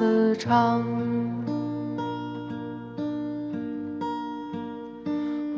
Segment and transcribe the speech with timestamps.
[0.00, 0.82] 磁场。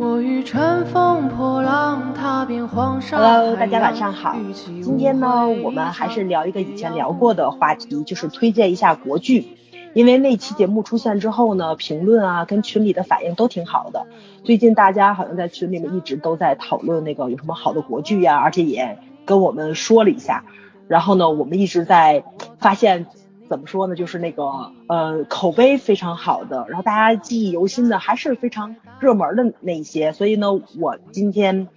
[0.00, 4.34] 我欲乘风破浪，踏遍黄沙 Hello，大家晚上好。
[4.82, 9.56] 今天呢，我们还是聊一个以前聊过的话题，就是推荐一下国剧。
[9.94, 14.08] 因为那期节目出现之后呢，评论啊跟群里的反应都挺好的。
[14.42, 20.42] 最近大家好像在群里面一直都在讨论那个有什么好的国剧呀，而且也跟我们说了一下。
[20.88, 22.24] 然后呢，我们一直在
[22.58, 23.06] 发现，
[23.52, 30.12] 怎么说呢，就是那个呃口碑非常好的，然后大家记忆犹新的，还是非常热门的那一些。
[30.12, 31.68] 所以呢，我今天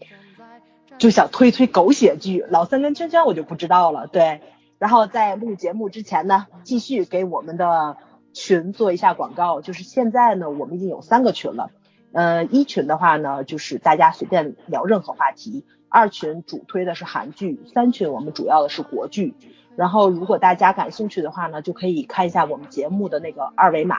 [0.97, 4.07] 就想推推狗血剧，老三跟圈圈我就不知道了。
[4.07, 4.39] 对，
[4.79, 7.97] 然后在录节目之前呢，继续给我们的
[8.31, 11.71] 群做一下广告，就是现在呢，我们已经有三个群了。
[12.13, 15.65] 呃，一群的话呢，就是大家随便聊任何话题。
[15.89, 19.33] 二群主推的是韩剧，三群我们主要的是国剧。
[19.75, 23.97] 然后如果大家感兴趣的话呢，就可以看一下我们节目的那个二维码。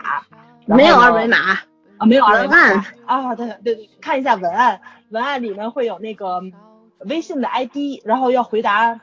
[0.65, 1.37] 没有二维码
[1.99, 2.57] 啊，没有二维码
[3.07, 6.43] 啊，对对对，看一下文案，文案里面会有那个
[7.01, 9.01] 微信的 ID，然后要回答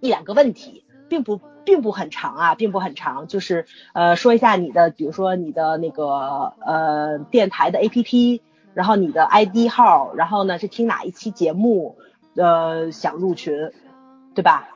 [0.00, 8.40] 一两个问题，并不并不很长啊，并不很长，就是呃说一下你的，比如说你的那个呃电台的 APP，
[8.74, 11.96] 然后你的 ID 号，然后呢是听哪一期节目。
[12.34, 13.72] 呃，想入群，
[14.34, 14.71] 对吧？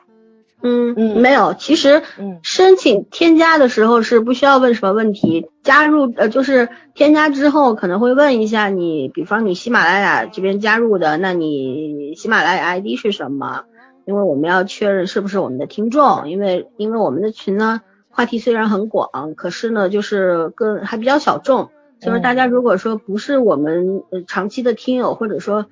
[0.63, 2.01] 嗯嗯，没有，其实
[2.41, 13.65] 申请添加的时候是不需要问什么问题，加入呃就是添加之后可能会问一下你，比方你喜马拉雅这边加入的，那你喜马拉雅 ID 是什么？
[14.05, 21.69] 因为我们要确认是不是我们的听众，因为因为我们的群呢话题虽然很广，可是呢就是更还比较小众，
[21.99, 25.67] 就是大家如果说不是我们长期的听友，或者说。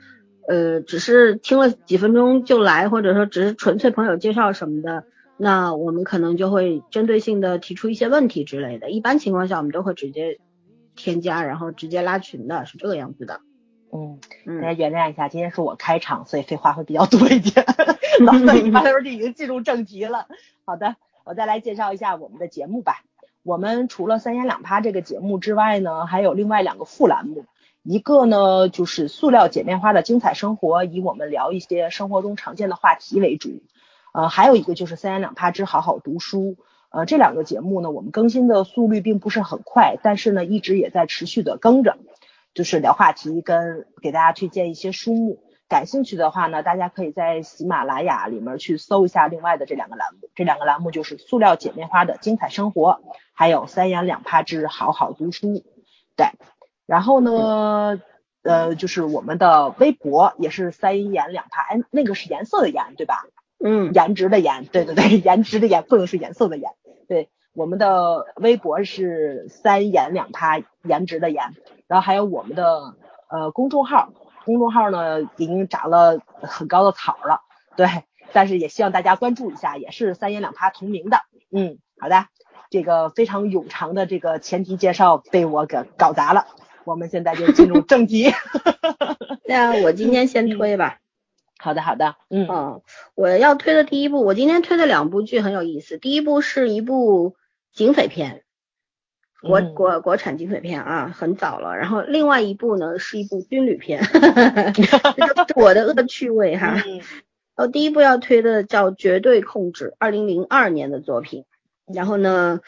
[0.47, 5.05] 呃，只是听了几分钟就来，或者说只是纯粹朋友介绍什么的，
[5.37, 8.91] 那我们可能就会针对性的提出一些问题之类的。
[8.91, 10.39] 一般情况下，我们都会直接
[10.95, 13.41] 添加，然后直接拉群的，是这个样子的。
[13.91, 14.19] 嗯，
[14.61, 17.65] 大家原谅一下，今天是我开场，所以废话会比较多一点。
[18.19, 20.27] 老孙一般都是已经进入正题了。
[20.65, 23.03] 好的，我再来介绍一下我们的节目吧。
[23.41, 27.45] 我们除了三言两趴这个节目之外呢，还有另外两个副栏目。
[27.87, 33.61] 一个呢，就是塑料姐妹花的精彩生活，以我们聊一些生活中常见的话题为主。
[34.11, 36.57] 呃，还有一个就是三言两拍之好好读书。
[36.89, 41.99] 呃，这两个节目呢，我们更新的速率并不是很快，但是呢，一直也在持续的更着，
[42.55, 45.43] 就是聊话题跟给大家推荐一些书目。
[45.69, 50.27] 感兴趣的话呢，大家可以在喜马拉雅里面去搜一下另外的这两个栏目。
[50.33, 53.01] 这两个栏目就是塑料姐妹花的精彩生活，
[53.33, 55.63] 还有三言两拍之好好读书。
[56.15, 56.25] 对。
[56.85, 58.01] 然后呢，
[58.43, 63.25] 呃，就是我们的微博也是三言两拍，哎，那个是颜色的颜，对吧？
[63.63, 66.71] 嗯，颜值的颜，对对对，颜值的颜不能是颜色的颜。
[67.07, 71.53] 对，我们的微博是三言两拍，颜值的颜。
[71.87, 72.95] 然后还有我们的
[73.29, 74.09] 呃公众号，
[74.45, 77.41] 公众号呢已经长了很高的草了，
[77.75, 77.87] 对，
[78.33, 81.17] 但是也希望大家关注一下，也是三言两拍同名的。
[81.51, 82.27] 嗯，好的，
[82.69, 86.45] 这个非常冗长的这个前提介绍被我给搞砸了。
[86.85, 88.31] 我们现在就进入正题。
[89.47, 90.99] 那我今天先推吧。
[91.57, 92.15] 好的，好的。
[92.29, 92.81] 嗯，
[93.15, 95.97] 我要推的第一部，我今天推的两部剧很有意思。
[95.97, 97.35] 第一部是一部
[97.73, 98.43] 警匪片，
[99.41, 101.75] 国国国产警匪片啊，很早了。
[101.75, 104.03] 然后另外一部呢是一部军旅片，
[105.55, 106.75] 我的恶趣味哈。
[107.55, 111.45] 然后第一部要推的叫《绝对控制》，二零零二年的作品。
[111.85, 112.59] 然后呢，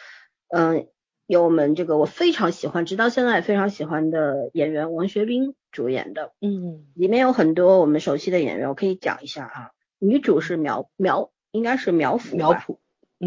[0.49, 0.87] 嗯。
[1.27, 9.71] 有我们这个我非常喜欢，直到现在也非常喜欢的演员王学兵主演的，嗯，里面有很多我们熟悉的演员，我可以讲一下啊。
[9.99, 12.77] 女主是苗苗，应该是苗圃苗圃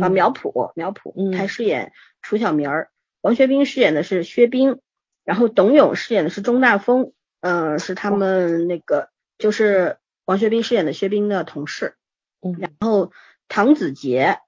[0.01, 1.93] 啊苗圃苗圃，她饰演
[2.23, 2.89] 楚小明儿，
[3.21, 4.81] 王学兵饰演的是薛冰，
[5.23, 11.97] 然后董勇饰演的是钟大风，嗯，是他们那个就是王学兵饰演的薛冰的同事，
[12.41, 13.13] 嗯，然后
[13.47, 14.39] 唐子杰。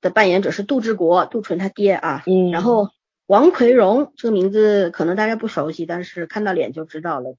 [0.00, 2.22] 的扮演者是杜志国，杜淳他爹啊。
[2.26, 2.50] 嗯。
[2.50, 2.90] 然后
[3.26, 7.36] 王奎荣这个名字可能大家不熟悉，但是看到脸就知道了，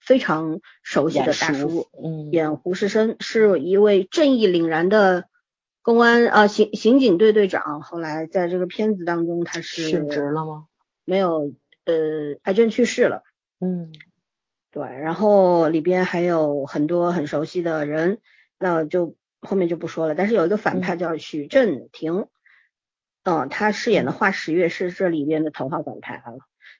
[0.00, 1.88] 非常熟悉的大叔。
[2.02, 2.30] 嗯。
[2.32, 5.24] 演胡适生是一位正义凛然的
[5.82, 10.66] 公安啊刑刑警队队长，后来在这个片子当中他是殉职了吗？
[11.06, 11.52] 没有，
[11.86, 13.22] 呃，癌症去世了。
[13.60, 13.92] 嗯，
[14.70, 18.20] 对，然后里边还有很多很熟悉的人，
[18.58, 20.14] 那就后面就不说了。
[20.14, 22.26] 但是有一个反派叫许振廷，
[23.24, 26.32] 嗯，他饰演的华十月是这里边的头号反派啊。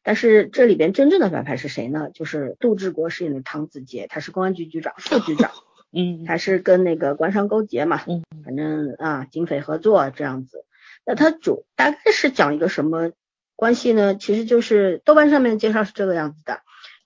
[0.03, 2.09] 但是这里边真正的反派是谁呢？
[2.15, 5.51] 就是杜志国饰演的唐子杰，他是公安局局长、副局长，
[5.93, 10.65] 嗯，他是跟那个官商勾结嘛，嗯，反正啊，警匪合作这样子。
[11.05, 13.13] 那他主大概是讲一个什么
[13.57, 14.15] 关系呢？
[14.15, 16.61] 其实就是豆瓣上面介绍是这个样子的。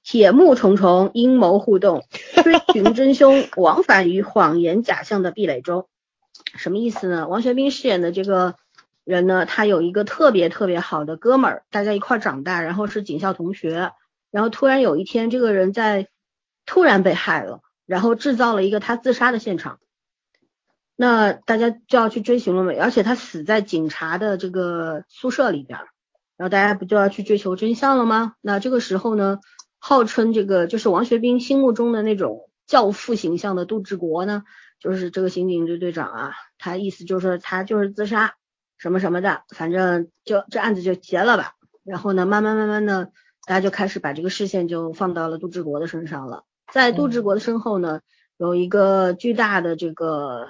[0.05, 2.05] 铁幕重重，阴谋互动，
[2.43, 5.89] 追寻真凶，往返于谎言假象的壁垒中。
[6.56, 7.27] 什么意思呢？
[7.27, 8.55] 王学兵饰演的这个
[9.03, 13.93] 人呢，他有一个特别特别好的哥们儿，大家一块长大，然后是警校同学，
[14.31, 16.09] 然后突然有一天，这个人在
[16.67, 19.79] 突然被害了，然后制造了一个他自杀的现场。
[20.97, 25.79] 那大家就要去追寻了嘛，而且他死在警察的这个宿舍里边，
[26.37, 28.35] 然后大家不就要去追求真相了吗？
[28.43, 29.41] 那这个时候呢？
[29.87, 34.45] 号称这个就是王学兵心目中的那种教父形象的杜志国呢，
[34.81, 38.35] 就是这个刑警队队长啊，他意思就是他就是自杀
[38.79, 41.53] 什么什么的，反正就这案子就结了吧。
[41.85, 43.13] 然后呢，慢慢慢慢的，
[43.47, 46.45] 大家就开始把这个视线就放到了杜志国的身上了。
[46.73, 48.01] 在杜志国的身后呢，
[48.39, 50.49] 有一个巨大的这个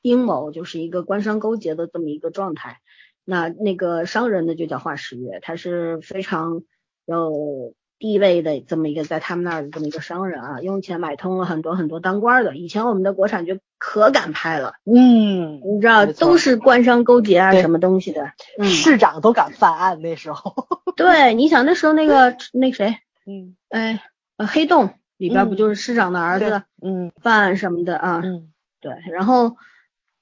[0.00, 2.80] 阴谋，就是一个官商勾结的这么一个状态。
[3.26, 6.62] 那那个商人呢，就叫华十月，他是非常
[7.04, 7.74] 有。
[8.04, 12.54] 地位的这么一个在他们那儿的这么一个商人啊，用钱买通了很多很多当官的。
[12.54, 18.30] 以前我们的国产剧可敢拍了，嗯，你知道都是官商勾结啊，什么东西的，
[18.62, 20.68] 市长都敢犯案那时候。
[20.96, 22.94] 对，你想那时候那个那谁，
[23.26, 24.02] 嗯，哎，
[24.36, 28.52] 黑洞里边不就是市长的儿子，嗯，犯案什么的啊，嗯，
[28.82, 28.92] 对。
[29.10, 29.56] 然后，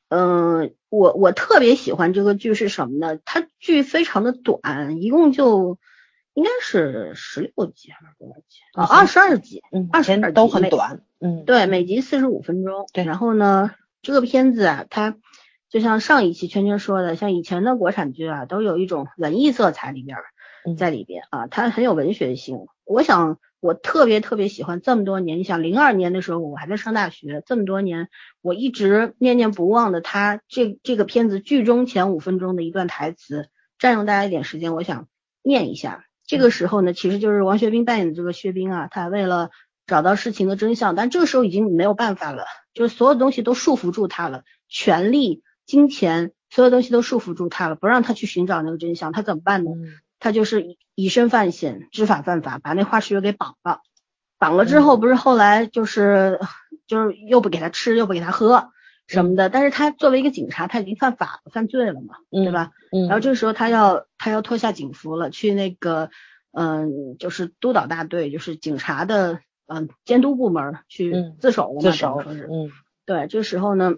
[0.08, 3.19] 嗯，我我特别喜欢这个剧是什么呢？
[3.25, 5.78] 它剧非常的短，一共就。
[6.34, 8.84] 应该是十六集还是多少集啊？
[8.87, 12.87] 二十二集，嗯，二十二都很短，嗯，对，每集四十五分钟。
[12.94, 15.17] 对，然后呢，这个片子啊，它
[15.69, 20.17] 就像上一期圈圈说的，像以前的国产剧啊，都有一种文艺色彩里边
[20.79, 22.67] 在里边啊，它很有文学性。
[22.85, 28.08] 我想我特别特别喜欢这么多年，你想零二年的时候我还在上大学，这么多年
[28.40, 35.08] 我一直念念不忘的，它这这个片子剧中前五分钟的一段台词，占用大家一点时间，我想
[35.43, 36.06] 念一下。
[36.27, 39.51] 这个时候呢，其实就是王学兵扮演的这个薛兵啊，他为了
[39.87, 49.71] 找到事情的真相，但这个时候已经没有办法了，就是所有东西都束缚住他了，权力、金钱，所有东西都束缚住他了，不让他去寻找那个真相，他怎么办呢？
[50.19, 53.81] 他就是以身犯险，知法犯法，把那华十月给绑了，
[54.39, 56.39] 绑了之后，不是后来就是
[56.87, 58.71] 就是又不给他吃，又不给他喝。
[59.12, 62.70] 什么的，但是他作为一个警察，他已经犯法了，犯罪了嘛，对吧？
[62.91, 63.03] 嗯。
[63.03, 66.11] 然后这个时候他要他要脱下警服了，去那个
[66.53, 72.49] 嗯，就是督导大队，就是警察的嗯监督部门去自首了嘛，自首说是。
[72.50, 72.70] 嗯。
[73.05, 73.97] 对，这时候呢，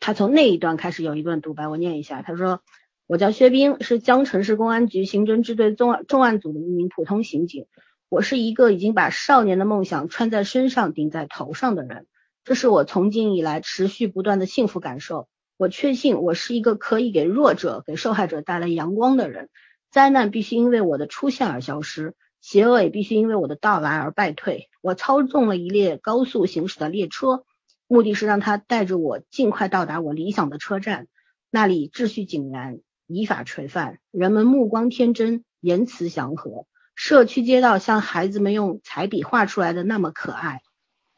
[0.00, 2.22] 他从那一段开始有一段独白，我念一下。
[2.22, 2.62] 他说
[3.06, 7.66] ：“我叫薛兵，是江城市公安局刑侦支队重案重案组的一名普通刑警。
[8.08, 12.06] 我是一个已经把少年的梦想穿在身上、顶在头上的人。”
[12.48, 15.28] 这是我从今以来持续不断的幸福感受。
[15.58, 19.50] 我确信我是一个可以给弱者、给受害者带来阳光的人。
[19.90, 24.70] 灾难必须因为我的出现而消失，邪恶也必须因为我的到来而败退。
[24.80, 27.44] 我操纵了一列高速行驶的列车，
[27.86, 31.06] 目的是让它带着我尽快到达我理想的车站。
[31.50, 36.64] 那里秩序井然，依法垂范，人们目光天真，言辞祥和。
[36.94, 40.62] 社区街道像孩子们用彩笔画出来的那么可爱。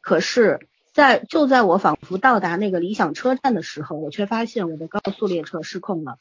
[0.01, 0.67] 可是。
[0.93, 6.17] 在就在我仿佛到达那个理想车站的时候，我却发现我的高速列车失控了。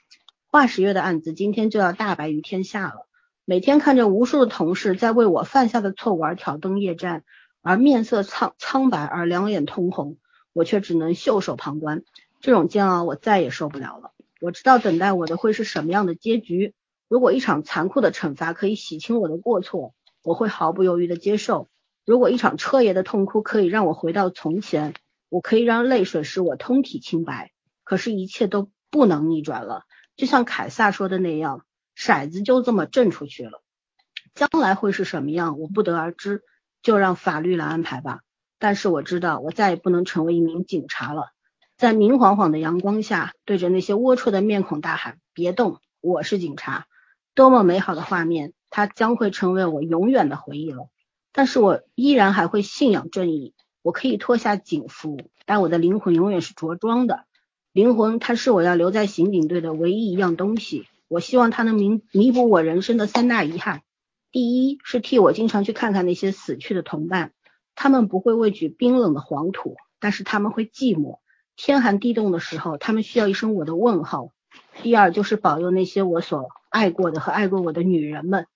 [0.47, 3.07] 华十月的案子今天就要大白于天下了。
[3.45, 7.25] 每天看着无数的同事在为我犯下的错误而挑灯夜战，
[7.63, 10.19] 而面色苍苍白，而两眼通红，
[10.53, 12.05] 我却只能袖手旁观。
[12.41, 14.13] 这种煎熬我再也受不了了。
[14.41, 16.75] 我知道等待我的会是什么样的结局。
[17.09, 21.69] 如果一场残酷的惩罚可以洗清我的过错，我会毫不犹豫的接受。
[22.11, 24.95] 如果一场彻夜的痛哭可以让我回到从前，
[25.29, 27.53] 我可以让泪水使我通体清白。
[27.85, 29.85] 可是，一切都不能逆转了。
[30.17, 31.65] 就像凯撒说的那样，
[31.97, 33.63] 骰子就这么震出去了。
[34.35, 36.43] 将来会是什么样，我不得而知，
[36.83, 38.23] 就让法律来安排吧。
[38.59, 41.29] 但是我知道，我再也不能成为一名警察了。
[41.77, 46.89] 在明晃晃的阳光下，对着那些龌龊的面孔大喊：“别动，我是警察！”
[47.37, 50.89] 多么美好的画面，它将会成为我永远的回忆了。
[51.33, 53.55] 但是我依然还会信仰正义。
[53.83, 57.25] 我可以脱下警服，但我的灵魂永远是着装的。
[57.73, 60.87] 灵魂，它是我要留在刑警队的唯一一样东西。
[61.09, 63.81] 我希望它能弥弥补我人生的三大遗憾。
[64.31, 67.33] 第一是替我经常去看看那些死去的同伴，
[67.75, 71.19] 他们不会畏惧冰冷的黄土，但是他们会寂寞。
[71.57, 74.33] 天寒地冻的时候，他们需要一声我的问候。
[74.83, 78.47] 第二就是保佑那些我所爱过的和爱过我的女人们。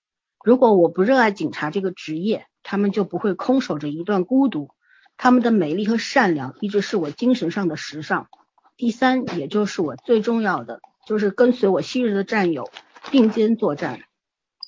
[0.45, 4.71] 如果我不热爱警察这个职业，他们就不会空守着一段孤独。
[5.17, 8.27] 他们的美丽和善良一直是我精神上的时尚。
[8.77, 12.69] 第三，也就是我最重要的，就是跟随我昔日的战友
[13.13, 14.01] 并肩作战。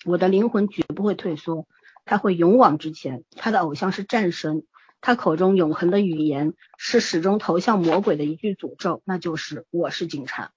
[0.04, 1.66] 我的灵魂绝不会退缩，
[2.04, 3.24] 他会勇往直前。
[3.32, 4.62] 他的偶像是战神，
[5.00, 10.52] 他口中永恒的语言是始终投向魔鬼的一句诅咒，那就是我是警察。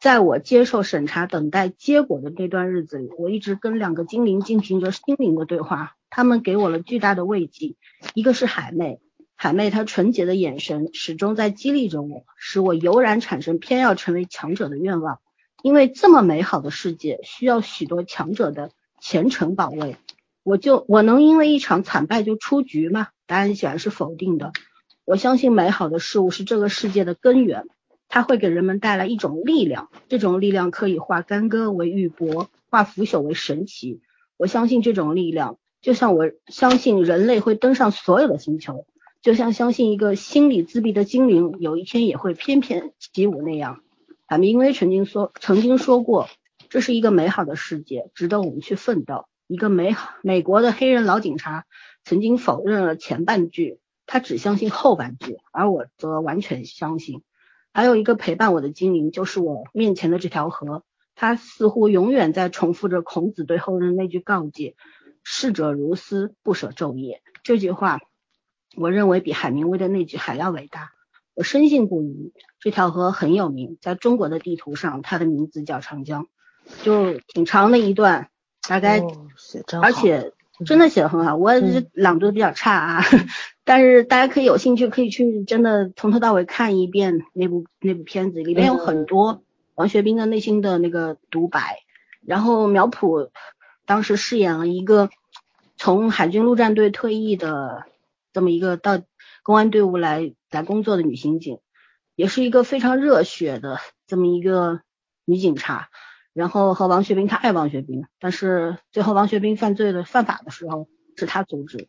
[0.00, 7.74] 在我接受审查、等待结果的那段日子里，我一直跟两个精灵进行着心灵的对话，他们给我了巨大的慰藉。
[8.12, 9.00] 一个是海妹，
[9.34, 15.20] 海妹她纯洁的眼神始终在激励着我，使我油然产生偏要成为强者的愿望。
[15.62, 19.96] 因为这么美好的世界需要许多强者的虔诚保卫，
[20.42, 23.08] 我就我能因为一场惨败就出局吗？
[23.26, 24.52] 答案显然是否定的。
[25.06, 27.64] 我相信美好的事物是这个世界的根源。
[28.14, 34.02] 它会给人们带来一种力量，这种力量可以化干戈为玉帛，化腐朽为神奇。
[34.36, 38.86] 我相信这种力量，就像我相信人类会登上所有的星球，
[39.20, 43.82] 就像相信一个心理自闭的精灵有一天也会翩翩起舞那样。
[44.26, 46.28] 海明威曾经说，曾经说过，
[46.70, 49.26] 这是一个美好的世界，值得我们去奋斗。
[49.48, 51.66] 一个美好美国的黑人老警察
[52.04, 57.22] 曾经否认了前半句，他只相信后半句，而我则完全相信。
[57.74, 60.84] 还有一个陪伴我的精灵，就是我面前的这条河。
[61.14, 64.76] 它似乎永远在重复着孔子对后人的那句告诫
[65.22, 68.00] ：“逝者如斯，不舍昼夜。”这句话，
[68.76, 70.90] 我认为比海明威的那句还要伟大。
[71.34, 76.26] 我深信不疑，这条河很有名，在中国的地图上，它的名字叫长江，
[76.82, 78.28] 就挺长的一段，
[78.68, 79.02] 大概，
[79.80, 80.32] 而且
[80.66, 81.36] 真的写的很好。
[81.36, 81.52] 我
[81.94, 83.02] 朗读的比较差啊。
[83.64, 89.42] 但是大家可以有兴趣，可以去真的从头到尾看一遍那部那部片子，里面有很多
[89.74, 91.78] 王学兵的内心的那个独白。
[92.26, 93.30] 然后苗圃
[93.86, 95.10] 当时饰演了一个
[95.76, 97.86] 从海军陆战队退役的
[98.32, 99.00] 这么一个到
[99.42, 101.60] 公安队伍来来工作的女刑警，
[102.14, 104.80] 也是一个非常热血的这么一个
[105.24, 105.88] 女警察。
[106.32, 111.88] 然后和王学兵，她爱王学兵，但是最后王学兵犯罪的犯法的时候，是她阻止的。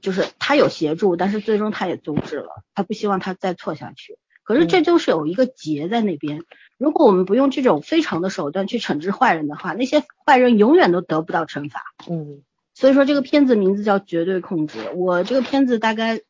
[0.00, 4.16] 就是他有协助，但是最终他也阻止了，他不希望他再错下去。
[4.48, 6.42] 可是这就是有一个结在那边。
[6.78, 11.82] 如果我们不用这种非常的手段去惩治坏人的话，那些坏人永远都得不到惩罚。
[12.08, 12.40] 嗯，
[12.72, 14.78] 所以说这个片子名字叫《绝对控制》。
[14.94, 16.22] 我这个片子大概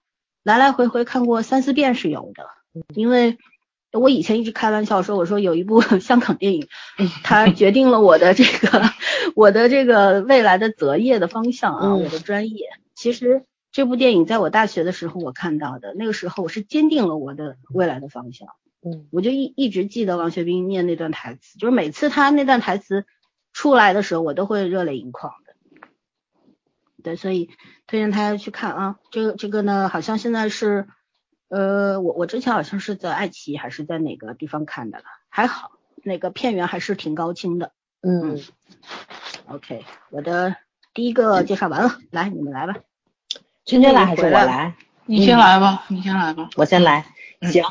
[0.42, 2.44] 来来回回看过三四遍是有的，
[2.96, 3.38] 因为
[3.92, 6.66] 我以前一直开玩笑说，我说有一部 香港电影，
[7.22, 8.82] 它决定了我的这个
[9.36, 12.66] 我的这个未来的择业的方向啊，我的专业。
[12.96, 13.44] 其实。
[13.78, 18.48] 这部电影在我大学的时候我看到的，那个时候我是坚定了我的未来的方向。
[18.82, 23.06] 嗯，我就一一直记得王学兵念那段台词，就是每次他那段台词
[23.52, 25.54] 出来的时候，我都会热泪盈眶的。
[27.04, 27.50] 对，所以
[27.86, 28.98] 推荐大家去看啊。
[29.12, 30.88] 这个这个呢，好像现在是，
[31.46, 35.70] 呃，我我之前好像是在爱奇艺还是在哪个地方看的了，还好，
[36.02, 37.70] 那个片源还是挺高清的。
[38.00, 38.40] 嗯
[39.46, 40.56] ，OK，我的
[40.94, 42.74] 第一个介绍完了，来你们来吧。
[43.68, 44.74] 圈圈来还是我来？
[45.04, 46.48] 你先来吧，你先来吧。
[46.56, 47.04] 我先来。
[47.42, 47.64] 行，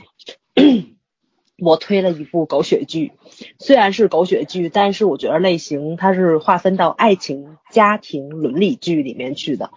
[1.57, 3.13] 我推了一部狗血剧，
[3.57, 9.71] 虽然是狗血剧，但是我觉得类型它是划分到爱情、家庭、伦理剧里面去的，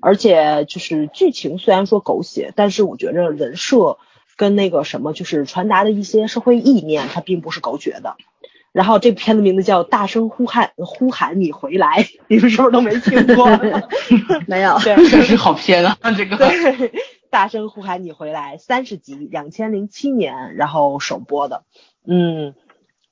[0.00, 3.98] 而且就是剧情虽然说狗血，但是我觉着人设
[4.34, 8.16] 跟那个什么就是传达的一些社会意念，它并不是狗血的。
[8.76, 13.46] 然后这片子名字叫《大声呼喊呼喊你回来》， 你们是不是都没听过？
[14.46, 16.36] 没有，确实好偏啊，这个。
[16.36, 16.92] 对，
[17.30, 21.64] 大声呼喊你回来，三十集，两千零七年然后首播的。
[22.06, 22.54] 嗯，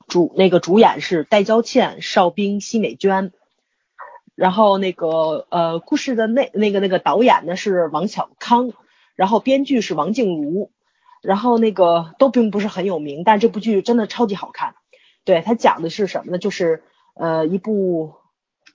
[0.06, 3.32] 主那个主演是戴娇倩、邵兵、奚美娟。
[4.34, 8.72] 然后那个呃，故事的那那个那个导演呢是王小康，
[9.16, 10.70] 然后编剧是王静茹，
[11.22, 14.74] 然后那个都并不是很有名，但这部剧真的超级好看。
[15.24, 16.38] 对他讲的是什么呢？
[16.38, 16.82] 就是
[17.14, 18.14] 呃一部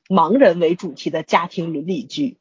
[0.10, 2.38] 盲人为主题的家庭伦理剧，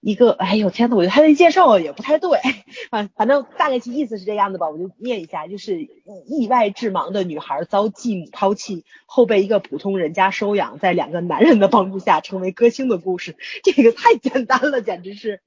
[0.00, 2.38] 一个哎呦天呐，我觉得他的介绍也不太对
[2.90, 5.80] 啊，反正大概其意思是这样的吧，我就念一下，就是
[6.26, 15.40] 意外致盲的女孩遭继母抛弃后被一个普通人家收养，在两个男人的帮助下成为歌星的故事， 这个太简单了，简直是，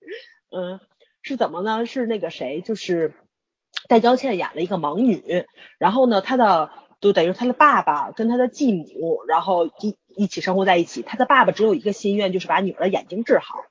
[0.55, 0.79] 嗯，
[1.21, 1.85] 是怎么呢？
[1.85, 3.13] 是那个谁，就是
[3.89, 5.45] 戴娇倩演了一个盲女，
[5.77, 6.69] 然后呢，她的
[7.01, 11.01] 就等于他的爸爸跟他的继母，然后一一起生活在一起。
[11.01, 13.63] 他的爸爸只有一个心愿，就是把女儿的眼睛治好。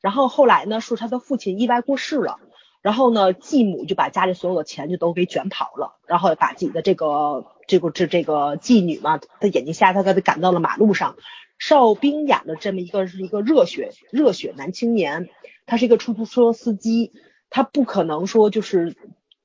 [0.00, 2.38] 然后后来呢，说他的父亲意外过世了，
[2.82, 11.16] 然后呢，继母就把家里所有的钱就都给卷跑了，然后把自己的这个这个这这个继女嘛，她眼睛瞎，她给她赶到了马路上。
[11.58, 15.28] 邵兵演的这么一个是一个热血热血男青年，
[15.64, 17.12] 他是一个出租车司机，
[17.48, 18.96] 他不可能说就是。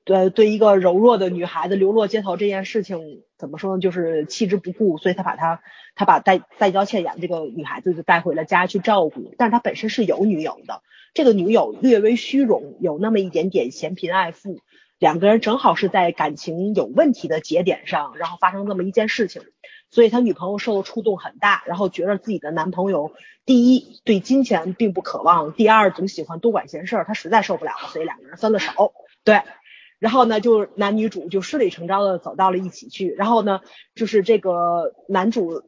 [0.08, 3.80] 对，对一个柔弱的女孩子流落街头这件事情，怎么说呢？
[3.82, 5.60] 就是弃之不顾，所以他把她，
[5.94, 9.34] 他把戴戴娇倩演的这个女孩子就带回了家去照顾。
[9.36, 10.80] 但是他本身是有女友的，
[11.12, 14.60] 这个女友略微虚荣，有那么一点点嫌贫爱富，
[14.98, 19.42] 两个人正好是在感情有问题的节点上，然后发生这么一件事情，
[19.90, 23.12] 所以他女朋友受的触动很大，然后觉得自己的男朋友
[23.44, 28.94] 第一对金钱并不渴望，第二总喜欢多管闲事，他实在受不了了，所以两个人分了手。
[29.22, 29.42] 对。
[29.98, 33.10] 然后呢，就男女主就顺理成章的走到了一起去。
[33.10, 33.60] 然后呢，
[33.94, 35.62] 就是这个男主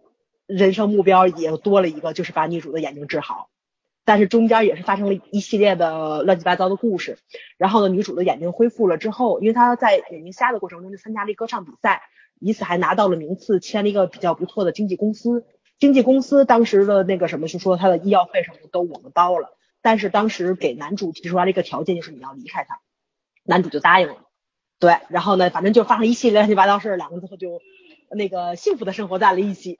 [0.46, 3.48] 人生目标也多了一个，就是把女主的眼睛治好。
[4.04, 7.18] 但是中间也是发生了一系列的乱七八糟的故事。
[7.58, 12.02] 然后呢，女主的眼睛恢复了之后，因为她在眼睛瞎的过程中就参加了歌唱比赛，
[12.40, 15.44] 以此还拿到了名次，签了一个比较不错的经纪公司。
[15.78, 19.56] 经纪公司当时的那个什么，就说他的医药费什么都我们包了。
[19.82, 22.80] 但是当时给男主提出来了一个条件，就是你要离开他。
[23.50, 24.14] 男主就答应了，
[24.78, 27.60] 对，然后呢，反正就发生一系列乱七八糟事儿，两个最后就
[28.08, 29.76] 那个幸福的生活在了一起。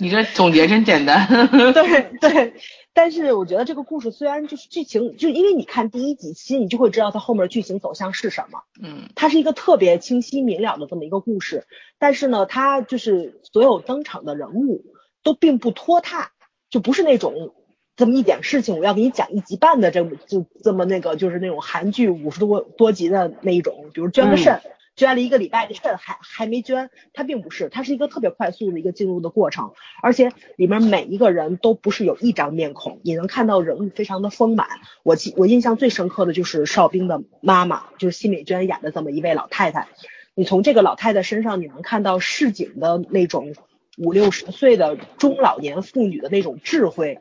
[0.00, 1.26] 你这总结真简单。
[1.74, 2.54] 对对，
[2.94, 8.62] 但是我觉得这个故事虽然就是剧情，就因为你看第一集，其实你就会知道它后面剧情走向是什么。
[8.82, 9.10] 嗯。
[9.14, 11.66] 它是一个特别清晰明了的这么一个故事，
[11.98, 14.82] 但是呢，它就是所有登场的人物
[15.22, 16.30] 都并不拖沓，
[16.70, 17.54] 就不是那种。
[17.96, 24.60] 这么一点事情，我要给你讲一集半的，这么就这么那个，就是那种韩剧五十多多集的那一种，比如捐个肾，
[24.96, 34.68] 捐了一个礼拜，的肾还还没捐，它并不是，它是一个特别快速的一个进入的过程，而且里面每一个人都不是有一张面孔，你能看到人物非常的丰满。
[35.02, 39.88] 我记我印象最深刻的就是邵兵的妈妈，就是奚美娟演的这么一位老太太，
[40.34, 43.54] 你从这个老太太身上，你能看到市井的那种
[43.96, 47.20] 五六十岁的中老年妇女的那种智慧。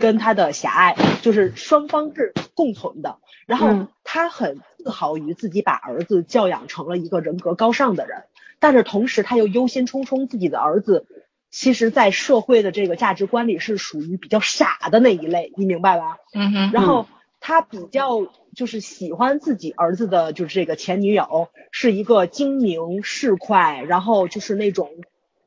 [0.00, 3.18] 跟他的狭隘，就是双方是共存的。
[3.46, 8.24] 然后他很自豪于自己把儿子教养成了一个人格高尚的人，
[8.58, 11.06] 但是同时他又忧心忡忡自己的儿子，
[11.50, 16.16] 其实在社会的这个价值观里是属于比较傻的那一类，你明白吧？
[16.34, 16.70] 嗯哼。
[16.72, 17.06] 然后
[17.38, 24.88] 他比较就是喜欢自己儿子的，就是这个前女友是一个精明市侩，然后就是那种。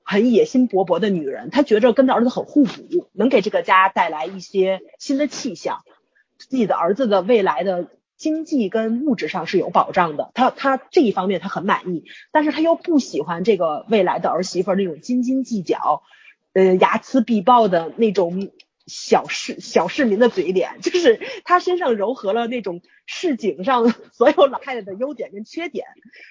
[0.03, 5.83] 很野心勃勃的女人，她觉着跟着儿子很互补，能给这个家带来一些新的气象。
[6.37, 7.87] 自己的儿子的未来的
[8.17, 16.03] 经济跟物质上是有保障的，她她这一方面她很满意，但是她又不喜欢这个未来的儿媳妇那种斤斤计较，
[16.53, 18.51] 呃，睚眦必报的那种
[18.85, 25.87] 小市小市民的嘴脸， 就是她身上糅合了那种市井上 所有老太太的优点跟缺点，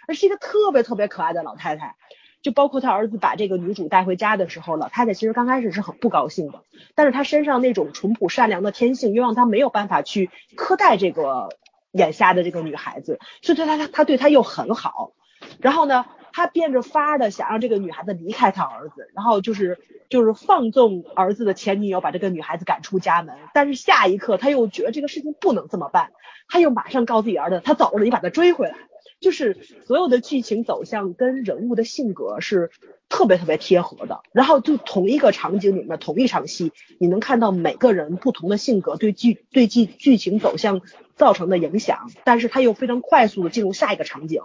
[0.06, 1.96] 而是一个特别特别可爱的老太太。
[2.42, 6.62] 就包括他儿子把这个女主带回家的时候，老太太其实刚开始是很不高兴的，
[6.94, 11.50] 但是她身上那种淳朴善良的天性，又让她没有办法去苛待这个
[11.92, 15.12] 眼瞎的这个女孩子，所以对她她她对她又很好。
[15.60, 19.78] 然后呢，她变着法的想让这个女孩子离开他儿子，然后就是
[20.08, 23.36] 就是放纵儿子的前女友把这个女孩子赶出家门。
[23.54, 26.12] 但是下一刻他又觉得这个事情不能这么办，
[26.48, 28.74] 他又马上告自己儿子，他走了，你把他追回来。
[29.22, 29.56] 就是
[29.86, 32.70] 所有的剧情走向跟人物的性格是
[33.08, 40.82] 特别特别贴合的，然后就同一个场景里面同一场戏，你能看到每个人不同的性格对剧对剧剧情走向
[41.16, 44.42] 造成的影响，但是他又非常快速的进入下一个场景，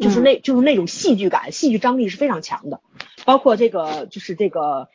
[0.00, 2.80] 就是那就是那种戏剧感、戏剧张力是非常强的，
[3.24, 4.88] 包括这个就是这个。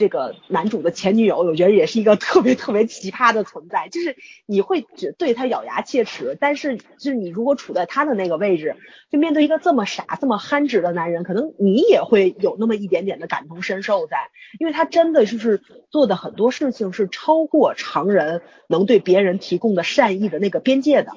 [0.00, 3.90] 这个男主的前女友，我觉得也是一个特别特别奇葩的存在。
[3.90, 8.76] 就是你会只对他咬牙切齿，但是就是你如果处在他的那个位置，
[9.10, 15.60] 就面对一个这么傻、这么憨直的男人，可能你也会有那么一点点的感同身受在，因为他真的就是
[15.90, 21.12] 做的很多事情是超过常人能对别人提供的善意的那个边界的，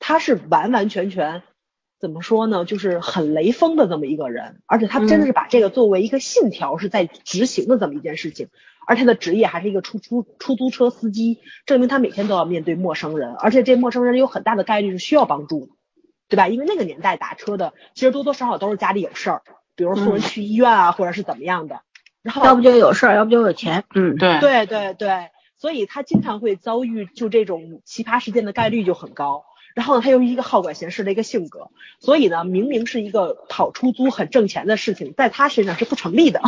[0.00, 1.44] 他是完完全全。
[1.98, 2.64] 怎么说呢？
[2.64, 8.48] 就是很雷锋的这么一个人，而且他真的是把这个作为一个信条，是在执行的这么一件事情。
[8.86, 15.72] 而他的职业还是一个出租出租车司机，证明他每天都要面对陌生人，而且这陌生人有很大的概率是需要帮助的，
[16.28, 16.48] 对吧？
[16.48, 19.42] 因为那个年代打车的其实多多少少都是家里有事儿，
[19.74, 21.80] 比如送人去医院啊，或者是怎么样的。
[22.22, 23.84] 然后要不就有事儿，要不就有钱。
[23.94, 29.44] 嗯，对对对对，所以他经常会遭遇就这种奇葩事件的概率就很高。
[29.76, 36.40] 然后呢，他又是一个好管闲事的一个性格，所以呢，明明是一个跑出租很挣钱的事情，在他身上是不成立的。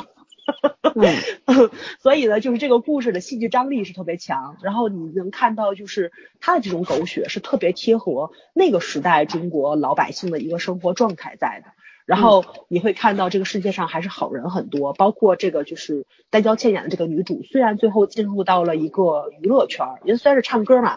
[2.01, 6.11] 所以呢，就是这个故事的戏剧张力是特别强，然后你能看到，就是
[6.41, 11.73] 他的这种狗血是特别贴合那个时代中国老百姓的一个生活状态在的。
[12.07, 20.97] 然后你会看到这个世界上还是好人很多，包括这个就是戴娇倩演的这个女主，虽然最后进入到了一个娱乐圈，因为虽然是唱歌嘛，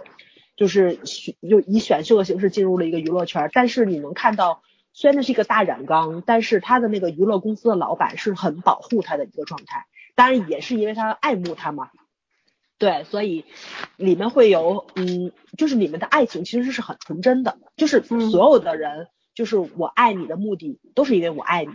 [0.62, 4.62] 就是选就以选秀的形式进入了一个娱乐圈，但是你能看到，
[4.94, 11.90] 虽然那是一个大染缸，但是他的那个娱乐公司的老板是很保护他的一个状态，当然也是因为他爱慕他嘛，
[12.78, 13.46] 对，所以
[13.98, 19.08] 里面会有嗯，就是你们的爱情其实是很纯真的，就是所有的人。
[19.34, 21.72] 就是我爱你的目的都是因为我爱你，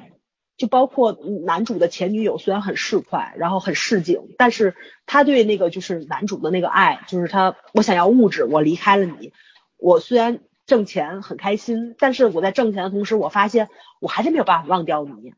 [0.56, 9.32] 就包括男主的前女友虽然很市侩，然后很市井，但是他对那个就是男主的那个爱，就是他我想要物质，我离开了你，
[9.76, 13.68] 我虽然挣钱很开心，但是我在挣钱的同时，我发现
[14.00, 15.34] 我还是没有办法忘掉你，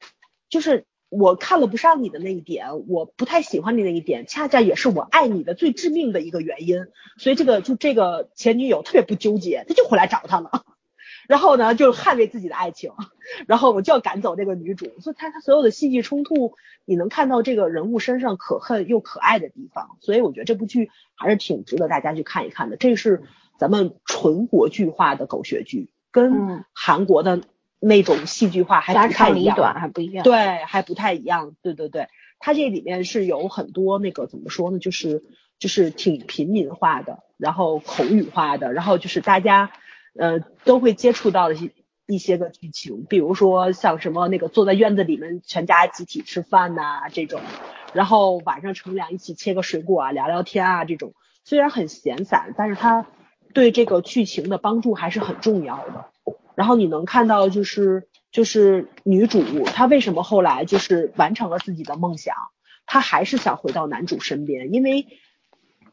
[0.49, 10.65] 就是我看了不上你的那一点，我不太喜欢你那一点，恰恰也是我爱你的最致命的一个原因，所以这个就这个前女友特别不纠结，他就回来找他了。
[11.29, 12.91] 然后呢，就捍卫自己的爱情，
[13.47, 16.55] 然后我就要赶走这个女主，所以他他所有的戏剧冲突，
[16.87, 22.79] 你能看到这个人物身上可恨又可爱的地方，所以我觉得这部剧还是挺值得大家去看一看的。
[22.79, 23.25] 这是
[23.59, 27.43] 咱们纯国剧化的狗血剧，跟韩国的
[27.79, 35.23] 那种戏剧化还不太一样，短还不一样，对，还不太一样，对对对，它这里面是有很多那个怎么说呢，就是
[35.59, 39.71] 就是挺平民化的，然后口语化的，然后就是大家。
[40.19, 41.71] 呃，都会接触到的一
[42.07, 47.41] 一些个剧情，比如说像什么那个坐在院子里面全家集体吃饭呐这种，
[47.93, 51.13] 然后晚上乘凉一起切个水果啊聊聊天啊这种，
[51.45, 53.07] 虽然很闲散，但是它
[53.55, 56.07] 对这个剧情的帮助还是很重要的。
[56.57, 62.35] 然后你能看到就是就是女主她为什么后来就是完成了自己的梦想，
[62.87, 65.07] 她还是想回到男主身边，因为。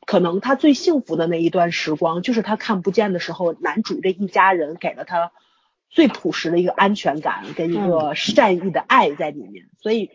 [0.05, 5.31] 可能他最幸福的那一段时光，就是他看不见的时候，男主这一家人给了他
[5.89, 9.65] 最朴实的一个安全感跟一个善意的爱在里面。
[9.79, 10.09] 所以，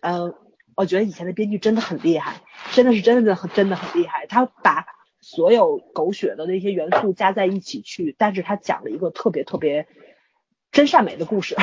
[0.00, 0.34] 呃，
[0.76, 2.42] 我觉得以前的编剧真的很厉害，
[2.72, 4.26] 真的是真的很真的很厉害。
[4.26, 4.86] 他把
[5.20, 9.86] 所有狗血的那些元素加在一起去，但是他讲了一个特别特别
[10.72, 11.56] 真善美的故事。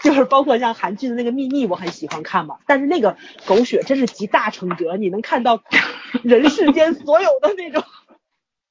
[0.02, 2.58] 就是包括像韩剧的那个秘密，我很喜欢看嘛。
[2.66, 5.62] 但是那个狗血真是集大成者，你能看到
[6.22, 7.84] 人世间所有的那种，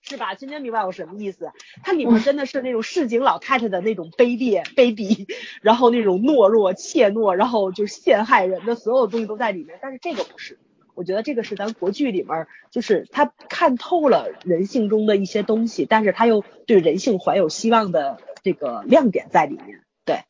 [0.02, 0.34] 是吧？
[0.34, 1.52] 今天明白我什么意思？
[1.84, 5.28] 它里面真的是那种市井老太太的那种卑劣、卑鄙，
[5.62, 9.78] 然后那种懦弱、怯懦，然后就是陷害人的所有东西都在里面。
[9.82, 10.58] 但是这个不是，
[10.96, 20.22] 我觉得这个是咱国剧里面，就是他看透了人性中的一些东西，但是他又对人性怀有希望的这个亮点在里面，对。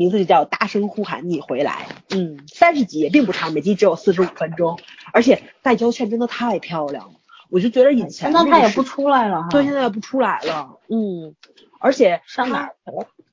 [0.00, 4.78] 名字就叫大声呼喊你回来，嗯，三十集也并不长，每集只有四十五分钟，
[5.12, 11.34] 而且戴娇倩真的太漂亮了，我就觉得以前那她也不出来了，对，现在也不出来了，嗯，
[11.80, 12.74] 而且上哪儿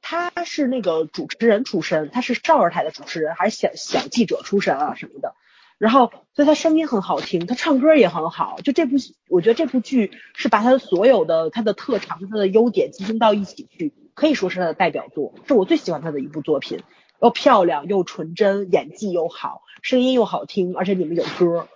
[0.02, 5.36] 他是那个主持人出身，他是少儿台的主持人，还是小小记者出身啊什么的，
[5.78, 8.98] 然后所以他声音很好听，他唱歌也很好，就这部
[9.30, 13.94] 我觉得这部剧是把他的所有的他的特长、他的优点集中到一起去。
[14.18, 16.80] 可以说是他的代表作，是我最喜欢他的一部作品，
[17.22, 21.68] 又漂亮又纯真，演技又好，声音又好听，而且里面有歌，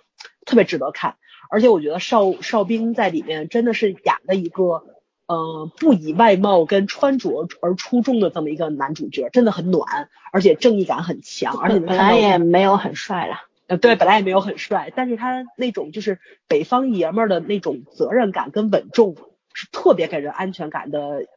[0.44, 1.14] 特别值得看。
[1.48, 4.82] 而且我觉得邵邵兵在里面真的是演了一个，
[5.28, 13.36] 嗯，不以外貌跟穿着而出众的这么一个男主角，真的很暖，而且正义感很强，而且本来也没有很帅了，
[13.68, 19.14] 呃，对，本来也没有很帅，但是他那种就是北方爷们儿的那种责任感跟稳重，
[19.54, 21.28] 是特别给人安全感的。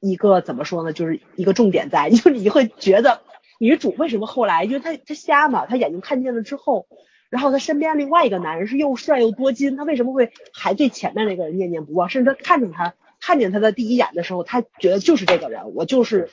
[0.00, 3.20] 一个怎么说呢，就是一个重点在， 就是你会觉得
[3.58, 6.86] 女主为什么后来，因为她她瞎嘛，她眼睛看见了之后，
[7.28, 12.08] 然后她身边另外一个男人是又帅又多金，她为什么会还对前面那个人念念不忘？
[12.08, 16.30] 甚至她看见他看见他的第一眼的时候，她觉得就是这个人，我就是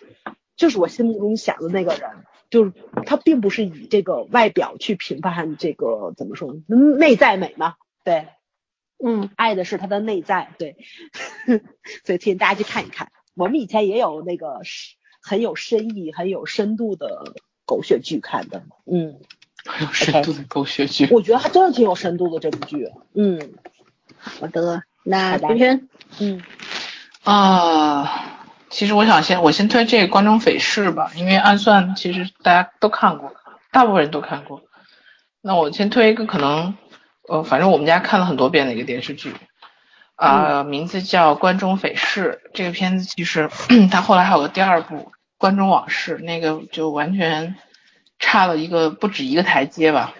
[0.56, 2.10] 就是我心目中想的那个人，
[2.50, 2.72] 就是
[3.06, 7.76] 她并不是以这个外表去评判这个怎么说内在美嘛，
[8.06, 8.28] 对，
[9.04, 10.78] 嗯，爱的是他的内在，对，
[12.06, 13.12] 所以推荐大家去看一看。
[13.38, 14.62] 我们以前也有那个
[15.22, 19.16] 很有深意、很有深度的狗血剧看的， 嗯，
[19.66, 23.40] 很有深度的狗血剧，我觉得还真的挺有深度的这部剧，嗯，
[24.18, 25.88] 好的，那今天，
[26.20, 26.42] 嗯，
[27.24, 33.32] 啊，其实我想先我先推这个《关中匪事》吧，因为暗算其实大家都看过，
[33.72, 34.64] 大部分人都看过，
[35.42, 36.76] 那我先推一个可能，
[37.30, 39.32] 呃，反正我们家看了很多遍的一个电视剧。
[40.18, 42.42] 啊，名字叫《关中匪事》。
[42.56, 43.50] 这个片子其实
[43.92, 44.96] 他后来还有个第二部
[45.38, 47.56] 《关中往事》，那个就完全
[48.18, 50.16] 差了一个不止一个台阶吧。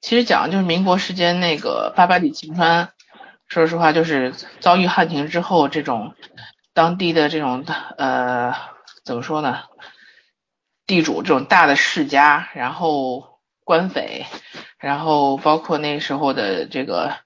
[0.00, 2.90] 其实讲的就是民国时间那个八百里秦川，
[3.48, 6.14] 说实话就是遭遇汉庭之后，这种
[6.72, 7.66] 当地的这种
[7.98, 8.54] 呃
[9.04, 9.64] 怎么说呢，
[10.86, 14.26] 地主这种大的世家，然后官匪，
[14.78, 17.23] 然后包括那时候的这个。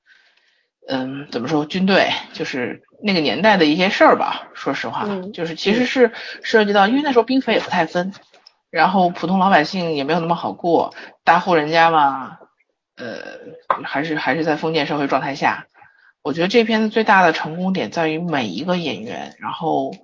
[0.88, 1.66] 嗯，怎么说？
[1.66, 4.48] 军队就是那个年代的一些事儿吧。
[4.54, 6.10] 说实话，就是其实是
[6.42, 8.12] 涉及到，因为那时候兵匪也不太分，
[8.70, 10.94] 然后普通老百姓也没有那么好过。
[11.24, 12.38] 大户人家嘛，
[12.96, 13.18] 呃，
[13.84, 15.66] 还是还是在封建社会状态下。
[16.22, 19.94] 我觉得这片子最大的成功点在于每一个演员，然后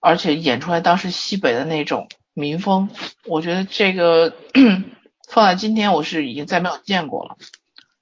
[0.00, 2.90] 而且演出来当时西北的那种民风。
[3.26, 4.32] 我觉得这个
[5.30, 7.36] 放在今天，我是已经再没有见过了。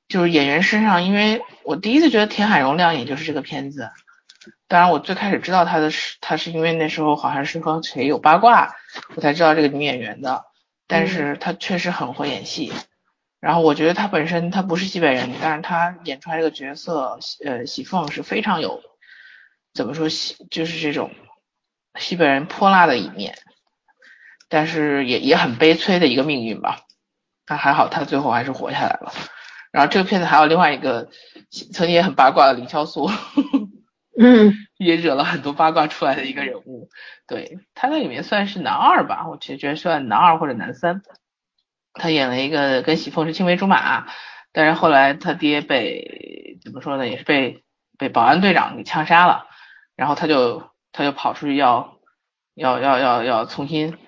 [0.08, 3.90] 就是演员身上，因为我第一次觉得田海荣亮眼就是这个片子。
[4.68, 8.74] 当然，我最开始知道他的是，他是因为那时候好像是和谁有八卦，
[9.14, 10.44] 我才知道这个女演员的。
[10.86, 12.70] 但是她确实很会演戏。
[13.40, 18.82] 然后我觉得她本身她不是西北人，但是她演出来这个角色，呃，喜凤是非常有，
[19.72, 21.10] 怎么说西就是这种
[21.98, 23.34] 西北人泼辣的一面，
[24.50, 26.80] 但是也也很悲催的一个命运吧。
[27.46, 29.12] 但还好，她最后还是活下来了。
[29.74, 31.08] 然后这个片子还有另外一个
[31.50, 33.10] 曾经也很八卦的凌潇肃，
[34.16, 36.88] 嗯，也惹了很多八卦出来的一个人物。
[37.26, 41.02] 对他在里面算是男二吧，我其实觉得算男二或者男三。
[41.92, 44.06] 他演了一个跟喜凤是青梅竹马，
[44.52, 47.64] 但是后来他爹被怎么说呢，也是被
[47.98, 49.48] 被保安队长给枪杀了，
[49.96, 51.98] 然后他就他就跑出去要
[52.54, 53.98] 要要要要重新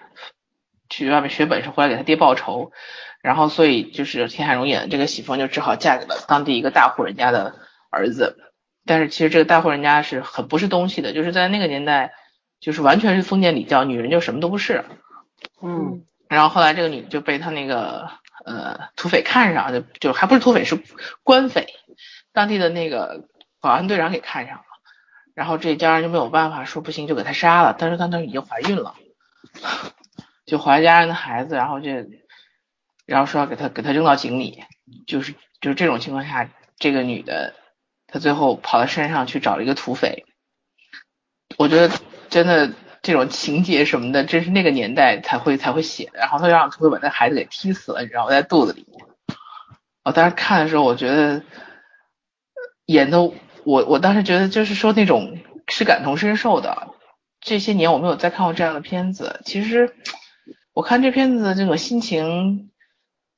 [0.88, 2.70] 去外面学本事，回来给他爹报仇。
[3.26, 7.56] 然后，所以就是田海荣演的这个喜凤就只好嫁给了当地一个大户人家的
[7.90, 8.36] 儿子。
[8.84, 12.12] 但是其实这个大户人家是很不是东西的，就是在那个年代，
[12.60, 14.84] 就是完全是封建礼教，女人就什么都不是。
[15.60, 16.04] 嗯。
[16.28, 18.08] 然后后来这个女就被他那个
[18.44, 20.80] 呃土匪看上，就就还不是土匪是
[21.24, 21.66] 官匪，
[22.32, 23.24] 当地的那个
[23.60, 24.62] 保安队长给看上了。
[25.34, 27.74] 然后这家人就没有办法说不行就给他杀了。
[27.76, 28.94] 但是她那已经怀孕了，
[30.46, 31.90] 就怀家人的孩子，然后就。
[33.06, 34.64] 然后说要给他给他扔到井里，
[35.06, 37.54] 就是就是这种情况下，这个女的
[38.08, 40.24] 她最后跑到山上去找了一个土匪。
[41.56, 41.94] 我觉得
[42.28, 46.18] 真的这种情节什么的，真是那个年代才会才会写的。
[46.18, 48.30] 然后他让土匪把那孩子给踢死了，你知道吗？
[48.30, 48.84] 在肚子里。
[50.02, 51.42] 我当时看的时候，我觉得
[52.86, 55.38] 演的我我当时觉得就是说那种
[55.68, 56.88] 是感同身受的。
[57.40, 59.40] 这些年我没有再看过这样的片子。
[59.44, 59.94] 其实
[60.72, 62.72] 我看这片子这个心情。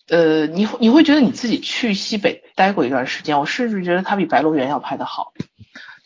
[0.09, 5.35] 呃，你你会觉得你自己去西北待过一段时间，我甚至觉得它比《白鹿原》要拍的好，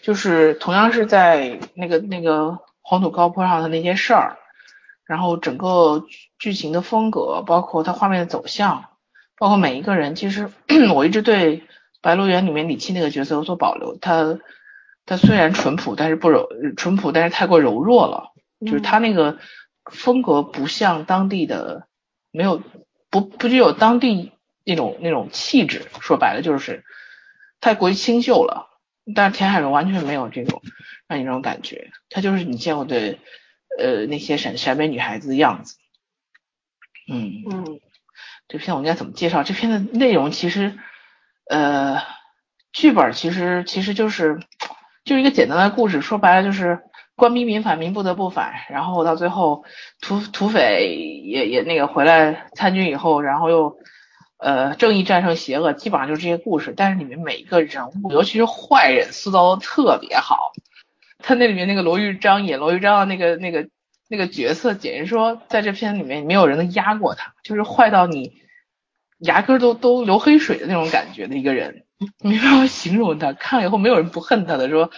[0.02, 4.38] 就是同样是在那个那个黄土高坡上的那些事儿，
[5.04, 6.04] 然后整个
[6.38, 8.86] 剧情的风格，包括它画面的走向，
[9.38, 10.50] 包括每一个人，其实
[10.92, 11.58] 我一直对
[12.00, 14.40] 《白鹿原》里面李沁那个角色有所保留，他
[15.06, 18.32] 他虽然淳朴，但是不柔淳朴，但是太过柔弱了，
[18.66, 19.38] 就是他那个
[19.84, 21.86] 风格不像当地的
[22.32, 22.60] 没有。
[23.12, 24.32] 不不具有当地
[24.64, 26.82] 那种那种气质，说白了就是
[27.60, 28.70] 太过于清秀了。
[29.14, 30.62] 但是田海荣完全没有这种
[31.06, 33.18] 让你这种感觉，她就是你见过的
[33.78, 35.76] 呃那些陕陕北女孩子的样子。
[37.12, 37.80] 嗯嗯，
[38.48, 39.42] 这片我应该怎么介绍？
[39.42, 40.78] 这片的内容其实
[41.50, 42.00] 呃
[42.72, 44.40] 剧本其实其实就是
[45.04, 46.80] 就是一个简单的故事，说白了就是。
[47.22, 48.52] 官逼民反，民不得不反。
[48.68, 49.64] 然后到最后，
[50.00, 50.88] 土土匪
[51.24, 53.78] 也也那个回来参军以后，然后又
[54.38, 56.74] 呃正义战胜邪恶，基本上就是这些故事。
[56.76, 60.50] 但是里面每一个人物，尤其是坏人，塑造的特别好。
[61.20, 63.68] 他那里面那个罗玉章演罗玉章的那个那个
[64.08, 68.32] 那个角色，简直说在这片里面没有人能压过他，就是坏到你
[69.20, 71.84] 牙根都都流黑水的那种感觉的一个人，
[72.20, 73.32] 没办法形容他。
[73.32, 74.90] 看了以后没有人不恨他的，说。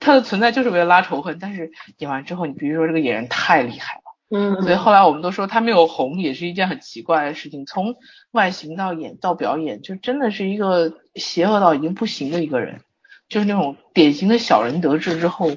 [0.00, 7.66] 他的存在就是为了拉仇恨，但是演完之后，你比如说这个演员太厉害了，嗯，所以后来我们都说他没有红也是一件很奇怪的事情。
[7.66, 7.96] 从
[8.32, 12.80] 外形到演到表演，就真的是一个邪恶到已经不行的一个人，
[13.28, 15.50] 就是那种典型的小人得志之后，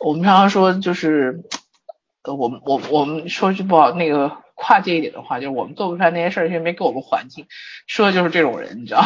[0.00, 1.42] 我们常常说就是，
[2.22, 7.46] 呃，我们我我们说句不好那个跨界一点的话，就是我们做不出来那些事儿，因为没给我们环境，
[7.86, 9.02] 说的就是这种人，你知道。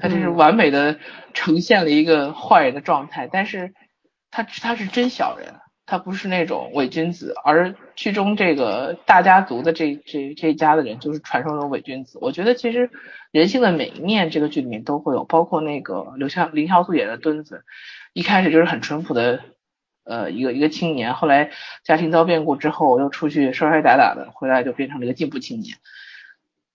[0.00, 0.98] 他就是完美的
[1.34, 3.74] 呈现了一个坏人的状态，但是
[4.30, 5.54] 他他是真小人，
[5.86, 12.18] 他不是那种伪君子，而剧中这个大家族的这这这一家的人就是传说中伪君子。
[12.20, 12.90] 我觉得其实
[13.30, 17.64] 人性的每一面这个剧里面都会有，包括那个刘潇林潇肃演的墩子，
[18.12, 19.40] 一开始就是很淳朴的
[20.04, 21.50] 呃一个一个青年，后来
[21.84, 25.76] 家庭遭变故之后又出去摔摔打打的，回来就变成了一个进步青年。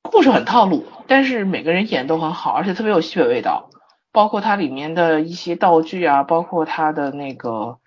[0.08, 3.70] 故事很套路，但是每个人演都很好，而且特别有西北味道。
[4.13, 7.78] 包括它里面的一些道具啊，包括它的那个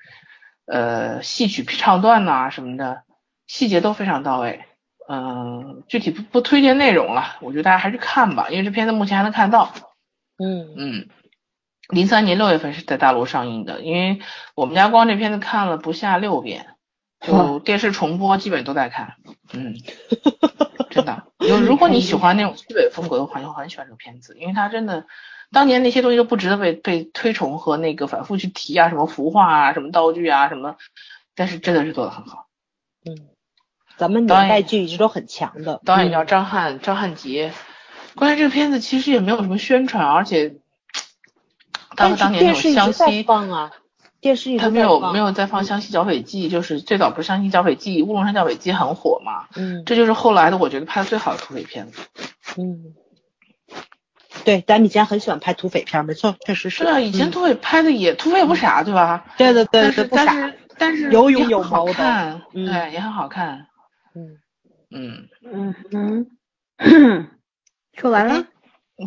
[0.64, 3.02] 呃戏曲唱段呐什么的，
[3.48, 4.64] 细节都非常到位。
[5.08, 9.72] 嗯，具体不不推荐内容了，我觉得大家还是看吧，因为这片子目前还能看到。
[10.38, 11.08] 嗯嗯，
[11.88, 14.20] 零三年六月份是在大陆上映的，因为
[14.54, 16.69] 我们家光这片子看了不下六遍，
[17.20, 19.16] 就电视重播基本都在看。
[19.52, 19.74] 嗯，
[20.90, 25.06] 真的，就如果你喜欢那种西北风格的话，就很喜欢这个片子，因为它真的。
[25.52, 30.76] 当年那些东西都不值得被被推崇和那个反复去提啊，什么服化啊，什么道具啊，什么，
[31.34, 32.46] 但是真的是做的很好。
[33.04, 33.26] 嗯，
[33.96, 35.80] 咱们年代剧一直都很强的。
[35.84, 37.52] 导演叫张翰张翰杰，
[38.14, 40.54] 关键这个片子其实也没有什么宣传，而且，
[41.96, 43.72] 当当年那种湘西放啊，
[44.20, 49.46] 电视他没有没有在放湘西剿匪记，就是最早不是湘西剿匪记，乌龙山剿匪记很火嘛。
[49.56, 52.00] 嗯，这就是后来的我觉得拍的最好的土匪片子。
[52.58, 52.94] 嗯。
[54.42, 56.82] 对，咱以前很喜欢拍土匪片，没错，确实是。
[56.84, 59.26] 对啊，以前土匪拍的也土匪也不傻，对吧？
[59.36, 63.66] 对对对，但是但是但是有勇有谋的，对，也很好看。
[64.14, 64.38] 嗯
[64.90, 66.26] 嗯嗯
[66.78, 67.28] 嗯，
[67.94, 68.46] 说完了，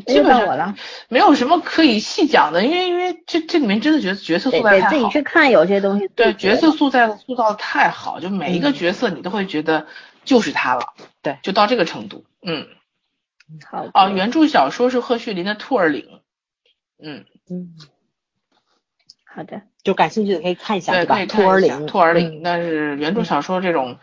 [0.01, 0.75] 基本上我了，
[1.09, 4.89] 没有什么可以细讲的，因为因为这这里面真的角角色塑造太好。
[4.89, 6.07] 自己去看有些东西。
[6.15, 9.87] 对，角色塑造塑造的太好，就每一个角色你都会觉得
[10.25, 10.93] 就是他了。
[11.21, 12.67] 对，就到这个程度，嗯。
[13.69, 16.01] 好哦，原著小说是贺绪霖的《兔儿岭》。
[16.97, 17.75] 嗯嗯，
[19.25, 21.23] 好的，就感兴趣的可以看一下，对吧？
[21.27, 22.41] 兔儿岭，兔儿岭。
[22.43, 23.99] 但是原著小说这种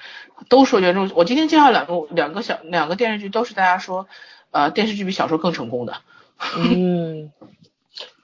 [0.49, 4.07] 都说原著，我今天介绍两个两个小两个电视剧，都是大家说
[4.51, 5.97] 呃电视剧比小说更成功的。
[6.57, 7.31] 嗯，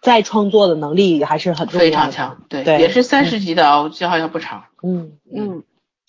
[0.00, 4.64] 再创作的能力还是很非常强，对，也是三十集的，我记得好像不长。
[4.82, 5.62] 嗯嗯。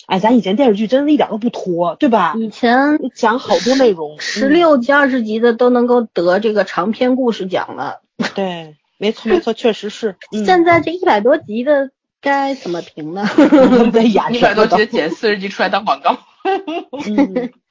[0.06, 2.34] 哎，咱以前电视剧真的一点都不拖，对吧？
[2.38, 8.00] 以前讲好多内容，十六集、二十集的都能够得这个长篇故事奖了。
[8.34, 10.16] 对，没错没错，确实是。
[10.46, 13.28] 现在这一百多集的该怎么评呢？
[14.32, 16.18] 一百多集剪四十集出来当广告。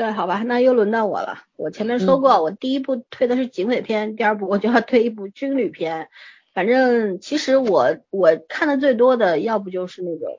[0.00, 1.42] 对，好吧，那又轮到我了。
[1.56, 6.08] 我前面说过，我第一部推的是警匪片，第二部我就要推一部军旅片。
[6.54, 10.38] 反正其实我我看的最多的，要不就是那种。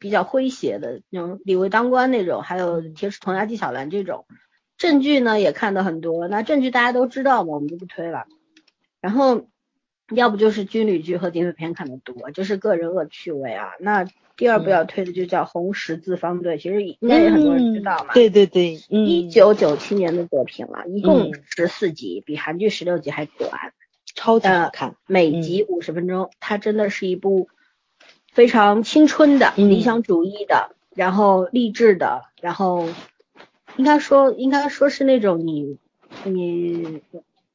[0.00, 4.26] 比较诙谐的那种李卫当官那种，还有铁齿铜牙纪晓岚这种，
[4.76, 6.26] 正剧呢也看的很多。
[6.26, 8.26] 那正剧大家都知道嘛，我们就不推了。
[9.00, 9.46] 然后
[10.12, 13.70] 要不就是军旅剧和警匪片看的多，这是个人恶趣味啊。
[13.78, 14.04] 那
[14.40, 18.14] 第二部要推的就叫红十字方队，其实应该也很多人知道嘛。
[18.14, 23.74] 对对对，一九九七年的作品了，一共十四集，比韩剧十六集还短，
[24.14, 27.48] 超级好看，每集五十分钟，它真的是一部。
[28.32, 32.88] 非常青春的、理想主义的，然后励志的，然后
[33.76, 35.78] 应该说应该说是那种你
[36.22, 37.02] 你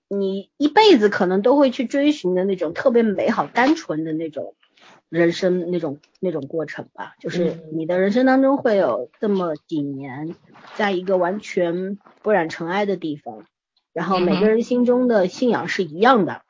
[0.09, 4.53] 你一辈子可能都会去追寻的那种特别美好、单纯的那种
[5.09, 7.15] 人生那种那种过程吧。
[7.19, 10.35] 就是你的人生当中会有这么几年，
[10.75, 13.45] 在一个完全不染尘埃的地方，
[13.93, 16.41] 然后每个人心中的信仰是一样的，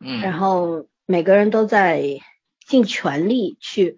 [0.00, 2.20] 嗯，然后每个人都在。
[2.64, 3.96] 尽全力去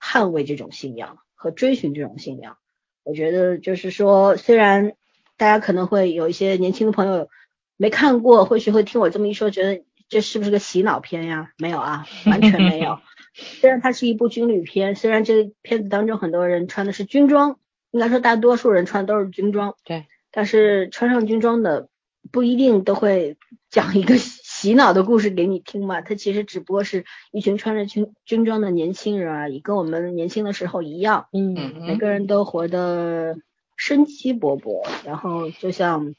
[0.00, 2.56] 捍卫这种信仰和追寻这种信仰，
[3.02, 4.94] 我觉得就是说，虽然
[5.36, 7.28] 大家可能会有一些年轻的朋友
[7.76, 11.50] 没看过，或许会听我这么一说，觉得这是不是个洗脑片呀？
[11.58, 12.98] 没有啊，完全没有。
[13.34, 17.58] 虽然它是一部军旅片，虽然这片子当中很多人穿的是军装，
[17.90, 21.88] 应该说大多数人穿的都是军装，对，但是穿上军装的
[22.30, 23.36] 不一定都会
[23.70, 24.14] 讲一个。
[24.56, 26.00] 洗脑的故事给你听嘛？
[26.00, 31.26] 它其实只不过是一群穿着军军装的年轻人而已，跟我们年轻的时候一样。
[31.32, 33.36] 嗯，每个人都活得
[33.76, 34.86] 生机勃勃。
[35.04, 36.14] 然后就像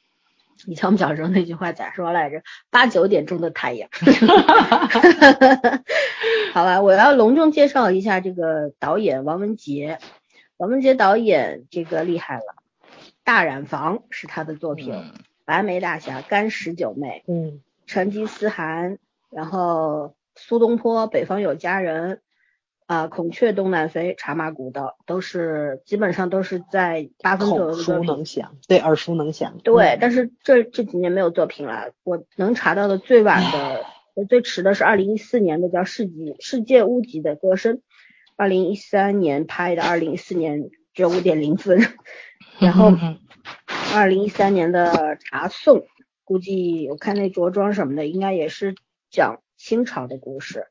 [0.65, 2.41] 以前我们小时候那句话咋说来着？
[2.69, 3.89] 八九点钟的太阳。
[6.53, 9.99] 好吧，我要隆重介绍一下这个导演王文杰。
[10.57, 12.55] 王文杰导演这个厉害了，
[13.23, 14.93] 《大染坊》是他的作品，
[15.43, 17.23] 《白眉大侠》《干十九妹》。
[17.31, 17.61] 嗯。
[17.87, 18.97] 成吉思汗，
[19.29, 22.21] 然后苏东坡，北方有佳人，
[22.85, 27.65] 啊，孔雀东南飞，茶马古道，都是基本上都是在八分左右。
[27.67, 29.57] 耳熟能详，对，耳熟能详。
[29.63, 31.91] 对，但是这这几年没有作品了。
[32.03, 33.85] 我能查到的最晚的
[34.29, 37.77] 最迟的是二零一四年的叫《世纪世界屋脊的歌声》，
[38.35, 41.79] 二零一三年拍的，二零一四年只有五点零分，
[42.59, 42.93] 然后
[43.95, 45.79] 二零一三年的《茶颂》，
[46.23, 48.75] 估计我看那着装什么的，应该也是
[49.09, 50.67] 讲清朝的故事，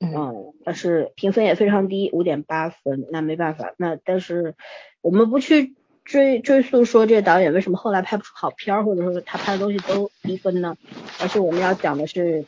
[0.00, 4.54] 嗯，但是评分也非常低，五点八分，那没办法，那但是
[5.00, 5.74] 我们不去。
[6.08, 10.74] 追追溯说这个导演为什么后来拍不出好片儿，或者说他拍的东西都低分呢？
[11.20, 12.46] 而是我们要讲的是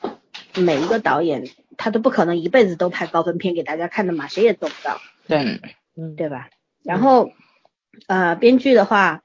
[0.57, 1.45] 每一个导演
[1.77, 4.99] 他都不可能一辈子都拍高分片给大家看的嘛，谁也做不到。
[5.29, 5.61] 对，
[5.95, 6.49] 嗯，对吧？
[6.83, 7.33] 然后
[8.07, 9.21] 呃，编剧的话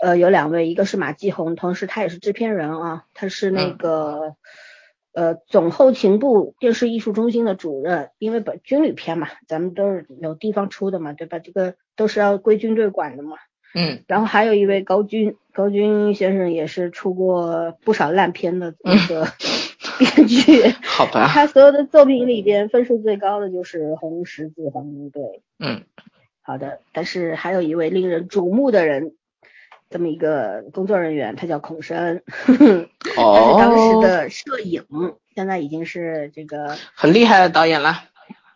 [0.00, 4.36] 呃有两位，一个是马继红，同时他也是制片人啊，他是那个
[5.16, 11.38] 呃总后勤部电视艺术中心的主任，因为本军旅片嘛，咱们都是有地方出的嘛，对吧？
[11.38, 13.38] 这个都是要归军队管的嘛。
[13.74, 19.26] 嗯，然后还有一位高军，高军先生也是出过不少烂片的那个
[19.98, 25.22] 编剧， 好吧，他所有的作品里边分数最高的就是《红十字黄金队》。
[25.58, 25.82] 嗯，
[26.42, 29.14] 好的，但是还有一位令人瞩目的人，
[29.88, 32.86] 这么一个工作人员，他叫孔申， 他是
[33.58, 34.84] 当时的摄影，
[35.34, 37.94] 现在已经是这个很厉害的导演了。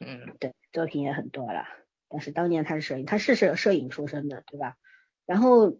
[0.00, 1.64] 嗯，对，作品也很多了，
[2.08, 4.74] 但是当年他是摄影，他是摄摄影出身的，对吧？
[5.26, 5.76] 然后，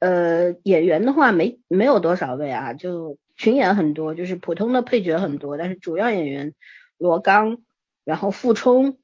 [0.00, 6.54] 呃，演员的话没没有多少位啊，就群演很多，就是普通的配角很多，但是主要演员
[6.98, 7.58] 罗刚，
[8.04, 8.98] 然后傅冲，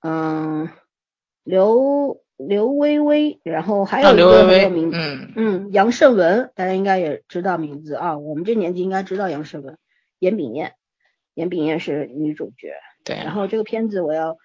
[0.00, 0.68] 嗯，
[1.44, 9.76] 刘刘薇薇，然后还有一个很有名，嗯嗯，杨胜文，大家应该也知道名字啊，我们这年纪应该知道杨胜文，
[10.18, 10.74] 严炳燕，
[11.34, 12.72] 严炳燕是女主角，
[13.04, 14.38] 对，然后这个片子我要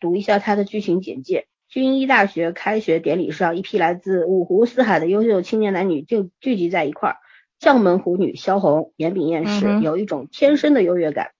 [0.00, 1.46] 读一下它的剧情简介。
[1.68, 7.16] 军医大学开学典礼上，一批来自五湖四海的优秀青年男女就聚集在一块儿。
[7.60, 11.32] 将门虎女萧红、严炳燕是有一种天生的优越感。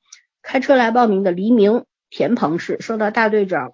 [0.42, 3.72] 开车来报名的黎明、田鹏是受到大队长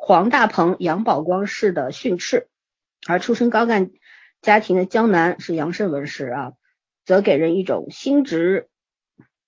[0.00, 2.46] 黄大鹏、杨宝光式的训斥，
[3.06, 3.90] 而出身高干
[4.40, 6.52] 家庭的江南是杨胜文式啊，
[7.04, 8.68] 则给人一种心直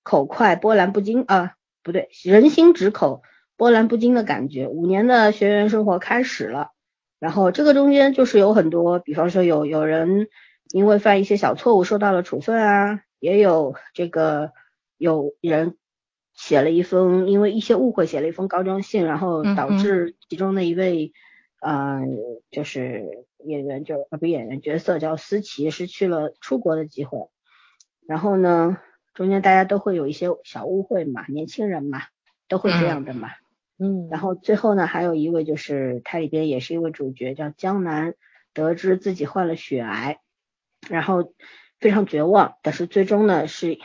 [0.02, 3.22] 口快、波澜不惊啊，不对，人心直口。
[3.56, 6.70] 波澜不惊的感觉，五年的学员生活开始了。
[7.18, 10.28] 然后这个中间就是有很多，比方说有有人
[10.72, 14.52] 因为犯一些小错误受到了处分啊，也有这个
[14.96, 15.76] 有人
[16.42, 21.12] 写了一封因为一些误会写了一封告状信，然后导致其中的一位
[21.60, 22.16] 嗯
[22.50, 27.28] 就是演员就啊不演员角色叫思琪失去了出国的机会。
[28.06, 28.78] 然后呢，
[29.12, 32.00] 中间大家都会有一些小误会嘛，年轻人嘛
[32.48, 33.28] 都会这样的嘛。
[33.78, 38.14] 嗯，然后最后呢，还有一位就是它里边也是一位主角，叫江南，
[38.54, 40.20] 得知自己患了血癌，
[40.88, 41.34] 然后
[41.78, 43.78] 非常绝望，但是最终呢是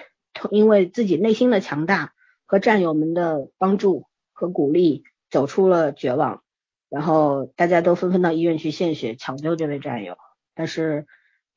[0.51, 2.13] 因为自己内心的强大
[2.45, 6.43] 和战友们的帮助和鼓励，走出了绝望，
[6.89, 10.17] 然后大家都纷纷到医院去献血抢救这位战友，
[10.53, 11.05] 但是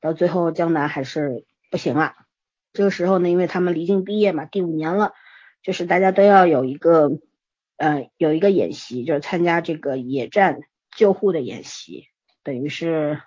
[0.01, 2.15] 到最后江南还是不行了。
[2.73, 5.13] 这个时候呢，因为他们离境毕业嘛，第五年了，
[5.63, 7.19] 就是大家都要有一个。
[7.81, 10.63] 呃，有一个演习，就是参加这个野战
[10.97, 12.09] 救护的演习，
[12.43, 13.23] 等于是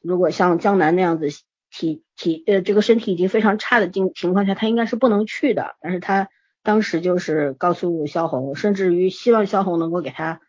[0.00, 1.26] 如果像江南那样子
[1.68, 5.74] 体体呃这个身体已经非常差的境情况下，他应该是不能去的。
[5.80, 6.28] 但是他
[6.68, 10.42] 当时就是告诉萧红，甚至于希望萧红能够给他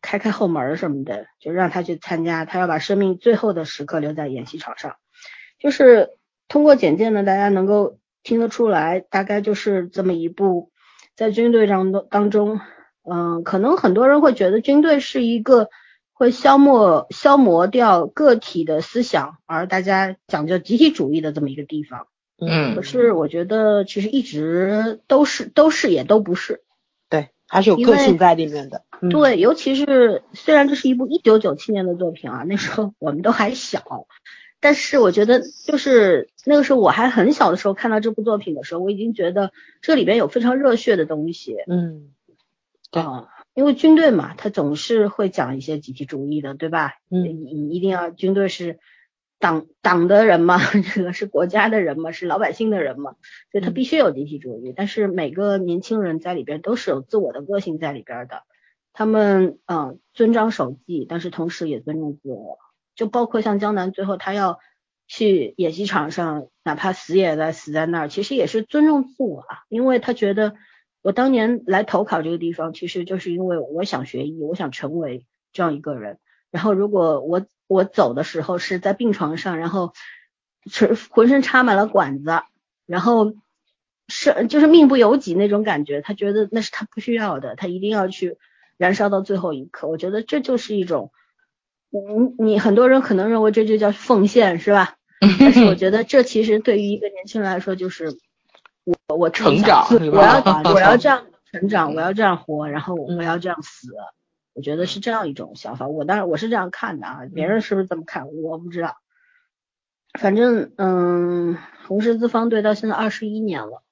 [0.00, 4.96] 开开后门什么的，就让他去参加，他要把生命最后的时刻留在演习场上。
[5.60, 10.72] 就是通过简介呢，大家能够听得出来，大概就是这么一部。
[11.14, 12.58] 在军队当中当中，
[13.08, 15.68] 嗯，可能很多人会觉得军队是一个
[16.12, 22.08] 会消磨消磨掉个体的思想，而大家讲究集体主义的这么一个地方。
[22.48, 26.62] 嗯，可是我觉得其实一直都是都是也都不是。
[27.08, 28.84] 对，还是有个性在里面的。
[29.10, 34.06] 对，尤其是虽然这是一部一九九七年的作品啊，那时候我们都还小。
[34.64, 41.56] 但是我觉得，就是那个时候我还很小的时候看到这部作品的时候，我已经觉得这里边有非常热血的东西。
[41.66, 42.12] 嗯，
[42.92, 43.02] 对，
[43.54, 46.92] 因为军队嘛，他总是会讲一些集体主义的，对吧？
[47.10, 48.78] 嗯，你一定要军队是
[49.42, 50.58] 党党的人嘛，
[50.94, 53.16] 这个是国家的人嘛，是老百姓的人嘛，
[53.50, 54.72] 所以他必须有集体主义。
[54.74, 58.44] 但是每个年轻人在里边都是有自我的个性在里边的，
[58.92, 62.58] 他们嗯遵章守纪，但是同时也尊重自我。
[62.94, 64.60] 就包括像江南最后他要
[65.08, 70.54] 去演习场上，哪怕死也在死在那儿，其实也是尊重自我啊，因为他觉得
[71.02, 76.18] 我当年来投考这个地方，其实就是因为我想学医，我想成为这样一个人。
[76.52, 79.92] 然后如果我我走的时候是在病床上，然后
[80.70, 82.42] 是浑身插满了管子，
[82.86, 83.34] 然后
[84.08, 88.38] 是就是命不由己那种感觉，他觉得那是他不需要的，他一定要去
[88.76, 89.88] 燃烧到最后一刻。
[89.88, 91.10] 我觉得这就是一种，
[91.90, 94.96] 你你很多人可能认为这就叫奉献，是吧？
[95.38, 98.16] 但是我觉得这其实对于一个年轻人来说，就是
[98.84, 100.42] 我我成长，我要
[100.72, 103.88] 我要这样 成长，我要这样活，然后我要这样死。
[104.52, 105.88] 我觉得是这样一种想法。
[105.88, 108.96] 我当然我是这样看的啊，别人是不是这么看我不知道。
[110.18, 113.82] 反正嗯，红十字方队到现在二十一年了。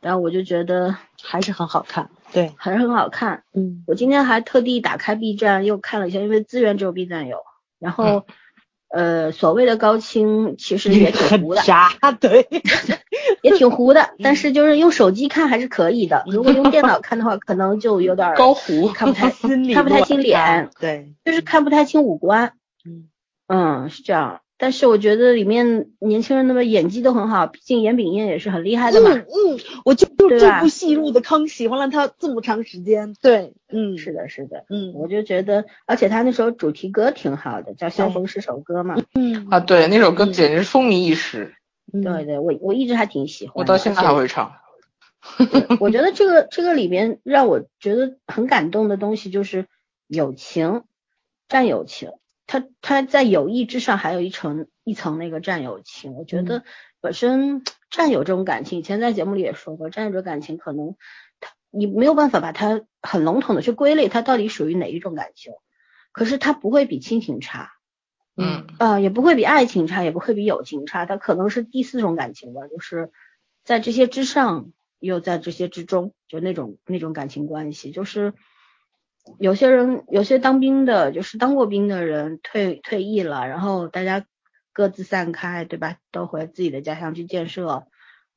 [0.00, 3.44] 然后我就觉得还是很好看，对，还是很好看。
[3.52, 7.38] 嗯，我今天还特地打开 B 站又看了一下，因为资源只有 B 站有。
[7.78, 8.26] 然后，
[8.92, 11.90] 呃，所谓的高清其实也挺糊的，啥？
[12.20, 12.46] 对，
[13.42, 14.10] 也挺糊的。
[14.22, 22.52] 但是就是用手机看还是可以的，如果用电脑看的话，可能就有点高糊，看不太看不太清脸，对，就是看不太清五官。
[22.84, 23.08] 嗯
[23.48, 24.41] 嗯，是这样。
[24.62, 29.10] 但是我觉得里面年轻人的演技都很好，毕竟严炳彦也是很厉害的嘛。
[29.10, 33.12] 嗯嗯，我就就这部戏入的坑，喜欢了他这么长时间。
[33.20, 38.94] 对，嗯，是的，是的，嗯，我就觉得，而且他那首主题歌挺好的，叫《相逢是首歌》嘛。
[39.16, 41.56] 嗯啊，对，那首歌简直风靡一时。
[41.90, 43.54] 对对，我我一直还挺喜欢。
[43.56, 44.52] 我到现在还会唱。
[45.80, 49.66] 我觉得这个这个里面让我觉得很感动的东西就是
[50.06, 50.84] 友情，
[51.48, 52.12] 战友情。
[52.46, 56.64] 他他在友谊之上还有一层一层那个战友情，我觉得
[57.00, 60.96] 本身 战友这种感情，以前在节目里也说过，战友这感情可能
[61.40, 65.52] 他你没有办法把它很笼统的去归类，它到底属于哪一种感情？
[66.12, 67.70] 可是它不会比亲情差，
[68.36, 73.10] 嗯啊也不会比爱情差，也不会比友情差，它可能是第四种感情吧，就是
[73.64, 78.34] 在这些之上，又在这些之中，就那种那种感情关系，就是。
[79.38, 84.26] 有些人，有些当兵的，就是当过兵的人退退役了，然后大家
[84.72, 85.98] 各自散开，对吧？
[86.10, 87.86] 都回自己的家乡去建设、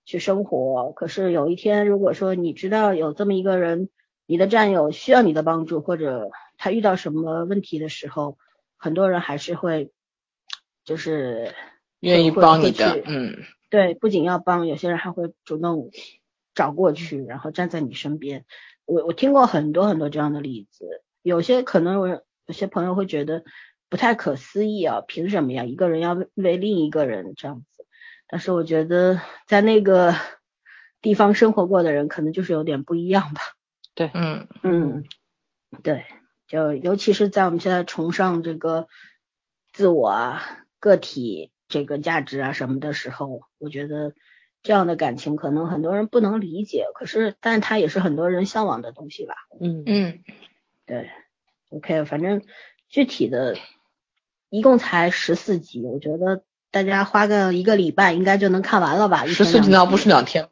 [0.06, 0.92] 去生活。
[0.94, 3.90] 可是有一天，如果说你知道有这么一个人，
[4.28, 8.38] 你的战友需要你的帮助，或者他遇到什么问题的时候，
[8.78, 9.92] 很多人还是会
[10.84, 11.54] 就是
[12.00, 13.02] 愿意帮你的。
[13.06, 13.38] 嗯，
[13.70, 15.90] 对，不仅要帮，有些人还会主动
[16.54, 18.46] 找过去，然后站在你身边。
[18.86, 23.44] 我我听过很多很多这样的例子，有些可能我有些朋友会觉得
[23.90, 25.64] 不太可思议啊，凭什么呀？
[25.66, 27.86] 一个人要为另一个人这样子？
[28.28, 30.14] 但是我觉得在那个
[31.02, 33.42] 地方生活过的人，可能就是有点不一样吧。
[33.94, 35.04] 对，嗯嗯，
[35.84, 36.06] 对，
[36.48, 38.88] 就尤其是在我们现在崇尚这个
[39.74, 40.42] 自我啊、
[40.80, 44.14] 个体这个价值啊什么的时候，我觉得。
[44.66, 49.36] 这样的感情可能很多人不能理解，可是，但它也是很多人向往的东西吧。
[49.62, 50.20] 嗯嗯，
[50.88, 51.12] 对
[51.70, 52.42] ，OK，反正
[52.90, 53.56] 具体的，
[54.50, 56.42] 一共才十四集，我觉得
[56.72, 59.28] 大家花个一个礼拜应该就能看完了吧？
[59.28, 60.50] 十四集那不是两天？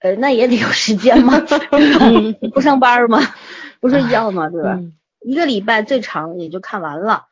[0.00, 1.38] 呃，那也得有时间嘛，
[2.54, 3.20] 不上班吗？
[3.80, 4.48] 不睡觉吗？
[4.48, 4.80] 对吧？
[5.20, 7.26] 一个礼拜最长也就看完了。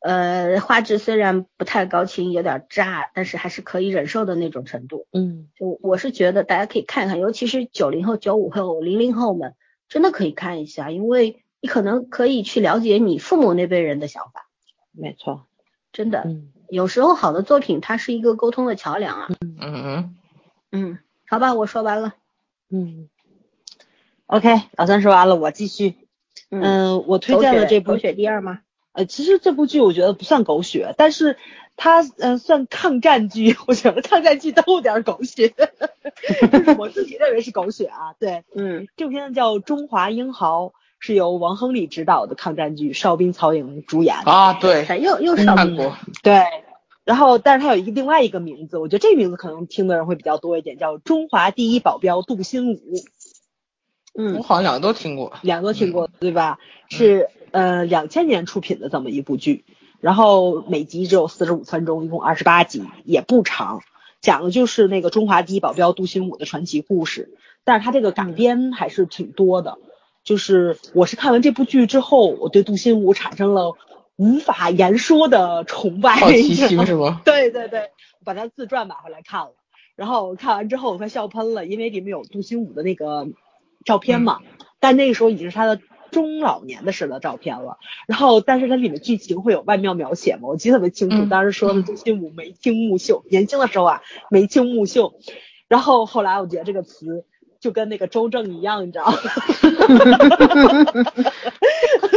[0.00, 5.06] 呃，画质虽然不太高清，有点渣，但是还是可以忍受的那种程度。
[5.12, 9.54] 嗯，就我是觉得大家可以看一看，尤其是九零后、九五后、零零后们，
[9.88, 14.48] 真的可以看一下，因为你可能可以去了解你父母那辈人的想法。
[14.92, 15.46] 没错，
[15.92, 16.24] 真的，
[16.68, 19.28] 有时候好的作品它是一个沟通的桥梁啊。
[19.40, 20.16] 嗯嗯
[20.70, 22.14] 嗯，好吧，我说完了。
[22.70, 23.08] 嗯
[24.26, 25.94] ，OK，老三说完了，我继续。
[26.50, 28.60] 嗯，我推荐了这部《狗血第二》吗？
[28.98, 31.36] 呃，其实这部剧我觉得不算狗血，但是
[31.76, 35.54] 它嗯算抗战剧，我觉得抗战剧都有点狗血，
[36.50, 38.14] 就是我自己认为是狗血啊。
[38.18, 40.64] 对，嗯，这部片子叫《中华英豪》，
[40.98, 44.16] 是由王亨利执导的抗战剧，邵兵、曹颖主演。
[44.24, 45.96] 啊，对，又又是韩国。
[46.24, 46.42] 对，
[47.04, 52.74] 然后但是它有一个另外一个名字，我觉得这个名字可能听的人会比较多一点，叫《中华第一保镖杜新武》。
[54.18, 56.58] 嗯，我好像两个都听过，两个都听过，对吧？
[56.88, 57.28] 是。
[57.50, 59.64] 呃，两千年出品的这么一部剧，
[60.00, 63.82] 然后每集只有四十五分钟，一共二十八集，也不长，
[64.20, 67.34] 讲的就是那个中华第一保镖杜新武的传奇故事。
[67.64, 69.78] 但是他这个改编还是挺多的，
[70.24, 73.74] 就是我是看完这部剧之后，我对杜新武产生了
[74.16, 77.20] 无法言说的崇拜，好奇 心是吗？
[77.24, 77.90] 对对对，
[78.24, 79.52] 把他自传买回来看了，
[79.96, 83.26] 然后看完之后我快笑喷了，因为里面有杜新武的那个
[83.84, 84.40] 照片嘛，
[84.80, 85.80] 但那个时候已经是他的。
[86.10, 90.48] 中老年的时的照片了，然后但是它里面剧情会有曼妙描写吗？
[90.48, 95.14] 我记得特别清楚，当时说的杜心武眉清目秀，年轻的时候啊眉清目秀，
[95.68, 97.24] 然后后来我觉得这个词
[97.60, 99.18] 就跟那个周正一样，你知道吗？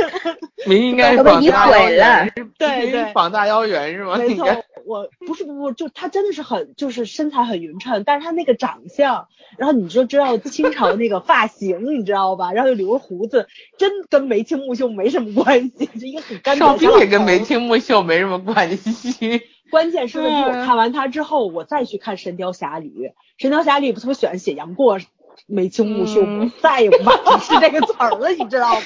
[0.68, 4.18] 明应该 是膀大腰圆，对对，膀大腰圆是吗？
[4.18, 4.46] 没错，
[4.86, 12.52] 我不是不不，就他真的是很就是身材很匀称，但是他那个长相，然后你就知道清朝那个发型， 你知道吧？
[12.54, 13.48] 然后又留着胡子，
[13.78, 19.42] 真跟眉清目秀没什么关系，就一个很干少兵也跟眉清目秀没什么关系。
[19.72, 22.90] 关键是问题，我看完他之后，我再去看《神雕侠侣》，
[23.38, 25.00] 《神雕侠侣》不特别喜欢写杨过。
[25.48, 26.22] 眉清目秀，
[26.62, 28.82] 再也不怕提示这个词儿了，你知道吗？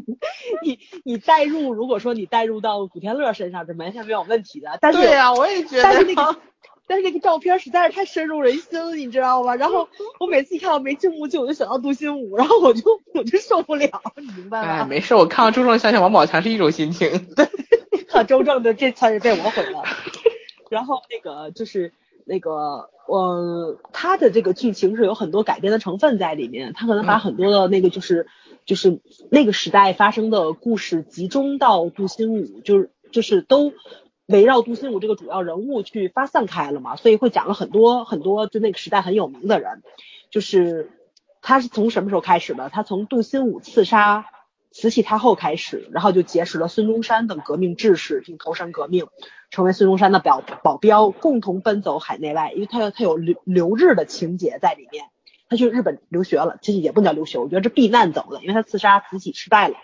[0.64, 4.78] 你你代入，如果说你代入到古天乐身上，这完全没有问题的。
[4.80, 5.82] 但是对呀，我也觉得。
[5.82, 6.36] 但是那个，
[6.86, 9.54] 但是那个照片实在是太深入人心了，你知道吗？
[9.56, 9.88] 然后
[10.20, 12.82] 我每次一看到眉清目秀，我就想到杜心武，然后我就
[13.14, 14.68] 我就受不了，你明白吗？
[14.80, 17.26] 哎，没事，我看到周正想想王宝强是一种心情。
[17.34, 17.48] 对，
[18.08, 19.82] 看周正的这词儿被我毁了。
[20.68, 21.92] 然后那个就是
[22.26, 22.90] 那个。
[23.06, 28.28] 呃，他的这个剧情是有很多改编的成分在里面，他可能把很多的那个就是
[28.64, 29.00] 就是
[29.32, 33.72] 那个时代发生的故事集中到杜心武，就是就是都
[34.26, 39.82] 围绕杜心武这个主要人物去发散开了嘛，所以会讲了很多很多就那个时代很有名的人，
[40.30, 40.92] 就是
[41.42, 42.68] 他是从什么时候开始的？
[42.68, 44.26] 他从杜心武刺杀。
[44.72, 49.06] 慈禧太后开始，然后就结识了孙中山等革命志士，并投身革命，
[49.50, 52.52] 成为孙中山的保保镖，共同奔走海内外。
[52.52, 55.06] 因为他有他有留留日的情节在里面，
[55.48, 59.74] 他去日本留学了，其实也不叫留学，我觉得这避难走了，因为他刺杀慈禧失败了，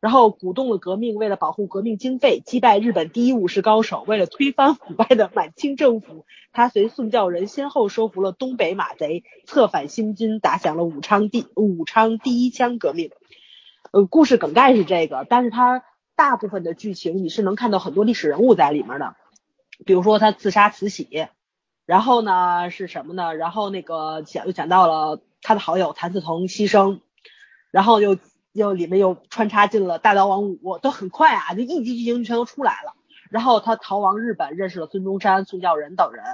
[0.00, 13.10] 然后鼓动了革命，为了保护革命经费，击败日本第一武士高手，为了推翻腐败的满清政府，他随宋教仁先后收服了东北马贼，策反新军，打响了武昌第武昌第一枪革命。
[13.92, 15.84] 呃，故事梗概是这个，但是它
[16.16, 19.14] 大部分的剧情你是能看到很多历史人物在里面的，
[19.84, 21.28] 比如说他刺杀慈禧，
[21.84, 23.34] 然后呢是什么呢？
[23.34, 27.00] 然后那个讲又讲到了他的好友谭嗣同牺牲，
[27.70, 28.16] 然后又
[28.52, 32.94] 又里面又穿插进了大刀王五，都很快啊，就一集剧情全都出来了。
[33.28, 36.24] 然后他逃亡日本，认识了孙中山、宋教仁等人，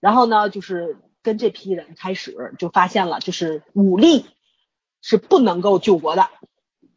[0.00, 4.26] 然后呢就是跟这批人开始就发现了，就是武力
[5.00, 6.28] 是不能够救国的。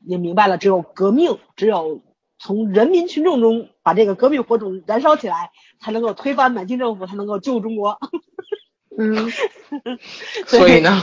[0.06, 2.02] 也明白了，只有革命，只有
[2.38, 7.98] 从人民群众中把这个革命火种燃烧起来，才能够推翻满清政府，才能够救中国。
[8.98, 9.30] 嗯，
[10.48, 11.02] 所以呢，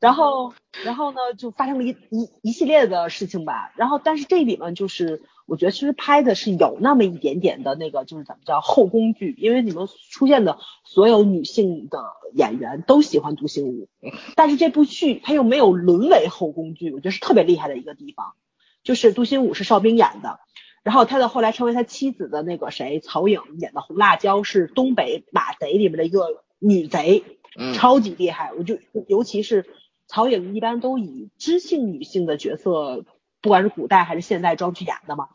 [0.00, 0.54] 然后，
[0.84, 3.72] 然后呢，就发生了一一一系列的事情吧。
[3.76, 11.98] 然后，但是这里面就是，我觉得其实拍的是有那么一点点的那个，就是怎么叫后宫剧，因为你们出现的所有女性的
[12.34, 13.88] 演员都喜欢杜心武，
[14.36, 18.32] 但是这部剧它又没有沦为后宫剧，我觉得是特别厉害的一个地方。
[18.82, 20.40] 就是杜心武是邵兵演的，
[20.82, 26.44] 然后他的后来成为他妻子的那个谁，曹颖演的红辣椒是东北马贼里面的一个。
[26.60, 27.22] 女贼，
[27.74, 29.66] 超级厉害，我就尤其是
[30.06, 33.04] 曹颖，一般都以知性女性的角色，
[33.44, 35.28] 不管是古代还是现代装去演的嘛。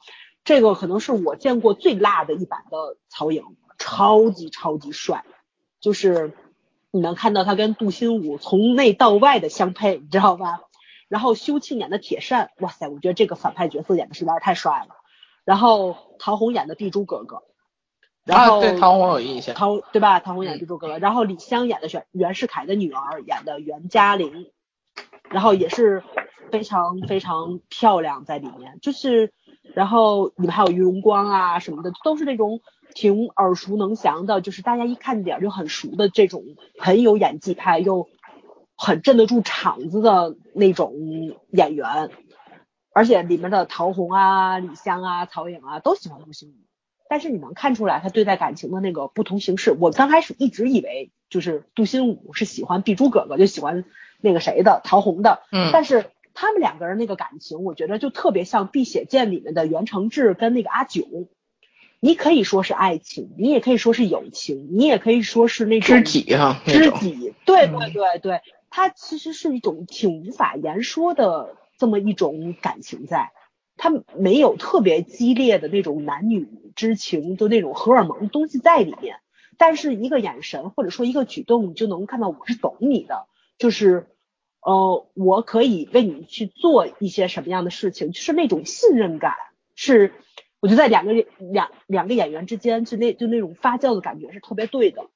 [0.43, 3.43] 这个可能是我见过最辣的一版的曹颖，
[3.77, 5.23] 超级超级帅，
[5.79, 6.33] 就是
[6.89, 10.61] 你能看到他跟杜心武从内到外的相配，你知道吧？
[11.07, 14.95] 然后修庆演的铁扇，哇塞，我觉得这个反派角色演的实在是太帅了。
[15.45, 17.43] 然后陶虹演的地珠哥哥。
[18.25, 20.19] 然后对唐红有印象，唐对吧？
[20.19, 24.51] 陶虹演地柱哥哥，然后李湘演的袁袁世凯的女儿演的袁嘉玲，
[25.29, 26.03] 然后也是
[26.49, 29.31] 非常非常漂亮在里面，就是
[29.73, 32.59] 然后里面还有于荣光啊什么的，都是那种
[32.93, 36.43] 挺耳熟能详的，就是大家一看点就很熟的这种
[36.77, 38.09] 很有演技派又
[38.75, 40.93] 很镇得住场子的那种
[41.51, 42.09] 演员，
[42.93, 46.53] 而且里面的陶虹啊、李湘啊、曹颖啊都喜欢杜心武。
[47.09, 49.71] 但是你能看出来他对待感情的那个不同形式。
[49.71, 53.83] 我刚开始一直以为就是杜心武是喜欢碧珠哥哥，就喜欢
[54.21, 55.41] 那个谁的陶虹的。
[55.51, 55.71] 嗯。
[55.73, 61.05] 但是他们两个人那个感情，我觉得就特别像《碧血剑》里面的袁承志跟那个阿九。
[62.01, 67.33] 你可以说是爱情，你也可以说是友情，你也可以说是那种知己啊，知己。
[67.45, 73.31] 对对对对，他其实是一种挺无法言说的这么一种感情在。
[73.75, 79.17] 他没有特别激烈的那种男女之情，就那种荷尔蒙东西在里面，
[79.57, 83.27] 但是一个眼神或者说一个举动，你就能看到我是懂你的，
[83.57, 84.07] 就是
[84.61, 89.33] 呃，我可以为你去做一些什么样的事情，就是那种信任感，
[89.75, 90.13] 是
[90.59, 95.07] 我觉得在两个两两个演员之间，就那就那种发酵的感觉是特别对的，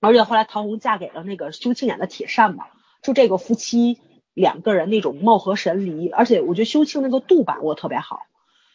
[0.00, 2.66] 而且后来陶虹嫁给了那个修庆演的铁扇嘛，
[3.02, 3.98] 就这个夫妻。
[4.34, 8.22] 两个人那种貌合神离，而且我觉得修庆那个度把握特别好。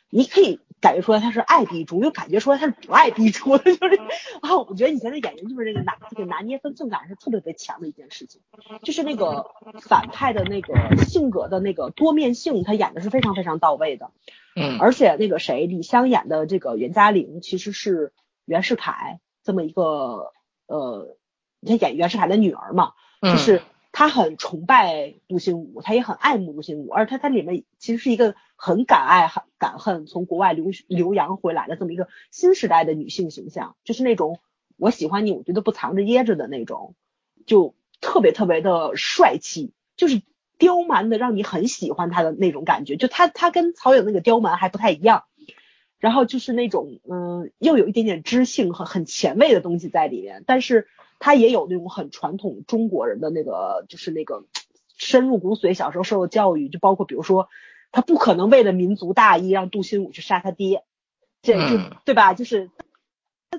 [0.10, 4.00] 你可以感觉出来他是爱碧珠，又感觉出来他是不爱碧珠的，就是
[4.42, 8.42] 啊，我觉得以前的演员就是这个拿这个拿捏分寸感是特别特别强的一件事情，
[8.84, 9.52] 就是那个
[9.82, 10.74] 反派的那个
[11.04, 14.12] 性格的那个多面性，他演的是非常非常到位的。
[14.56, 18.14] 嗯，而且那个谁，李湘演的这个袁嘉玲，其实是
[18.46, 20.34] 袁世凯这么一个
[20.68, 21.18] 呃，
[21.66, 23.62] 他演袁世凯的女儿嘛，就是
[23.92, 34.40] 他很崇拜杜心武，他也很爱慕杜心武，而他他里面其实是一个很敢爱很敢恨，从国外留留洋回来的这么一个新时代的女性形象，就是那种
[34.78, 36.96] 我喜欢你，我觉得不藏着掖着的那种，
[37.46, 40.22] 就特别特别的帅气，就是。
[40.60, 45.24] 刁蛮的让你很喜欢他的那种感觉，就他他跟曹颖那个刁蛮还不太一样，
[46.00, 50.90] 然后就是那种嗯，又有一点点知性和很前卫的东西在里面，但是
[51.20, 54.46] 他也有那种很传统中国人的那个，就是那个
[54.98, 57.50] 深入骨髓，小时候受的教育，就包括比如说
[57.92, 60.84] 他不可能为了民族大义让杜心武去杀他爹，
[61.42, 62.34] 这就对吧？
[62.34, 62.72] 就是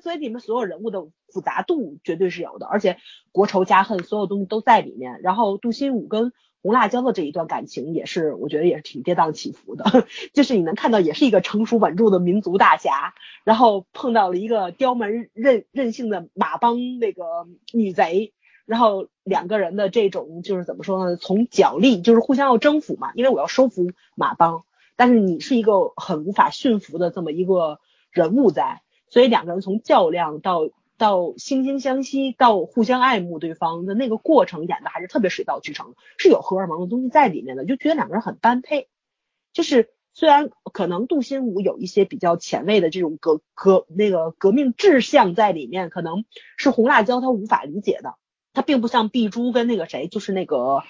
[0.03, 2.97] 所以里面所有人物的复杂度绝对是有的，而且
[3.33, 6.33] 国仇家恨所有东西都在里面，然后杜心武跟
[6.63, 10.05] 红辣椒的这一段感情也是，我觉得也是挺跌宕起伏的。
[10.35, 17.25] 就是你能看到，也是一个成熟稳重的民族大侠，然后碰到了一个刁蛮任任性的马帮那个
[17.73, 18.33] 女贼，
[18.67, 21.17] 然后两个人的这种就是怎么说呢？
[21.17, 24.65] 从角力就是互相要征服嘛，因为我要收服马帮，
[24.97, 27.79] 但是你是一个很无法驯服的这么一个
[28.11, 30.69] 人物在，所以两个人从较量到。
[31.01, 38.89] 到惺惺相惜，到互相爱慕对方的那个过程，演的还是特别水到渠成，是有荷尔蒙的东西在里面的，就觉得两个人很般配。
[39.55, 46.27] 就是虽然可能杜心武有一些比较前卫的这种革革那个革命志向在里面，可能
[46.59, 48.17] 是红辣椒他无法理解的，
[48.53, 50.83] 他并不像碧珠跟那个谁，就是那个。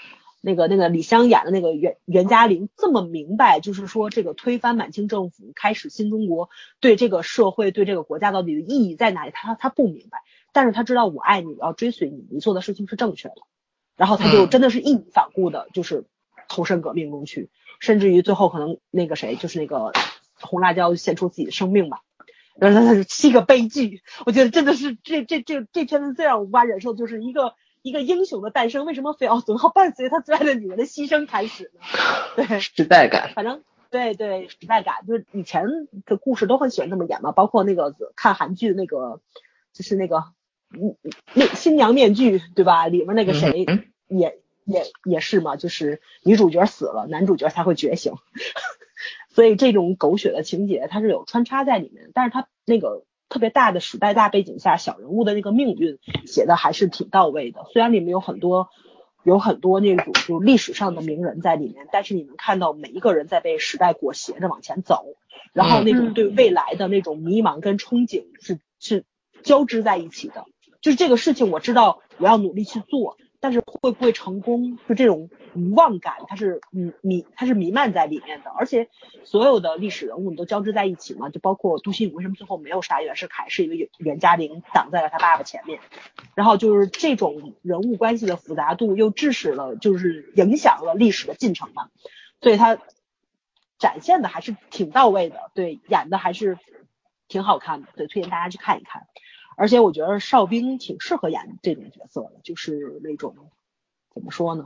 [0.42, 6.48] 那个那个李湘演的那个袁袁嘉玲这么明白，就是说这个推翻满清政府，开始新中国，
[6.80, 9.32] 对这个社会对这个国家到底的意义在哪里？
[9.34, 10.22] 他他不明白，
[10.52, 13.34] 但是他知道我爱你，我要追随你，你做的事情是正确的，
[13.96, 16.06] 然后他就真的是义无反顾的，就是
[16.48, 19.92] 投身革命中去，甚至于最后可能那个谁，就是那个
[20.40, 22.00] 红辣椒献出自己的生命吧，
[22.58, 27.52] 然后他是七个悲剧，我觉得真的是这这这这片子最让我无法忍受，就是一个。
[27.82, 31.80] 一个英雄的诞生，为什么非要总要伴随他最爱的女人的牺牲开始呢？
[32.36, 33.32] 对，时代感。
[33.34, 35.64] 反正对对时代感，就是以前
[36.04, 39.20] 的故事都很喜欢这么演嘛，包括那个看韩剧那个，
[39.72, 40.24] 就是那个
[40.70, 40.96] 嗯
[41.32, 42.86] 那新娘面具对吧？
[42.86, 43.66] 里面那个谁
[44.08, 48.12] 也也也是嘛，就是女主角死了，男主角才会觉醒，
[49.30, 53.04] 所以这种狗血的情节它是有穿插在里面，但是它那个。
[53.30, 57.64] 特别大的时代大背景下，小人物的那个命运写的还是挺到位的。
[57.72, 58.68] 虽然里面有很多
[59.22, 65.04] 有很多那种就历史上的名人在里面，但是你能看到每一个人在被时代裹挟着往前走，
[65.52, 69.04] 然后那种对未来的那种迷茫跟憧憬是是
[69.42, 70.44] 交织在一起的。
[70.80, 73.16] 就是这个事情，我知道我要努力去做。
[73.40, 74.78] 但是会不会成功？
[74.86, 78.50] 就这种无望感，它是弥弥，它是弥漫在里面的。
[78.50, 78.88] 而且
[79.24, 85.80] 所有的历史人物你都交织在一起嘛，就包括杜心武为什么最后没有杀袁世凯，是因为袁嘉玲挡在了他爸爸前面。
[86.34, 91.88] 然后就是这种人物关系的复杂度，又致使了就是影响了历史的进程嘛。
[92.42, 92.78] 所以他
[93.78, 96.58] 展现的还是挺到位的，对，演的还是
[97.26, 99.06] 挺好看的，对，推荐大家去看一看。
[99.60, 103.34] 而且我觉得邵兵挺适合演这种角色的，就是那种
[104.14, 104.64] 怎么说呢？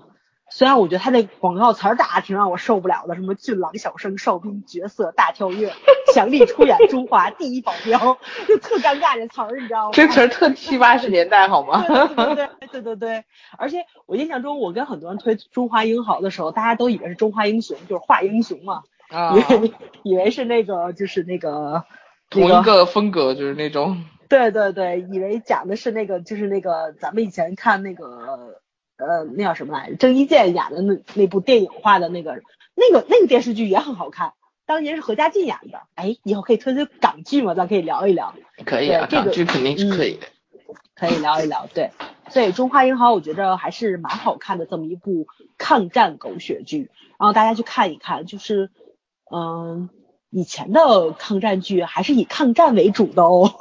[0.51, 5.73] 虽然我觉得他那广告词儿打挺让我受不了的，什么俊朗小生邵兵角色大跳跃，
[6.15, 7.99] 强力出演中华第一保镖，
[8.47, 9.91] 就特尴尬这词儿，你知道吗？
[9.95, 11.83] 这词儿特七八十年代好吗？
[11.89, 13.25] 对对对对对对。
[13.59, 18.85] 而且我印象中，我跟很多人推中华英豪的时候，大家都以为是中华英雄，就是画英雄嘛，
[19.35, 19.73] 以为
[20.05, 21.85] 以为是那个就是那个
[22.31, 24.05] 同一个风格，就是那种。
[24.35, 28.61] 对对对，以为讲的是那个，就是那个咱们以前看那个，
[28.97, 29.97] 呃，那叫什么来着？
[29.97, 32.43] 郑伊健演的那那部电影化的那个，
[32.75, 34.33] 那个那个电视剧也很好看，
[34.67, 35.83] 当年是何家劲演的。
[35.95, 38.35] 哎，以后可以推推港剧嘛，咱可以聊一聊。
[38.67, 40.27] 可以啊，港剧肯定是可以的。
[40.97, 41.93] 可以聊一聊，对。
[42.31, 45.29] 所以《中华英豪》我觉得还是蛮好看的，这么一部
[45.59, 48.71] 抗战狗血剧，然后大家去看一看，就是
[49.31, 49.91] 嗯，
[50.31, 53.55] 以前的抗战剧还是以抗战为主的哦。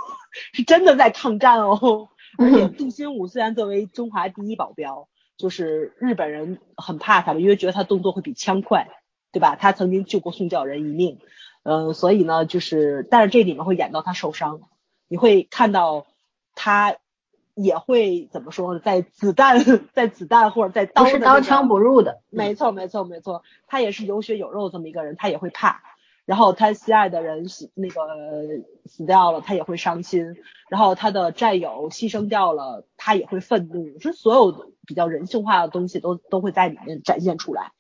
[0.54, 5.08] 是真的在抗战哦，而且杜心武虽然作为中华第一保镖，
[5.38, 8.88] 就是日本人很怕他们，因为觉得他动作会比枪快，
[9.32, 9.56] 对吧？
[9.56, 11.20] 他曾经救过宋教仁一命，
[11.64, 14.62] 嗯，所以呢，就是但是这里面会演到他受伤，
[15.08, 16.06] 你会看到
[16.56, 16.96] 他
[17.56, 18.80] 也会怎么说呢？
[18.80, 19.64] 在子弹
[19.94, 25.82] 在子弹或者在刀是刀枪不入的，没错没错没错，他也是有血有肉这么一个人，他也会怕。
[26.26, 28.02] 然后他心爱的人死那个
[28.86, 30.36] 死掉了，他也会伤心，
[30.70, 37.72] 然后他的战友牺牲掉了，他也会愤怒，就所有比较人性化的东西都都会在里面展现出来，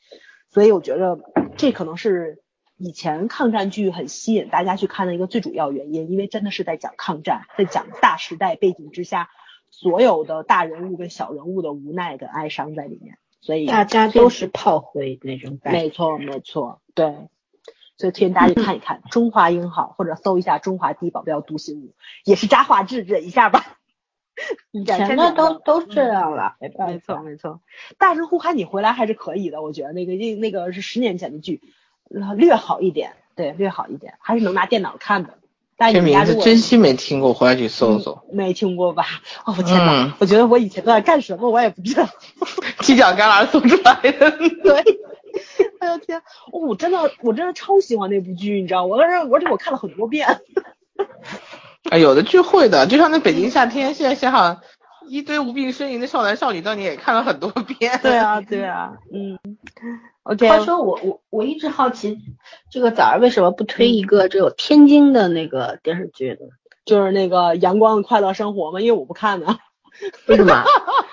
[0.49, 1.19] 所以我觉得
[1.55, 2.41] 这可能是
[2.77, 9.29] 以前抗战剧很吸引大家去看的一个最主要原因，因为真的是在讲抗战，在讲大时代背景之下
[9.69, 13.17] 所有的大人物跟小人物的无奈跟哀伤在里面。
[13.41, 17.27] 所以大家都是炮灰那种感觉，没错没错，对，
[17.97, 21.87] 所以推荐大家去看一看《中华英豪》，或者搜一下《中华第一保镖杜心武》，
[22.25, 23.77] 也是扎画质，忍一下吧。
[24.71, 27.61] 以前的都都这样了，没错没错。
[27.99, 31.61] 大声呼喊你回来还是可以的，我觉得那个那那个是十年前的剧，
[32.35, 35.37] 略好一点，对，略好一点，还是能拿电脑看的。
[35.91, 38.23] 这名字真心没听过，回来去搜搜。
[38.31, 39.05] 没听过吧？
[39.45, 40.15] 哦天哪！
[40.19, 42.07] 我觉得我以前都在干什么，我也不知道。
[42.79, 44.31] 犄角旮旯搜出来的。
[44.63, 44.83] 对。
[45.79, 46.19] 哎呦天！
[46.51, 48.97] 哦，我真的，我真的超喜欢那部剧，你知道我？
[48.97, 50.27] 而且而且我看了很多遍。
[51.89, 54.61] 哎，有的剧会的，就像那《北京夏天》，现在想想，
[55.07, 57.99] 一堆无病呻吟的少男少女，当年也看了很多遍。
[58.01, 59.37] 对啊，对啊，嗯。
[60.47, 62.17] 话说我我我一直好奇，
[62.71, 66.47] 这个早儿为什么不推一个只有天津的那个电视剧呢？
[66.85, 68.79] 就是那个《阳光的快乐生活》吗？
[68.79, 69.57] 因为我不看呢。
[70.27, 70.63] 为什么？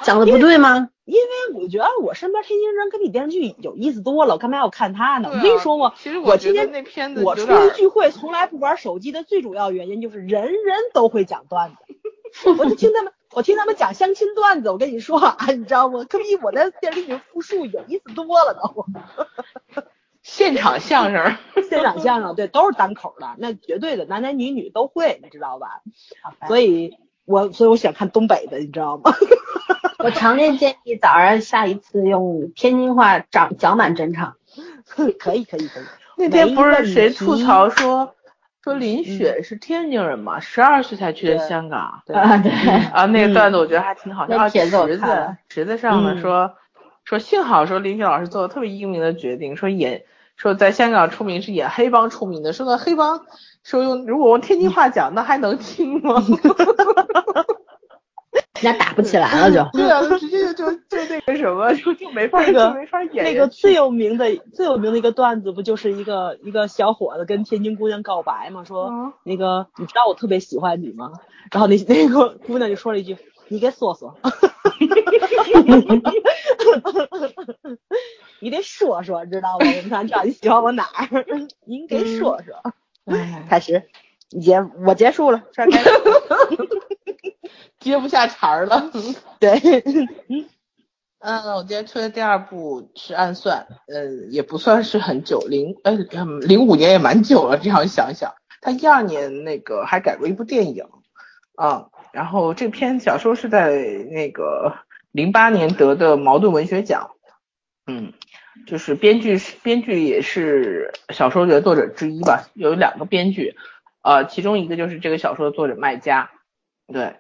[0.03, 0.89] 讲的不对吗？
[1.05, 5.29] 因为我觉得我身边天津人跟比电视剧有意思多了，干嘛要看他呢？
[5.33, 13.13] 我跟你说嘛，其实我今天那片子我出去聚会从来不玩手机的最主要原因就是人人都会讲段子，我就听他们。
[13.33, 16.05] 我听他们讲相亲段子，我跟你说啊，你知道吗？
[16.09, 18.85] 可比我在电视里复述有意思多了都。
[20.21, 21.37] 现场相声，
[21.69, 25.81] 现场相声，对，都是单口的，那绝对的，男男女女都会，你知道吧？
[26.49, 26.99] 所以，
[27.31, 29.13] 我所以我想看东北的，你知道吗？
[30.03, 34.35] 我强烈建议早上下一次用天津话讲讲满整场。
[34.89, 35.67] 可以可以可以。
[36.17, 38.15] 那天不是谁吐槽说？
[38.63, 42.53] 说林雪是天津人嘛，十二岁才去的香港，对啊对
[42.93, 44.49] 啊，那个段子我觉得还挺好笑。
[44.51, 44.69] 池
[44.99, 46.53] 子池子上呢说
[47.05, 50.03] 说幸好说林雪老师做了特别英明的决定，说演
[50.37, 53.23] 说在香港出名是演黑帮出名的，说那黑帮
[53.63, 56.15] 说用如果用天津话讲，那还能听吗？
[58.63, 63.25] 人家打不起来了就，对啊，直接就就那个什么，就就没法就没法演。
[63.25, 68.63] 那个最有名的最有名的一个段子，不就是一个一个小伙子跟天津姑娘告白嘛？
[68.65, 71.13] 说那个你知道我特别喜欢你吗？
[71.51, 73.17] 然后那那个姑娘就说了一句，
[73.49, 74.15] 你给说说，
[78.41, 79.61] 你得说说，知道吗？
[79.61, 81.25] 我们想知道你喜欢我哪儿，
[81.65, 82.55] 您给说说。
[83.49, 83.89] 开始，
[84.41, 85.79] 结我结束了，开始。
[87.81, 88.91] 接不下茬儿了，
[89.39, 89.51] 对，
[91.21, 95.93] 嗯，我今天推的第二部是《暗算》，嗯，也不算是很久，零，呃，
[96.41, 100.85] 零五年也蛮久了，这样想想，他一二年那个还改过一部电影，
[101.55, 103.71] 啊，然后这篇小说是在
[104.11, 104.75] 那个
[105.11, 107.13] 零八年得的茅盾文学奖，
[107.87, 108.13] 嗯，
[108.67, 113.55] 就是编剧是编剧也是小说的作者之一吧，有两个编剧，
[114.03, 116.31] 呃，其中一个就是这个小说的作者麦家，
[116.87, 117.17] 对。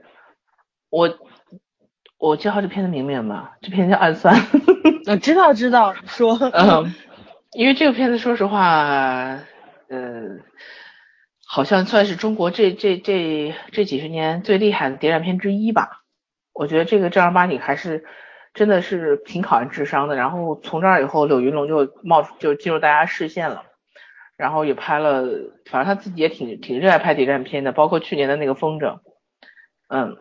[0.91, 1.19] 我
[2.19, 3.57] 我记好这片子名名吧？
[3.61, 4.35] 这片叫《暗算》。
[5.07, 6.37] 嗯，知道知道，说。
[6.53, 6.93] 嗯，
[7.53, 9.39] 因为这个片子，说实话，
[9.89, 10.39] 呃，
[11.47, 16.03] 好像算是中国这这这这几十年最厉害的谍战片之一吧。
[16.53, 18.05] 我觉得这个正儿八经还是
[18.55, 20.17] 真的是挺考验智商的。
[20.17, 23.65] 然后从这儿以后，柳云龙就冒出就进入大家视线了，
[24.37, 25.25] 然后也拍了，
[25.71, 28.95] 反正他自己也挺挺热爱拍谍战片的，包括去年的那个《风筝》，
[29.89, 30.17] 嗯。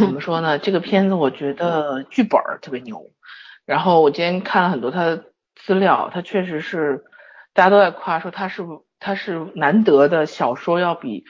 [0.00, 0.58] 怎么说呢？
[0.58, 3.12] 这个片子我觉得剧本特别牛，
[3.64, 7.04] 然后我今天看了很多他的资料，他确实是
[7.54, 8.64] 大家都在夸说他是
[8.98, 11.24] 他是难得的小说要比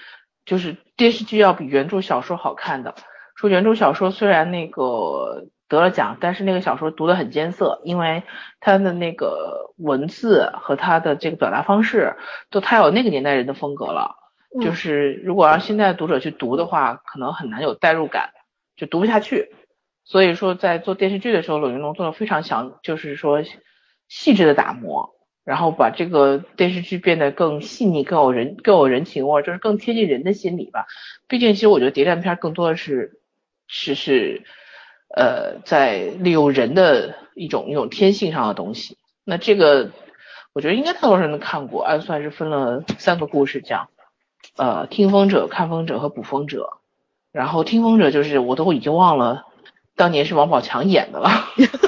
[0.46, 2.94] 就是电视剧要比原著小说好看的。
[3.34, 8.22] 说原著小说虽然那个得了奖，但是那个小说读得很艰涩，因为
[8.60, 12.16] 他的那个文字和他的这个表达方式
[12.50, 14.16] 都太有那个年代人的风格了，
[14.62, 18.30] 就是如果让现在读者去读的话，可能很难有代入感。
[18.76, 19.54] 就读不下去，
[20.04, 23.42] 所以说在做电视剧的时候，柳云龙做了非常详，就是说
[24.06, 25.14] 细致的打磨，
[25.46, 30.84] 然后把这个电视剧变得更细腻、更有人、更有人情味，就是更贴近人的心理吧。
[31.26, 33.18] 毕竟，其实我觉得谍战片更多的是
[33.66, 34.42] 是是
[35.16, 38.98] 呃，在利用人的一种一种天性上的东西。
[39.24, 39.90] 那这个
[40.52, 43.88] 我觉得应该太多人都看过，暗算是分了三个故事讲，
[44.58, 46.68] 呃，听风者、看风者和捕风者。
[47.32, 49.44] 然后听风者就是我都已经忘了，
[49.96, 51.30] 当年是王宝强演的了。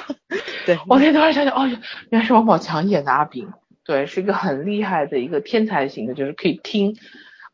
[0.67, 1.67] 对，我那突然想想，哦，
[2.11, 3.53] 原来是王宝强演的阿炳。
[3.85, 6.97] 对，是一个很厉害的一个天才型的，就是可以听，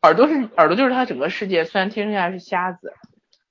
[0.01, 2.93] 耳朵是耳朵就是他整个世界，虽然天生下来是瞎子，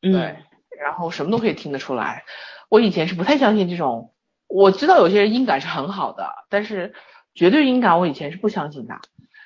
[0.02, 0.36] 对，
[0.80, 2.24] 然后什么都可以听得出来。
[2.68, 4.12] 我以前是不太相信这种，
[4.46, 6.94] 我知道有些人音感是很好的，但是
[7.34, 9.00] 绝对音感我以前是不相信的。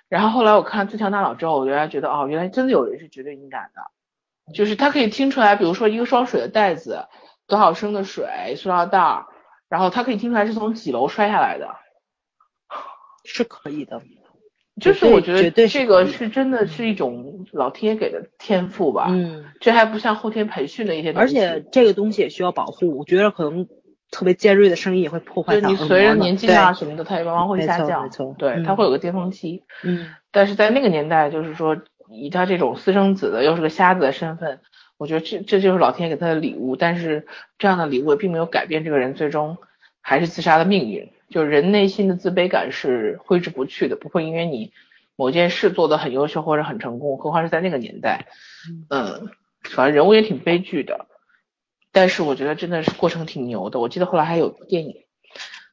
[0.08, 7.06] 然后后来我看《最强大脑》之后，我原来觉得哦，原来真的有人是绝对音感的，就是他可以听出来，比如说一个装水的袋子，
[7.46, 9.26] 多少升的水，塑料袋，
[9.68, 11.76] 然后他可以听出来是从几楼摔下来的。
[13.24, 14.00] 是可以的，
[14.80, 19.06] 就是我觉得这个是真的是一种老天爷给的天赋吧。
[19.10, 21.38] 嗯，这还不像后天培训的一些东西。
[21.38, 23.66] 而且这个东西也需要保护，我觉得可能
[24.10, 28.04] 特别尖锐的声音也会破坏你随着年纪大什么的，它也慢慢会下降。
[28.04, 29.64] 没错，对，它会有个巅峰期。
[29.82, 31.76] 嗯，但是在那个年代，就是说
[32.10, 34.60] 以他这种私生子的又是个瞎子的身份，
[34.96, 36.76] 我觉得这这就是老天爷给他的礼物。
[36.76, 37.26] 但是
[37.58, 39.58] 这样的礼物也并没有改变这个人最终
[40.00, 41.10] 还是自杀的命运。
[41.30, 44.72] 就是人内心的自卑感是挥之不去的，不会因为你
[45.16, 48.26] 某件事做得很优秀或者很成功，何况是在那个年代，
[48.88, 49.28] 嗯，
[49.62, 51.06] 反正人物也挺悲剧的，
[51.92, 53.80] 但是我觉得真的是过程挺牛的。
[53.80, 55.04] 我记得后来还有电影，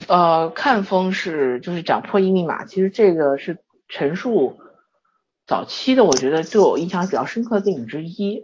[0.07, 4.59] 呃，看风是就是讲破译密码，其实这个是陈述
[5.45, 8.43] 早期的，我觉得对我印象比较深刻的电影之一。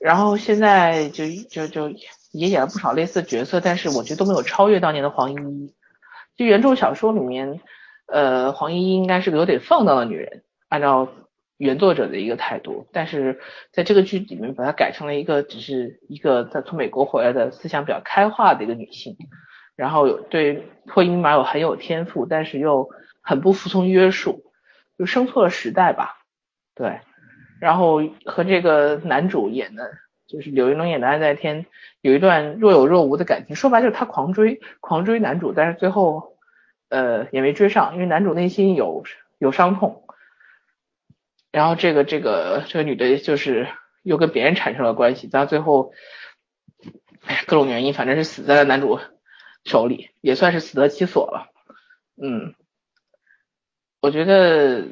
[0.00, 1.88] 然后现在就就就
[2.32, 5.72] 也演了不少类似的角色，但是我觉得都没有超越当年的黄莺莺。
[6.36, 7.60] 就原著小说里面，
[8.06, 11.08] 呃，黄莺莺应该是个有点放荡的女人，按照
[11.56, 12.86] 原作者的一个态度。
[12.92, 13.40] 但是
[13.72, 19.16] 在这个剧里面，把她改成了一个只是一个在从美国回来的思想比较开化的一个女性，
[19.76, 22.90] 然后有对破译密码有很有天赋，但是又
[23.22, 24.44] 很不服从约束，
[24.98, 26.18] 就生错了时代吧。
[26.74, 27.00] 对，
[27.60, 29.90] 然后和这个男主演的。
[30.26, 31.66] 就是柳云龙演的安在天
[32.00, 36.36] 有一段若有若无的感情，说白就是他狂追狂追男主，但是最后
[36.88, 39.04] 呃也没追上，因为男主内心有
[39.38, 40.04] 有伤痛。
[41.52, 43.68] 然后这个这个这个女的就是
[44.02, 45.92] 又跟别人产生了关系，到最后
[47.24, 48.98] 哎呀各种原因，反正是死在了男主
[49.64, 51.52] 手里，也算是死得其所了。
[52.20, 52.54] 嗯，
[54.00, 54.86] 我觉得。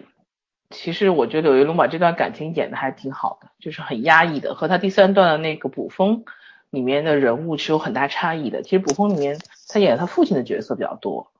[0.71, 6.25] 其实我觉得柳云龙把这段感情演的还挺好的，就是很压抑的，和他第三段的那个捕风
[6.71, 8.63] 里面的人物是有很大差异的。
[8.63, 9.39] 其实捕风里面
[9.69, 11.31] 他演他父亲的角色比较多，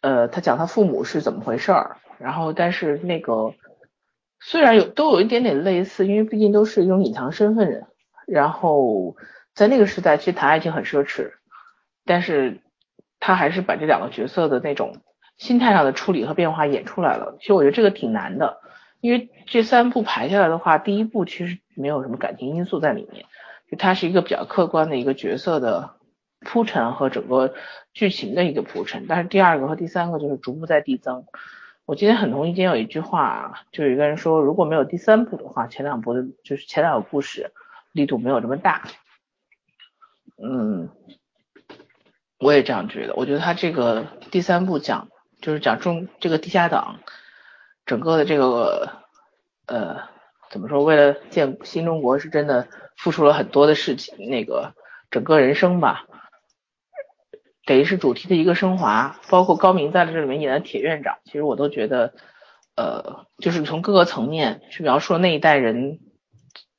[0.00, 3.54] 呃，他讲他父母是怎么回事儿，然后但是那个
[4.40, 7.86] 虽然有都有一点点类似，因为毕竟都是一种隐藏身份人，
[8.26, 9.16] 然后
[9.54, 11.34] 在那个时代其实谈爱情很奢侈，
[12.04, 12.60] 但是
[13.20, 14.96] 他还是把这两个角色的那种。
[15.36, 18.60] 心态上的处理和变化演出来了，其实我觉得这个挺难的，
[19.00, 23.26] 因为这三部排下来的话，第一步其实没有什么感情因素在里面，
[23.70, 25.96] 就它是一个比较客观的一个角色的
[26.40, 27.52] 铺陈和整个
[27.92, 31.24] 剧情的一个铺陈，但是第二个和第三个就是逐步在递增。
[31.84, 37.52] 我今天很同意，今天有一句话，就有一个人说，如果没有第三部的话，前两部的就是前两个故事
[37.92, 38.84] 力度没有这么大。
[40.40, 40.88] 嗯，
[42.38, 45.08] 我也这样觉得，我觉得他这个第三部讲。
[45.44, 47.00] 就是讲中这个地下党，
[47.84, 49.02] 整个的这个
[49.66, 50.00] 呃
[50.50, 50.82] 怎么说？
[50.82, 52.66] 为了建新中国，是真的
[52.96, 54.72] 付出了很多的事情，那个
[55.10, 56.06] 整个人生吧，
[57.66, 59.20] 等于是主题的一个升华。
[59.28, 62.14] 包括高明在这里面演的铁院长，其实我都觉得，
[62.74, 66.00] 呃，就是从各个层面去描述那一代人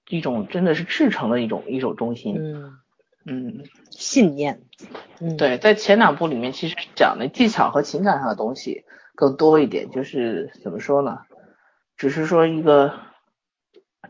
[0.10, 2.36] 一种真的是赤诚的一种一种中心。
[2.40, 2.80] 嗯。
[3.26, 4.62] 嗯，信念，
[5.20, 11.22] 嗯，对，在前两部里面，其实讲的技巧和情感上的东西更多一点，就是怎么说呢？
[11.98, 12.94] 只是说一个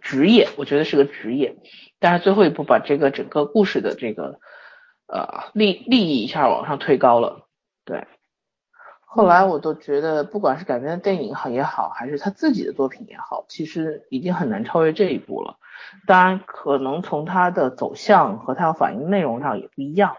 [0.02, 1.56] 职业，我觉得是个职业，
[2.00, 4.40] 但是最后一步把这个整个故事的这个
[5.08, 7.48] 呃利利益一下往上推高了，
[7.86, 8.06] 对。
[9.16, 15.56] 后来我都觉得，不管是改编的电影好也好，还是他自己的作品也好，其实已经很难超越这一步了。
[16.06, 20.18] 当然，可能从他的走向和他要反映内容上也不一样。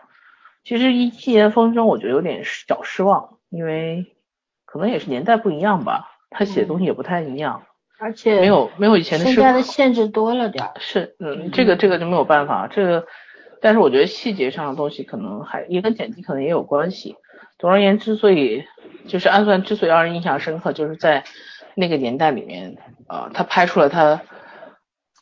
[0.64, 4.14] 其实一七年风筝，我觉得有点小失望，因为
[4.64, 7.64] 可能也是年代不一样吧，他写的东西也不太一样，
[7.98, 10.70] 而且没有没有以前的现在的限制多了点。
[10.78, 13.06] 是，嗯，这个这个就没有办法，这个，
[13.60, 17.16] 但是我觉得细节上的东西可能还也跟剪辑可能也有关系。
[17.58, 18.64] 总而言之，所以
[19.06, 21.24] 就是安算之所以让人印象深刻，就是在
[21.74, 22.76] 那个年代里面，
[23.08, 24.22] 呃，他拍出了他，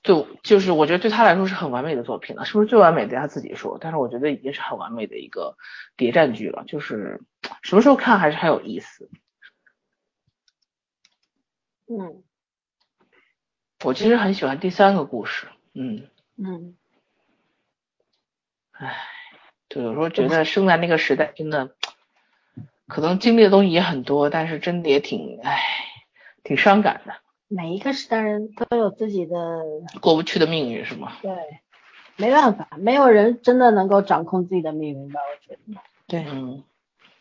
[0.03, 5.57] 就就是我觉得对他来说是很完美的作品了，是不是最完美的他自己说，但是我觉得已经是很完美的一个
[5.97, 7.21] 谍战剧了，就是
[7.63, 9.11] 什么时候看还是很有意思。
[11.87, 12.23] 嗯，
[13.85, 16.77] 我其实很喜欢第三个故事，嗯嗯，
[18.73, 18.97] 唉，
[19.69, 21.75] 就有时候觉得生在那个时代真的。
[22.87, 25.61] 可能经历的东西也很多，但是真的也挺唉，
[26.43, 27.15] 挺伤感的。
[27.49, 29.37] 每一个时代人都有自己的
[30.01, 31.13] 过不去的命运，是吗？
[31.23, 31.33] 对，
[32.17, 35.21] 没办法，没有人真的能够掌控自己的命运吧？
[35.21, 35.81] 我觉得。
[36.07, 36.63] 对，嗯，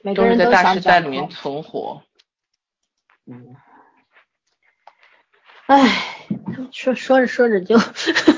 [0.02, 2.02] 每个人都在大时代里面存活。
[3.26, 3.56] 嗯。
[5.66, 5.80] 唉，
[6.74, 7.78] 说说着说着就，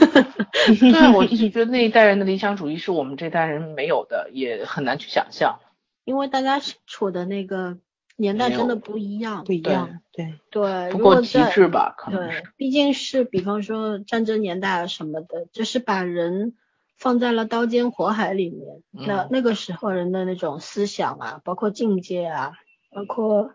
[0.79, 5.59] 对，我一直 觉得那一代人的理想主义是我们这代人没有的，也很难去想象。
[6.05, 7.77] 因为大家处的那个
[8.15, 11.93] 年代真的不一样，不一样，对对，不够极致吧？
[11.97, 16.55] 可能对，毕竟是比方说战争年代啊什么的，就是把人
[16.97, 18.81] 放在了刀尖火海里面。
[18.91, 22.53] 那那个时候人的那种思想啊，包括境界啊，
[22.91, 23.51] 包括。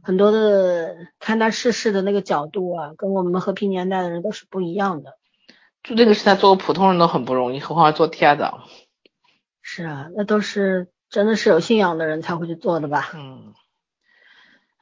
[0.00, 5.18] 很多的看待世事的那个角度啊，跟我们和平年代的人都是不一样的。
[5.82, 8.54] 就那个时代，做个普通人都很不容易，何况做天的。
[9.60, 13.10] 是啊，那都是真的是有信仰的人才会去做的吧？
[13.14, 13.54] 嗯。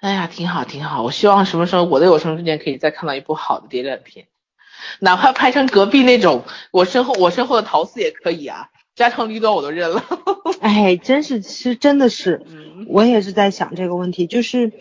[0.00, 1.02] 哎呀，挺好，挺好。
[1.02, 4.26] 我希望什么时候我的有生之年可以再看到一部好的谍战片，
[5.00, 10.04] 哪怕拍成隔壁那种，我身后我身后的桃四也可以啊，家长里短我都认了。
[10.60, 12.42] 哎，真是，其实真的是，
[12.88, 14.72] 我也是在想这个问题，就是。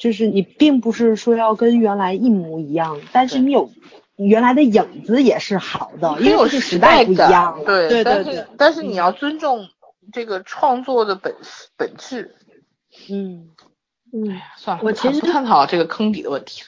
[0.00, 3.70] 就是你并不是说要跟原来一模一样，但是你有
[4.16, 7.60] 原来的影子也是好的，因为是时代不一样。
[7.66, 8.46] 对对对对。
[8.56, 9.68] 但是你要尊重
[10.12, 11.34] 这个创作的本
[11.76, 12.36] 本质。
[13.08, 13.50] 嗯
[14.12, 16.62] 嗯，算了，我其实探讨这个坑底的问题。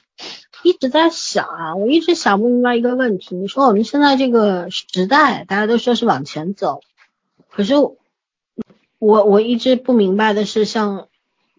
[0.62, 3.34] 一直在想啊，我一直想不明白一个问题。
[3.34, 6.80] 你说我们现在这个时代，大家都说是往前走，
[7.51, 7.97] 可是我
[8.99, 11.09] 我一直不明白的是像。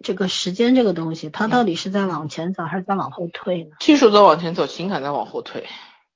[0.01, 3.77] 这个时间这个东西，它到底是在往前走还是在往后退呢？
[3.79, 5.65] 技术在往前走，情感在往后退。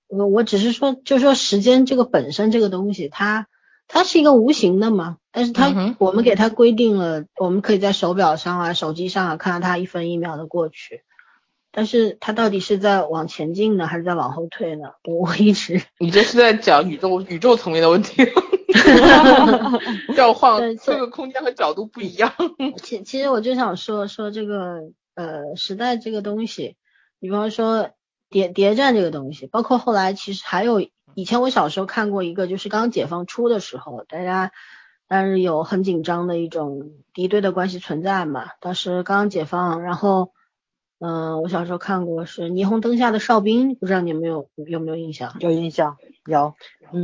[0.10, 3.48] 我我只是说，就说时间这个本身这个东西，它
[3.88, 11.04] 它是一个无形的嘛，但是它我们给它规定了，我们可以在手表上啊、手机上啊看到它一分一秒的过去，
[11.72, 14.90] 但是它到底是在往前进呢，还是在往后退呢？
[15.06, 18.26] 我一直 你这是在讲宇宙宇宙层面的问题。
[18.78, 19.80] 哈，
[20.14, 22.34] 调换这个空间和角度不一样。
[22.84, 26.76] 其其实我就想说说这个呃时代这个东西，
[27.20, 27.92] 比方说
[28.30, 30.82] 谍谍战这个东西，包括后来其实还有
[31.18, 34.52] 以前我小时候看过一个，就是刚解放初的时候，大家
[35.08, 38.50] 但是有很紧张的一种敌对的关系存在嘛。
[38.62, 40.32] 当时刚刚解放，然后
[41.00, 45.36] 嗯，我小时候看过是《霓虹灯下的哨兵》，不知道你有没有有没有印象？
[45.40, 45.98] 有印象，
[46.28, 46.54] 有。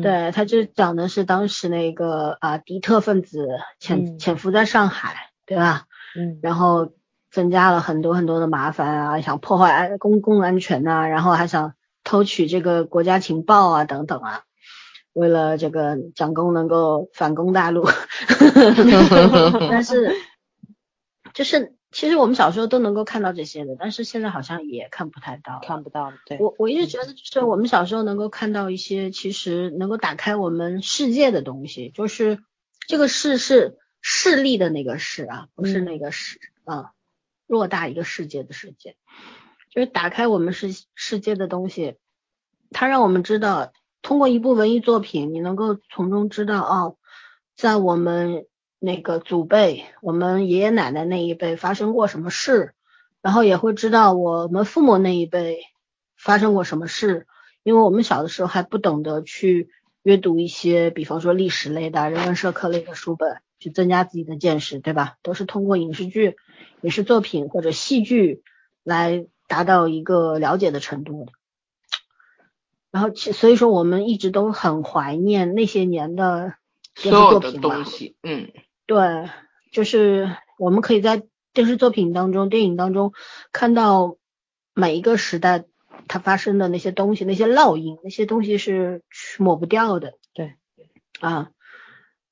[0.04, 3.48] 对，他就讲的是当时那个啊，敌特分子
[3.80, 5.86] 潜潜伏在上海，对吧？
[6.16, 6.92] 嗯，然后
[7.32, 11.74] 增加了很多很多的麻烦啊，想破坏公共安全呐，然后还想
[12.14, 14.44] 偷取这个国家情报啊，等等啊，
[15.14, 17.88] 为了这个蒋公能够反攻大陆，
[19.72, 20.16] 但是
[21.34, 21.74] 就是。
[21.96, 25.62] 其实我们小时候都能够看到这些的，但是现在好像也看不太到。
[25.62, 26.40] 看不到，对。
[26.40, 32.40] 我我一直觉得，就是我们小时候能够看到一些，其实能够打开我们世界的东西，就是
[32.88, 36.94] 这个世是势力的那个势啊，不是那个势啊，
[37.48, 38.96] 偌大一个世界的世界，
[39.74, 41.96] 就是打开我们世世界的东西，
[42.72, 46.98] 它让我们知道，通过一部文艺作品，你能够从中知道哦，
[47.56, 48.46] 在我们。
[48.86, 52.74] 那个祖辈，我们爷爷奶奶那一辈发生过什么事，
[53.22, 55.60] 然后也会知道我们父母那一辈
[56.18, 57.26] 发生过什么事，
[57.64, 59.70] 因为我们小的时候还不懂得去
[60.02, 65.16] 阅读一些，比方说历史类的、人文社科类的书本，去增加自己的见识，对吧？
[65.22, 66.36] 都是通过影视剧、
[66.82, 68.44] 影视作品或者戏剧
[68.84, 71.32] 来达到一个了解的程度的。
[72.92, 76.54] 然后，所以说我们一直都很怀念那些年的
[76.94, 78.52] 电视作品东西，嗯。
[78.86, 79.30] 对，
[79.72, 83.14] 就是我们可以在电视作品当中、电影当中
[83.52, 84.18] 看到
[84.74, 85.64] 每一个时代
[86.08, 89.02] 它发生的那些东西、那些烙印，那些东西是
[89.40, 90.14] 抹不掉的。
[90.34, 90.56] 对，
[91.20, 91.50] 啊，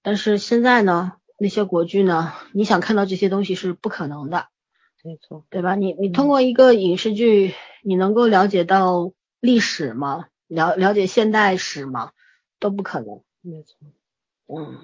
[0.03, 4.47] 但是现在呢，那些国剧呢，你想看到这些东西是不可能的。
[5.03, 5.75] 没错，对吧？
[5.75, 7.53] 你你通过一个影视剧，
[7.83, 10.25] 你能够了解到历史吗？
[10.47, 12.11] 了了解现代史吗？
[12.59, 13.21] 都不可能。
[13.41, 13.77] 没错，
[14.47, 14.77] 嗯。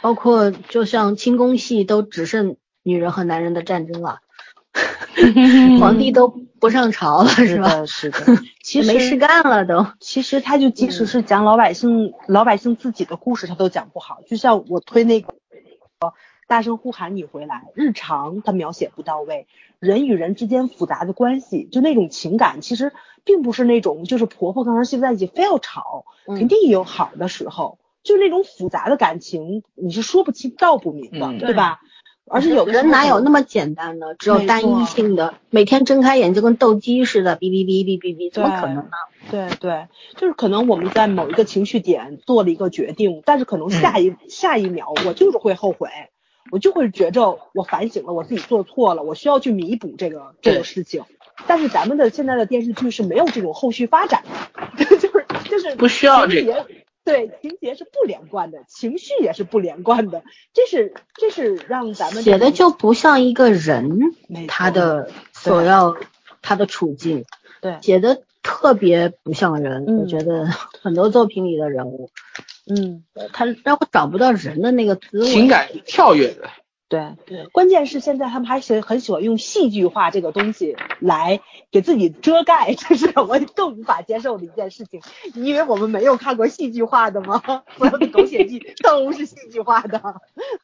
[0.00, 4.20] 包括就像清宫戏都只剩女人和男人的战争了，
[5.80, 7.84] 皇帝都不上朝了，是吧？
[7.84, 8.18] 是的，
[8.62, 9.88] 其实没事干了都。
[9.98, 14.22] 其实他就即使是讲老百姓老百姓自己的故事，他都讲不好。
[14.28, 15.34] 就像我推那个
[16.48, 19.46] 大声呼喊你回来，日常他描写不到位，
[19.78, 22.92] 人与人之间复杂的关系，就那种情感，其实
[23.22, 27.78] 并不是那种就是婆婆跟儿媳妇在一起非要吵，肯定也有好的时候。
[28.02, 31.80] 就那种复杂的感情，你是说不清道不明的，对吧？
[32.30, 34.14] 而且有的人哪有那么简单呢？
[34.14, 38.90] 只有单一性的，每天睁开眼就跟斗鸡似的，哔哔哔哔哔哔，怎么可能呢？
[39.30, 45.88] 对对，就是可能我们在某一个情绪点做了一个决定，但是可能下一下一秒我就是会后悔，
[46.50, 51.04] 我就会觉着我反省了，我自己做错了，我需要去弥补这个这个事情。
[51.46, 54.24] 但是咱们的现在的电视剧是没有这种后续发展
[54.76, 56.66] 的， 就是就是不需要这个。
[57.04, 60.22] 对，情节是不连贯的，情绪也是不连贯的，
[60.52, 64.14] 这是这是让咱们写的就不像一个人，
[64.46, 65.96] 他的所要
[66.42, 67.24] 他的处境，
[67.62, 70.48] 对，写的特别不像人，我觉得
[70.82, 72.10] 很多作品里的人物，
[72.68, 76.50] 嗯，他让我找不到人的那个滋味，情感跳跃的。
[76.88, 81.40] 对对，关键是现在他们还喜很喜欢用戏剧化这个东西来
[81.70, 85.02] 给自己遮盖， 这是我更无法接受的一件事情。
[85.34, 87.42] 你以为我们没有看过戏剧化的吗？
[87.76, 90.00] 所有的狗血剧 都是戏剧化的，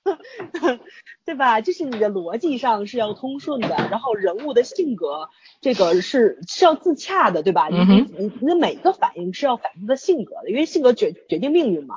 [1.27, 1.61] 对吧？
[1.61, 5.29] 就是你的逻辑上是要通顺的，然后人物的性格
[5.61, 7.69] 这个是是要自洽的，对吧？
[7.69, 11.97] 你你你你的每一个反应是要反映的性格的，因为性格决决定命运嘛，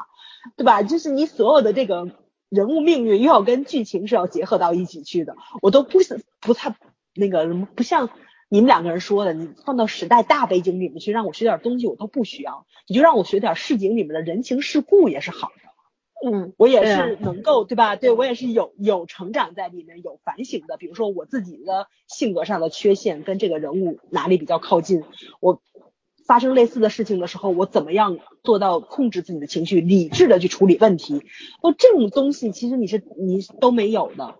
[0.58, 0.84] 对吧？
[0.84, 2.10] 就是你所有的这个。
[2.50, 6.76] 人物命运又要跟剧情是要结合到一起去的，我都不想不太
[7.14, 7.46] 那个
[7.76, 8.10] 不像
[8.50, 16.30] 你们两个人说的，你放到时代大背景里面去让我学点东西，我都不需要，你就让我学点市井里面的人情世故也是好的。
[16.30, 17.96] 嗯，我也是能够对吧？
[17.96, 20.78] 对我也是有有成长在里面，有反省的。
[20.78, 25.04] 比如说我自己的性格上的缺陷跟这个人物哪里比较靠近，
[25.40, 25.62] 我。
[26.28, 31.24] 发生类似的事情的时候，我怎么样做到控制自己的情绪，理智的去处理问题？
[31.62, 34.36] 哦，这种东西其实你是你都没有的，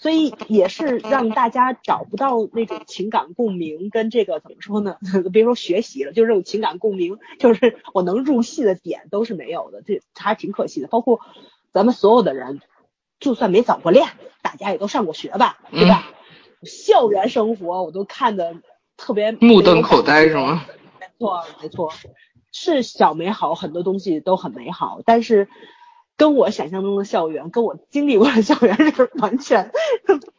[0.00, 4.96] 所以也是让大家找不到那种情感共鸣，跟这个怎么说呢？
[5.32, 10.88] 别说学习了，就是这种情感共鸣，就是我能入戏的点都是没有的，这还挺可惜的。
[10.88, 11.20] 包括
[11.72, 12.60] 咱们所有的人，
[13.20, 14.08] 就算没早过恋，
[14.42, 16.10] 大家也都上过学吧，对吧？
[16.64, 18.56] 校园生活我都看的
[18.96, 20.64] 特别目瞪口呆，是吗？
[21.22, 21.92] 错，没错，
[22.50, 25.48] 是小美好，很多东西都很美好，但是
[26.16, 29.70] 跟我想象中的校园，跟我经历过的校园 是完全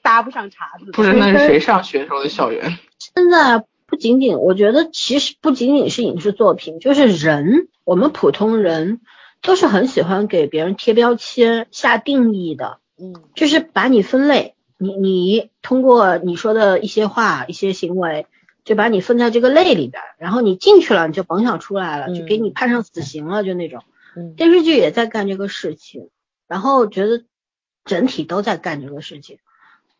[0.01, 0.91] 搭不上茬子。
[0.91, 2.77] 不是，那是谁上学时候的校园？
[2.99, 9.01] 现在不仅仅，我觉得其实不仅仅是影视作品，就是人，我们普通人
[9.41, 12.79] 都是很喜欢给别人贴标签、下定义的。
[12.99, 18.27] 嗯，就是把你分类，你你通过你说的一些话、一些行为。
[18.63, 23.83] 就把你分在这个类里边，然后你进去了，你就甭想出来了，就给你判上死刑了，就那种。
[24.37, 26.09] 电视剧也在干这个事情，
[26.47, 27.25] 然后觉得
[27.83, 29.39] 整体都在干这个事情，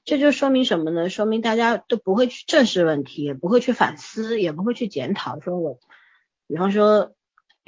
[0.05, 1.09] 这就说明什么呢？
[1.09, 5.39] 说明大家都不会去正视问题，也不会去反思，也不会去检讨。
[5.41, 5.79] 说我，
[6.47, 7.13] 比方说，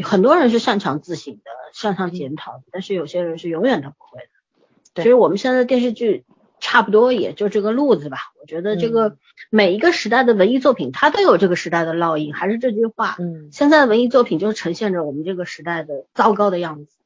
[0.04, 5.04] 很多人是擅长自省的，擅长检讨，但是有些人是永远都不会的。
[5.04, 6.24] 其实我们现在的电视剧。
[6.66, 8.18] 差不多也就这个路子吧。
[8.42, 9.18] 我觉得这个
[9.52, 12.34] 每一个时代的文艺作品，它都有这个时代的烙印。
[12.34, 16.98] 还是这句话，嗯，现在的文艺作品就是呈现着我们这个时代的糟糕的样子。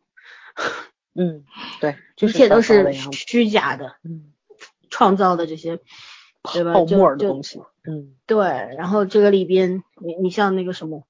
[1.14, 1.44] 嗯，
[1.82, 4.32] 对， 一切都是虚假的，嗯，
[4.90, 5.80] 创造的这些，
[6.54, 6.72] 对吧？
[6.72, 8.38] 泡沫的东西，嗯，对。
[8.78, 11.04] 然后这个里边，你你像那个什么。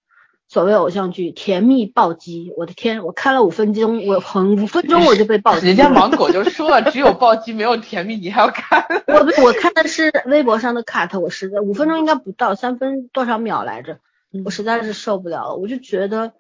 [0.49, 3.03] 所谓偶像剧甜蜜暴击，我的天！
[3.03, 5.67] 我看了五分钟，我很五分钟我就被暴击。
[5.67, 8.83] 人家芒果就说了，只有暴击没有甜蜜，你还要看？
[9.05, 13.99] 我我看的是微博上的 cut，我实在五分钟应该不到三分多少秒来着，
[14.43, 15.55] 我实在是受不了了。
[15.55, 16.33] 我就觉得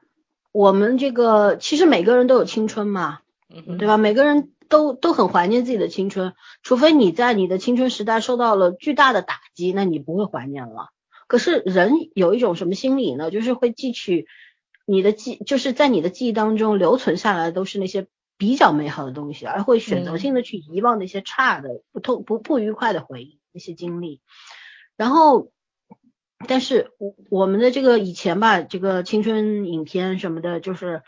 [0.51, 3.19] 我们这个其实每个人都有青春嘛，
[3.77, 3.97] 对吧？
[3.97, 6.33] 每个人都都很怀念自己的青春，
[6.63, 10.89] 除非你在你的青春时代受到了巨大的打击，那你不会怀念了。
[11.29, 13.29] 可是人有一种什么心理呢？
[13.29, 14.25] 就是会记取
[14.87, 24.21] 你的记，就是在你的记忆当中留存下来的都是那些比较美好的东西，而会选择性的去遗忘那些差的、不痛不不愉快的回忆、那些经历。
[24.97, 25.51] 然后，
[26.47, 31.03] 但是我我们的这个以前吧，这个青春影片什么的，就是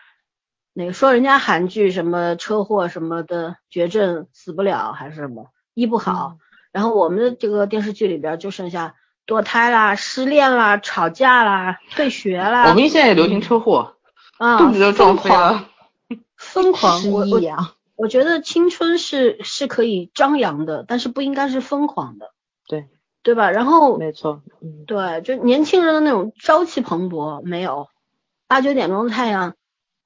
[0.72, 6.38] 那个说人家韩剧什么车祸什么的绝症死不了还是什么医不好，
[6.72, 8.94] 然后我们的这个电视剧里边就剩下。
[9.32, 12.68] 堕胎啦，失恋啦，吵架啦，退学啦。
[12.68, 13.96] 我们现在也流行车祸，
[14.38, 15.70] 啊，肚子都撞飞了，
[16.36, 17.02] 疯狂。
[17.10, 17.40] 我我
[17.96, 22.34] 我觉得青春是是可以张扬的，但是不应该是疯狂的。
[22.68, 22.90] 对，
[23.24, 23.52] 对吧？
[23.52, 27.88] 然后没错，嗯，对，就年轻人的那种朝气蓬勃没有，
[28.50, 29.56] 八九点钟的太阳，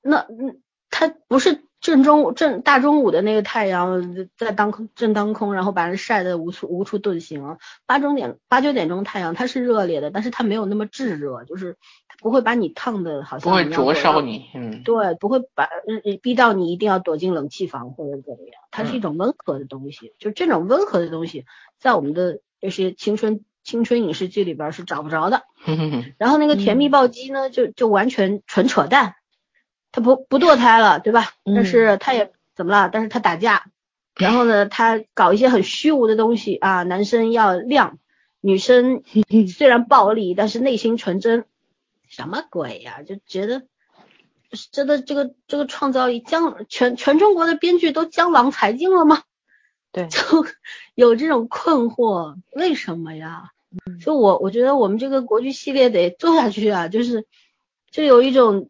[0.04, 0.62] 那嗯，
[0.92, 7.58] 他不是正中午正大中午的那个太阳在当空正当空，然后把人晒得无处无处遁形。
[7.86, 15.70] 八九点八九点钟太阳它是热烈的，但是它没有那么炙热，就是它不会把你烫的好像不会灼烧你，嗯，对，不会把
[16.24, 18.60] 逼到你一定要躲进冷气房或者怎么样。
[18.72, 21.46] 它是一种温和的东西，就这种温和的东西，
[21.78, 25.44] 在我们的这些青春青春影视剧里边是找不着的。
[26.18, 29.14] 然后那个甜蜜暴击呢，就就完全纯扯淡。
[29.96, 31.32] 他不不堕胎了，对吧？
[31.46, 32.90] 但是他也怎么了？
[32.92, 33.68] 但是他打架，
[34.18, 36.84] 然后呢，他搞一些很虚无的东西啊。
[36.84, 37.98] 男生要亮，
[38.42, 39.04] 女生
[39.48, 41.46] 虽然暴力，但是内心纯真，
[42.10, 43.04] 什么鬼呀？
[43.04, 43.64] 就觉得
[44.70, 49.24] 真的这个这个创造力，江全全中国的编剧都江郎才尽了吗？
[49.94, 50.46] 对，就
[50.94, 53.52] 有这种困惑，为什么呀？
[54.02, 57.26] 所以我我觉得我们这个国剧系列得做下去啊，就是
[57.92, 58.70] 就有一种。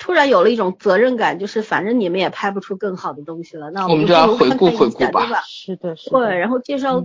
[0.00, 5.42] 突然有了一种责任感，就是反正你们也拍不出更好的东西了，那我们就要回顾回顾吧，对吧？
[5.46, 6.18] 是的，是的。
[6.18, 7.04] 对，然后介绍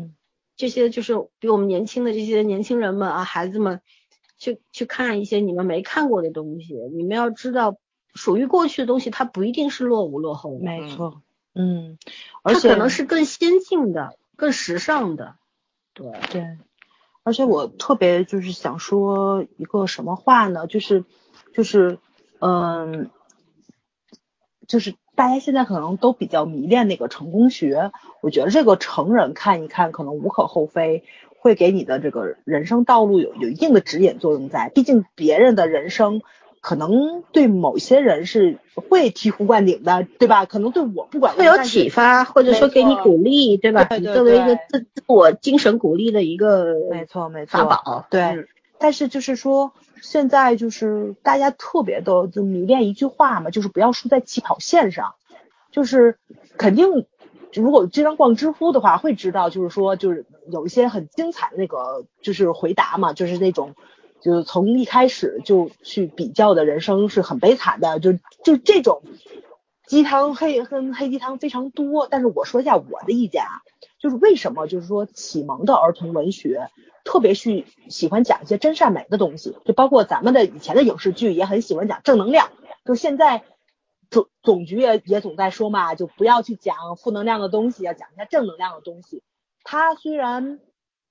[0.56, 3.82] 这些就是比我们年轻的这些年轻人们啊，孩子们
[4.38, 6.74] 去去看一些你们没看过的东西。
[6.94, 7.76] 你们要知道，
[8.14, 10.64] 属于过去的东西，它不一定是落伍落后的。
[10.64, 11.22] 没错，
[11.54, 11.98] 嗯，
[12.44, 15.36] 而且可能是更先进的、更时尚的。
[15.94, 16.58] 对对，
[17.24, 20.66] 而且我特别就是想说一个什么话呢？
[20.66, 21.04] 就是
[21.54, 22.00] 就是。
[22.46, 23.10] 嗯，
[24.68, 27.92] 就是大家现在可能都比较迷恋那个成功学，
[28.22, 31.04] 我觉得这个成人看一看可能无可厚非，
[31.40, 34.70] 会给你的这个人生道路有有一定的指引作用在。
[34.76, 36.22] 毕竟别人的人生
[36.62, 40.46] 可能对某些人是会醍醐灌顶的，对吧？
[40.46, 43.88] 可能对我不管会有启发，或者说给你鼓励，对吧？
[43.98, 48.46] 你作为一个自自我精神鼓励的一个没错没错法宝，对。
[48.86, 55.16] 但是就是说，现在就是大家特别的就迷恋一句话嘛，就是不要输在起跑线上。
[55.72, 56.20] 就是
[56.56, 57.07] 肯定，
[57.52, 63.74] 如果经常逛知乎的话，会知道，就是说，就是有一些很精彩的那个就是回答嘛，就是那种，
[64.22, 68.14] 就是从一开始就去比较的人生是很悲惨的，就
[68.44, 69.02] 就这种
[69.88, 72.07] 鸡汤黑跟黑鸡汤非常多。
[72.07, 73.66] 但是我说一下我的意见啊，
[73.99, 76.68] 就是为什么就是说启蒙的儿童文学。
[77.06, 82.52] 特别去喜欢讲一些真善美的东西，就包括咱们的以前的影视剧也很喜欢讲正能量。
[82.84, 83.44] 就现在
[84.10, 89.22] 总总局也也总在说嘛，就不要去讲负能量的东西，要讲一下正能量的东西。
[89.64, 90.60] 它虽然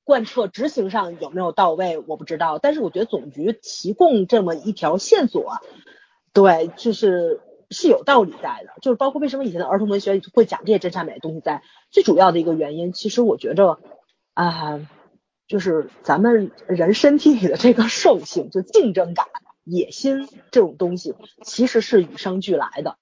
[0.02, 5.58] 贯彻执行上有没有到位我不知道，但是我觉得总局提供这么一条线索，
[6.32, 7.40] 对，就是
[7.70, 8.72] 是有道理在的。
[8.82, 11.62] 就是包括为什么以前的儿童文学会讲这些真善美的东西，在
[11.92, 13.78] 最主要的一个原因，其实我觉着
[14.34, 14.80] 啊。
[15.46, 19.26] 就是咱们人身体里的这个兽性，就竞争感、
[19.64, 22.96] 野心这种东西，其实是与生俱来的。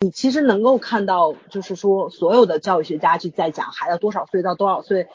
[0.00, 5.08] 你其实能够看到，就是说所有的教育学家去在讲孩子多少岁到多少岁，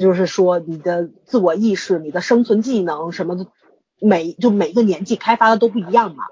[0.00, 3.46] 就是说你的自我意识、你的生存技能什么的，
[4.00, 6.24] 每就每个年纪开发的都不一样嘛。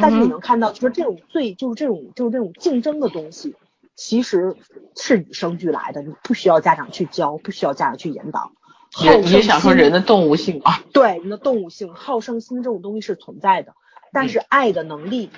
[0.00, 3.56] 但是你能看到，就是这种最就是这种就是这种竞争的东西，
[3.96, 4.54] 其实
[4.94, 8.52] 是与生俱来的，你不需要家长去教，不需要家长去引导。
[9.00, 10.82] 你你想说人的动物性啊？
[10.92, 13.74] 对，人的动物性、好胜心这种东西是存在的，
[14.12, 15.30] 但是爱的能力，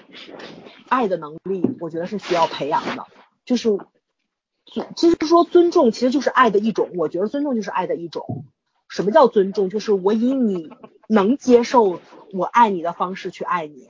[0.89, 3.07] 爱的能力，我觉得是需要培养的。
[3.45, 3.79] 就是，
[4.97, 8.45] 其实说尊重其实就是爱的一种，我觉得尊重就是爱的一种。
[8.89, 9.71] 什么叫尊重？
[9.71, 10.71] 就是我以你
[11.09, 12.01] 能接受
[12.33, 13.89] 我爱你的方式去爱你。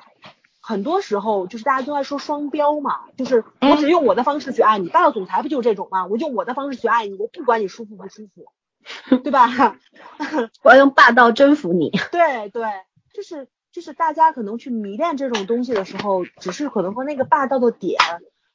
[0.61, 4.89] 很多时候就是大家都在说双标嘛，就是我只用我的方式去爱你。
[4.89, 6.07] 霸道总裁不就是这种吗？
[6.07, 8.47] 我用我的方式去爱你，我不管你舒服不舒服。
[9.23, 9.49] 对吧？
[10.63, 11.91] 我要用霸道征服你。
[12.13, 12.65] 对对，
[13.13, 17.99] 就是就是大家可能去迷恋这种东西的时候，只是可能说那个霸道的点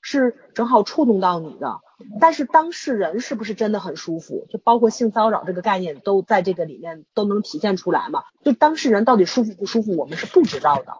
[0.01, 1.79] 是正好触动到你的，
[2.21, 4.47] 但是当事人是不是真的很舒服？
[4.49, 8.23] 就包括性骚扰这个概念都在这个里面都能体现出来嘛？
[8.43, 10.93] 就当事人到底舒服不舒服，我们是不知道的。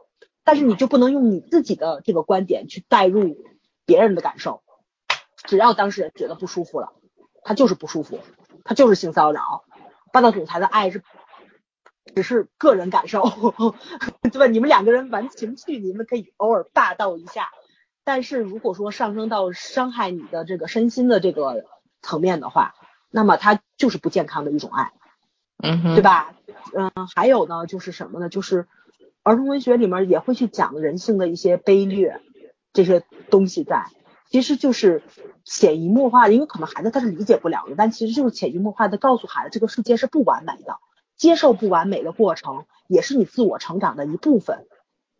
[0.43, 3.37] 但是你就不能用你自己的这个观点去代入
[3.85, 4.63] 别人的感受，
[5.43, 6.91] 只要当事人觉得不舒服了，
[7.43, 8.19] 他就是不舒服。
[8.69, 9.63] 他就是性骚扰，
[10.13, 11.01] 霸道总裁的爱是
[12.13, 13.23] 只是个人感受，
[14.31, 14.45] 对吧？
[14.45, 17.49] 你们两个人玩情趣，你们可以偶尔霸道一下，
[18.03, 21.65] 但是如果说上升到伤害你的这个身心的这个
[22.03, 22.75] 层面的话，
[23.09, 24.91] 那么它就是不健康的一种爱，
[25.63, 26.35] 嗯，对吧？
[26.71, 28.29] 嗯，还有呢，就是什么呢？
[28.29, 28.67] 就是
[29.23, 32.21] 儿童文学里面也会去讲人性的一些卑劣
[32.71, 33.87] 这些东西在。
[34.29, 35.01] 其实就是
[35.43, 40.77] 潜移默化的，因为可能孩子他是理解不了的，但其实就是潜移默化的告诉孩子，这个世界是不完美的，
[41.17, 44.67] 接受不完美的过程也是你自我成长的一部分。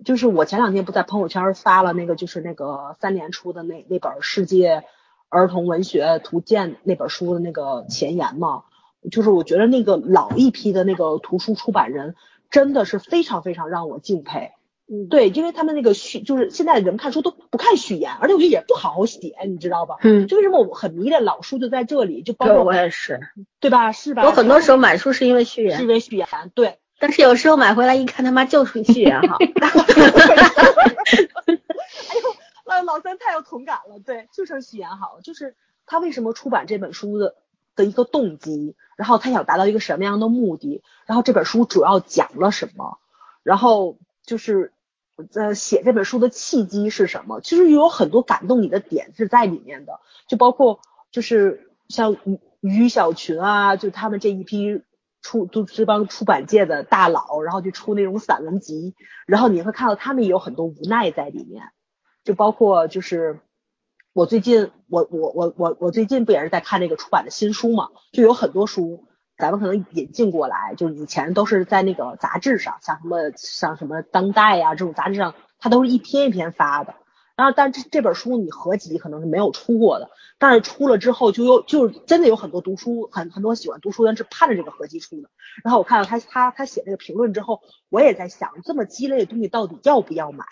[0.05, 4.83] 就是我前两天不在朋友圈发了那个，就是那个三联出的那那本《世界
[5.27, 8.63] 儿童文学图鉴》那本书的那个前言嘛，
[9.11, 12.15] 就是我觉得那个老一批的那个图书出版人
[12.49, 14.51] 真的是非常非常让我敬佩。
[14.91, 19.97] 嗯，对，因为他们那个序，就是现在人看书都不看序言，而且我觉得也不好好写，你知道吧？
[20.01, 23.19] 嗯，就为什么我很迷恋老书，就在这里，就包括我也是，
[23.59, 23.91] 对吧？
[23.91, 24.25] 是吧？
[24.25, 26.79] 我很多时候买书是因为序言，是因为序言，对。
[27.01, 29.37] 但是有时候买回来一看，他妈就是序言哈。
[29.39, 29.45] 哎
[32.17, 32.35] 呦，
[32.65, 35.55] 老老三太有同感了，对，就剩序言好，就是
[35.85, 37.35] 他为什么出版这本书的
[37.77, 42.99] 的一个动机，然后他想达到一个什么样的目的，然后这本书主要讲了什么，
[43.43, 44.73] 然后就是
[45.33, 50.79] 呃写这本书的契机是什么，其实有很多感动你的点是在里面的，就包括
[51.11, 54.83] 就是像于于小群啊，就他们这一批。
[55.21, 58.95] 出就这帮出版界的大佬，然后就出那种散文集，
[59.27, 61.71] 然后你会看到他们也有很多无奈在里面，
[62.23, 63.41] 就包括就是
[64.13, 69.08] 我最近我我我我我最近不也是在看那个出版的新书嘛，就有很多书
[69.39, 76.93] 咱们可能引进过来，就是以前都是在那个杂志上，像什么像什么当代呀这种杂志上，它都是一篇一篇发的。
[77.35, 85.29] 然后，但这这本书你合集可能是没有出过的，但是出了之后就有，就是真的有很多读书很很多喜欢读书的人是盼着这个合集出的。
[85.63, 90.43] 然后我看到他他他写这个评论之后，我也在想，这么鸡肋的东西到底要不要买？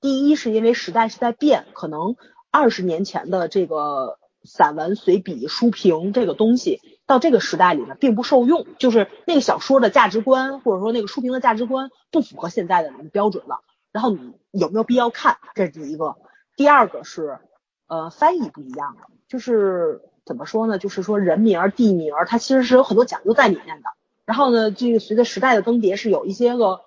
[0.00, 2.16] 第一是因为时代是在变，可能
[2.50, 13.60] 二十年前的这个散文随笔书评这个东西，到这个时代里面并不受用，就是那个小说的价值观或者说那个书评的价值观不符合现在的标准了。
[13.92, 15.36] 然后你有没有必要看？
[15.54, 16.16] 这是第一个。
[16.56, 17.38] 第二个是，
[17.86, 19.02] 呃，翻译不一样了。
[19.28, 20.78] 就是怎么说呢？
[20.78, 23.88] 就是说人名、地名，它其实是有很多讲究在里面的。
[24.24, 26.80] 然后呢，这个随着时代的更迭，是有一些个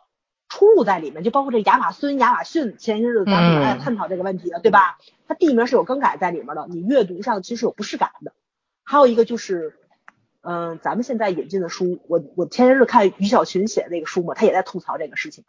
[0.50, 1.24] 出入在里面。
[1.24, 4.98] 就包括这亚马孙、亚马逊，前些日子咱们也在探讨这个问题的，对吧？
[5.28, 8.34] 它地名是有更改在里面的，你阅读上其实有不适感的。
[8.84, 9.76] 还有一个就是，
[10.42, 15.44] 嗯，咱们现在引进的书，我我前些日看于小群写的那个书嘛，他也在吐槽这个事情。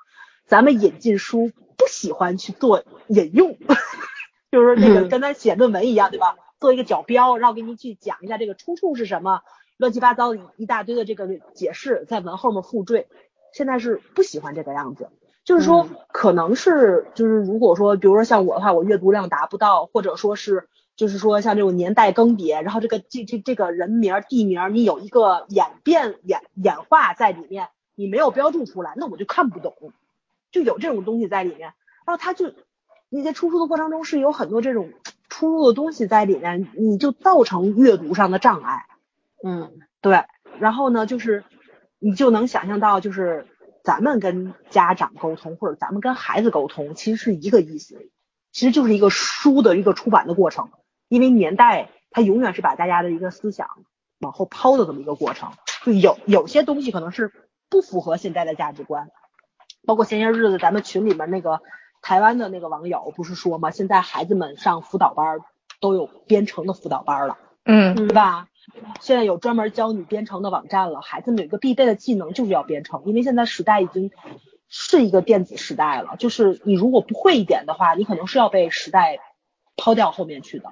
[0.47, 3.57] 咱们引进书不喜欢去做引用，
[4.53, 6.37] 就是那个跟咱写论文一样，对吧？
[6.59, 9.41] 做一个角标，然后给你去讲一下这个出处是什么，
[9.79, 13.09] 乱七八糟一大堆的这个解释在文后面附缀。
[13.53, 15.09] 现在是不喜欢这个样子，
[15.45, 29.75] 就是说可能是就是如果说比如说像我的话，我阅读量达不到，或者说是就是说像这种年代更迭，然后这个这这这个人名地名你有一个演变演演化在里面，你没有标注出来，那我就看不懂。
[30.53, 31.61] 就有这种东西在里面，
[32.05, 32.53] 然后他就
[33.09, 34.93] 你在出书的过程中是有很多这种
[35.29, 38.85] 出入的东西在里面，你就造成阅读上的障碍。
[39.45, 40.25] 嗯，对。
[40.59, 41.45] 然后呢，就是
[42.01, 43.47] 你就能想象到，就是
[43.85, 48.11] 咱们跟家长沟通或者咱们跟孩子沟通，其实是一个意思，
[48.51, 50.71] 其实就是一个书的一个出版的过程。
[51.09, 53.69] 因为年代它永远是把大家的一个思想
[54.19, 55.53] 往后抛的这么一个过程，
[55.85, 57.33] 就有有些东西可能是
[57.69, 59.11] 不符合现在的价值观。
[59.87, 61.61] 包括前些日子咱们群里面那个
[62.03, 63.71] 台湾的那个网友不是说吗？
[63.71, 65.41] 现在孩子们上辅导班
[65.81, 68.47] 都有编程的辅导班了，嗯，对吧？
[69.01, 74.11] 现在有专门教你编程的网站了，孩子们有一个必备的技能就是要编程，因为现在时代已经
[74.69, 79.19] 是一个电子时代了，就是你如果不会一点的话，你可能是要被时代
[79.77, 80.71] 抛掉后面去的。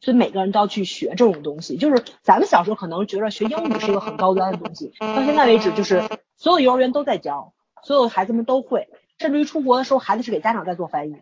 [0.00, 6.02] 所以每个人都要去学这种东西，就是咱们小时候可能觉得学英语是一个很高端的东西，到现在为止就是
[6.36, 7.52] 所有幼儿园都在教。
[7.84, 8.88] 所有孩子们都会，
[9.18, 11.16] 甚至于出国的时候，孩子是给家长在做翻译，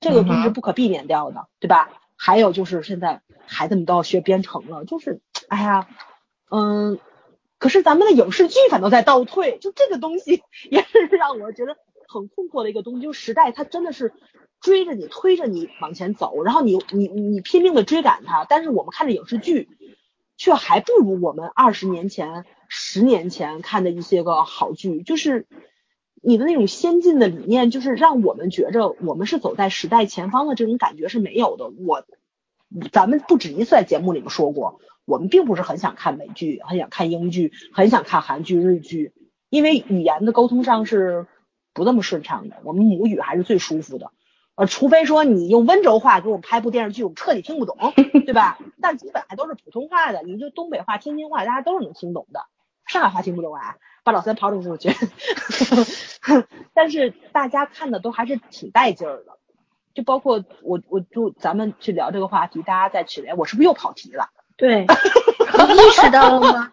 [0.00, 1.90] 这个东西是不可避免掉的，对吧？
[2.16, 5.88] 还有就是现在孩子们都要学编程了，就是，哎呀，
[6.50, 6.98] 嗯，
[7.58, 11.76] 可是咱们的影视剧反倒在倒退，就这个东西 也是让我觉得
[12.08, 14.12] 很困惑的一个东西，就时代它真的是
[14.60, 19.68] 追着你推着你往前走，然后你你你拼命的追赶它，但是我们看的影视剧，
[20.36, 25.46] 却还不如我们二十年前、十年前看的一些个好剧，就是。
[26.26, 31.68] 你的那种先进的理念，就是让我们觉着我们是走在时代前方的这种感觉是没有的。
[31.68, 32.06] 我，
[32.92, 39.12] 咱们不止一次在节目里面说过，我们并不是很想看美剧，很想看英剧，很想看韩剧、日剧，
[39.50, 41.26] 因为语言的沟通上是
[41.72, 42.56] 不那么顺畅的。
[42.64, 44.10] 我们母语还是最舒服的，
[44.54, 47.76] 呃，除非说你用温州话给我们拍部电视剧，我们彻底听不懂，
[48.24, 48.58] 对吧？
[48.80, 52.46] 但基本还都是普通话的，你就东北话、天津话，大家都是能听懂的。
[52.86, 54.90] 上海话听不懂啊，把老三抛出去。
[56.74, 59.38] 但是大家看的都还是挺带劲儿的，
[59.94, 64.30] 就包括我，我就咱们去聊这个话题，大家在群里，我是不是又跑题了？
[64.56, 64.86] 对，
[65.68, 66.70] 你意识到了吗？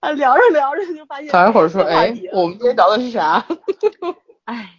[0.00, 3.46] 啊， 聊着聊着就发现，等一会儿说，哎，我们今天聊的是啥？
[4.44, 4.78] 哎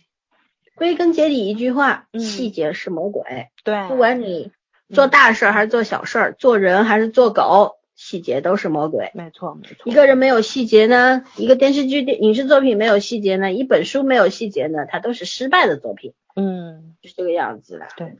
[0.76, 3.24] 归根结底一句话，细节是魔鬼。
[3.64, 4.52] 对，不管你
[4.90, 9.12] 做大事还是做小事儿，做人还是做狗，细节都是魔鬼。
[9.14, 9.76] 没错，没错。
[9.86, 16.14] 一个人没有细节呢，一个电视剧、电影视作品没有细节呢，一本书没有细节呢，它都是失败的作品。
[16.36, 17.86] 嗯，就是这个样子的。
[17.96, 18.18] 对，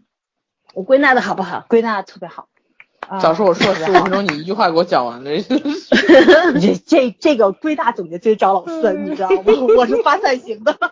[0.74, 1.66] 我归纳的好不好？
[1.68, 2.48] 归纳的特别好。
[3.22, 5.30] 早说我说了十五分钟，你一句话给我讲完了。
[6.60, 9.44] 这这这个归纳总结就是找老四，你知道吗？
[9.78, 10.74] 我是发散型的。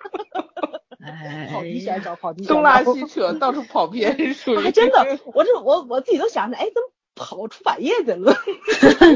[1.52, 4.16] 跑题选找，跑题东拉西扯，到处跑偏，
[4.62, 6.91] 还真的，我这我我自己都想着，哎，怎么
[7.22, 8.35] 跑出版业去了？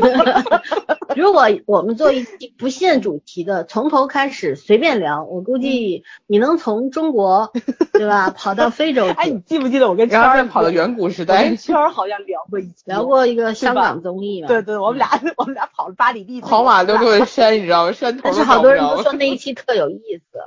[1.15, 7.51] 如果我们做一期不限主题的，从头开始随便聊，我估计你能从中国，
[7.93, 9.07] 对吧，跑到非洲？
[9.07, 11.55] 哎，你记不记得我跟圈儿跑到远古时代？
[11.55, 14.47] 圈儿好像聊过一聊过一个香港综艺嘛？
[14.49, 17.91] 对对，我们俩我们俩跑了八里地，跑马溜溜山，你知道吗？
[17.91, 19.99] 山头但是好多人都说 那一期特有意
[20.31, 20.39] 思，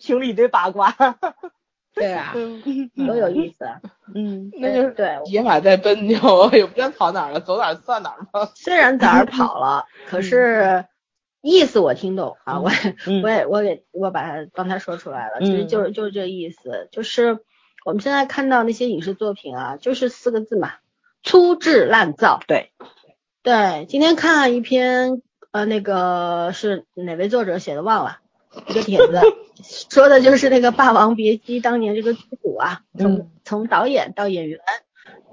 [0.00, 0.94] 听了一堆八卦。
[1.96, 2.34] 对啊，
[3.06, 3.64] 多有意思。
[4.14, 6.16] 嗯，那就是对野马在奔，牛
[6.52, 8.50] 也不知道跑哪了，走哪算哪吧。
[8.54, 10.84] 虽然早上跑了，可是
[11.40, 12.70] 意思我听懂啊，我
[13.22, 17.38] 我也我给我把它帮他说出来了，其实就是就是这意思，就是
[17.84, 20.74] 我们现在看到那些影视作品啊，就是四个字嘛，
[21.22, 22.40] 粗制滥造。
[22.46, 22.72] 对
[23.42, 28.18] 对，今天看了一篇呃，那个是哪位作者写的忘了。
[28.68, 29.20] 一个帖子
[29.90, 34.60] 说的就是那个《霸王别姬》当年这个剧组啊，从从导演到演员，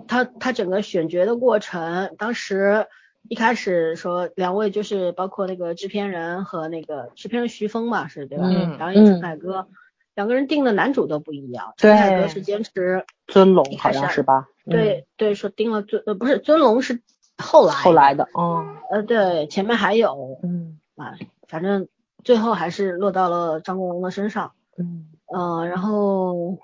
[0.08, 2.88] 他他整个选角的过程，当时
[3.28, 8.78] 一开始说两位就是包括那个制片人和那个制片人徐峰嘛，是对吧？
[8.80, 9.68] 导演陈凯歌，
[10.16, 11.74] 两个人定的男主都不一样。
[11.78, 14.48] 陈凯歌是坚持尊龙，好像是吧？
[14.66, 17.02] 对对，说定了尊呃不是尊龙是
[17.38, 21.16] 后来后来的，哦呃对，前面还有嗯啊，
[21.48, 21.88] 反正。
[22.24, 26.58] 最后还是落到了张国荣的身上，嗯，呃，然后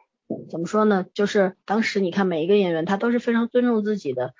[0.49, 1.05] 怎么说呢？
[1.13, 4.33] 就是当时你看每一个演员，他都是非常尊重自己的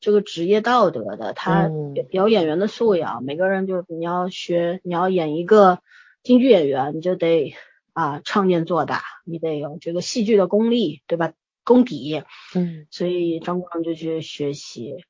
[0.00, 1.70] 这个职业道德的，他
[2.10, 3.22] 有演员的素养。
[3.22, 5.80] 每个人就你要学，你要演一个
[6.22, 7.54] 京剧演员，你就得
[7.92, 11.32] 啊唱念做打，你得有这个戏剧的功力，对吧？
[11.64, 12.22] 功底，
[12.54, 15.04] 嗯，所以张国荣就去学习。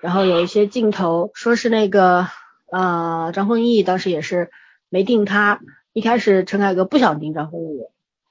[0.00, 2.26] 然后有一些镜头，说是那个
[2.70, 4.50] 呃张丰毅当时也是。
[4.88, 5.60] 没定他，
[5.92, 7.80] 一开始陈凯歌不想定张丰毅，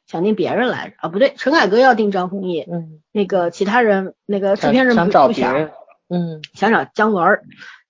[0.07, 5.69] 想定别人来着啊，不对，陈凯歌要定张丰毅，嗯，那个其他人那个制片人不不想，
[6.09, 7.41] 嗯，想找姜文，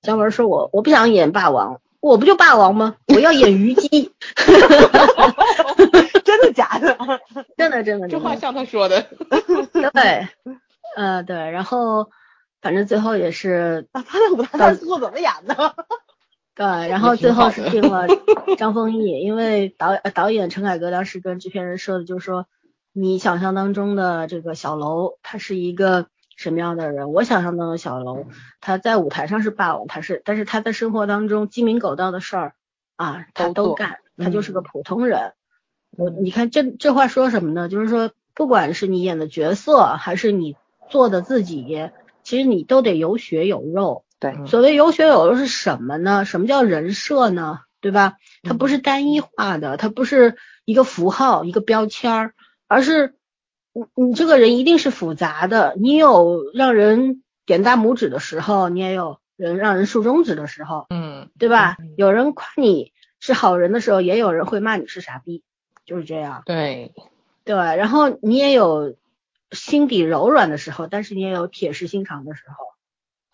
[0.02, 2.96] 姜文说我我不想演霸王，我不就霸王吗？
[3.08, 4.14] 我要演虞姬，
[6.24, 6.98] 真的假的？
[7.58, 9.06] 真的真的，这话像他说的，
[9.94, 10.28] 对，
[10.96, 12.10] 呃对，然后
[12.62, 15.76] 反正最后也是，他在舞台上做怎么演的？
[16.56, 18.08] 对，然后最后是定了
[18.58, 22.48] 张丰毅，因为导导演陈凯歌当时跟制片人说的，就是说
[22.94, 26.08] 你想象当中的这个小楼，他是一个
[26.38, 27.12] 什么样的人？
[27.12, 28.28] 我想象当中的小楼，
[28.62, 32.54] 他在舞台上是霸王，他是，但是他在生活当中鸡鸣狗盗的事儿
[32.96, 35.34] 啊，他都干，他就是个普通人。
[35.98, 37.68] 我你看这这话说什么呢？
[37.68, 40.56] 就是说，不管是你演的角色，还是你
[40.88, 41.90] 做的自己，
[42.24, 44.05] 其实你都得有血有肉。
[44.20, 46.26] 对，所谓有血有肉是什么呢？
[46.26, 47.60] 什么叫人设呢？
[47.82, 48.16] 对吧？
[48.42, 52.34] 它不是单一化的，它不是一个符号、一个标签儿，
[52.68, 53.14] 而是
[53.74, 55.76] 你你这个人一定是复杂的。
[55.78, 61.78] 你有让人点大拇指的时候，你也有人让人竖中指的时候，嗯，对吧？
[61.96, 65.44] 有人夸你是好人的时候，也有人会骂你是傻逼，
[65.86, 66.42] 就是这样。
[66.48, 66.94] 对，
[67.44, 68.96] 对，然后你也有
[69.52, 72.75] 心底柔软的时候，但是你也有铁石心肠的时候。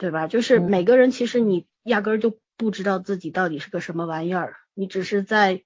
[0.01, 0.25] 对吧？
[0.25, 5.61] 就是每个人其实你压根儿就不知道自己到底是个什么玩意儿，你只是在，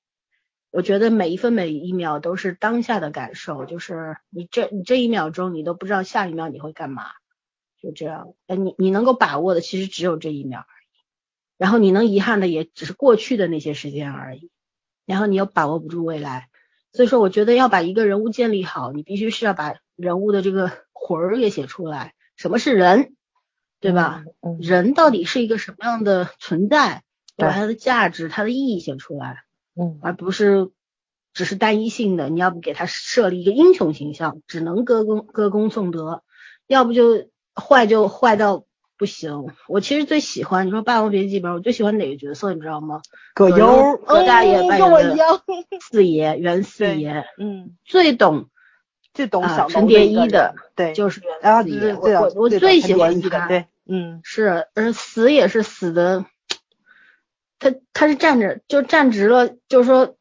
[0.71, 7.05] 我觉得每一分每一秒都是当下的感受，就是你这你这一秒钟你都不知道下一秒你会干嘛，
[7.81, 8.33] 就这样。
[8.47, 10.99] 哎，你你能够把握的其实只有这一秒而已，
[11.57, 14.51] 然后你能遗憾的也只是过去的那些时间而已，
[15.05, 16.49] 然后你又把握不住未来，
[16.91, 23.15] 所以说我觉得要把一个人物建立好，你必须是要把人物的这个魂儿给写出来，什么是人？
[23.85, 24.23] 对吧？
[24.59, 27.03] 人到底是一个什么样的存在？
[27.37, 29.43] 把它的价值、它的意义写出来，
[29.75, 30.71] 嗯，而不是
[31.33, 32.29] 只是单一性的。
[32.29, 36.23] 你要不给他设立一个英雄形象，只能歌功歌功颂德；
[36.65, 38.63] 要不就坏就坏到
[38.97, 39.47] 不行。
[39.67, 42.53] 我其实最喜欢你说《霸王别姬》里边，我最喜欢哪个角色？
[42.53, 43.01] 你知道吗？
[43.33, 45.41] 葛优，葛大爷扮演的
[45.81, 48.49] 四爷，袁四爷，嗯，最懂。
[49.13, 51.95] 最懂小陈蝶衣的，对，就是袁四爷。
[51.95, 56.25] 我我我最喜欢他，对，嗯，是，而死也是死的，
[57.59, 60.15] 他他是站着就站直了，就是说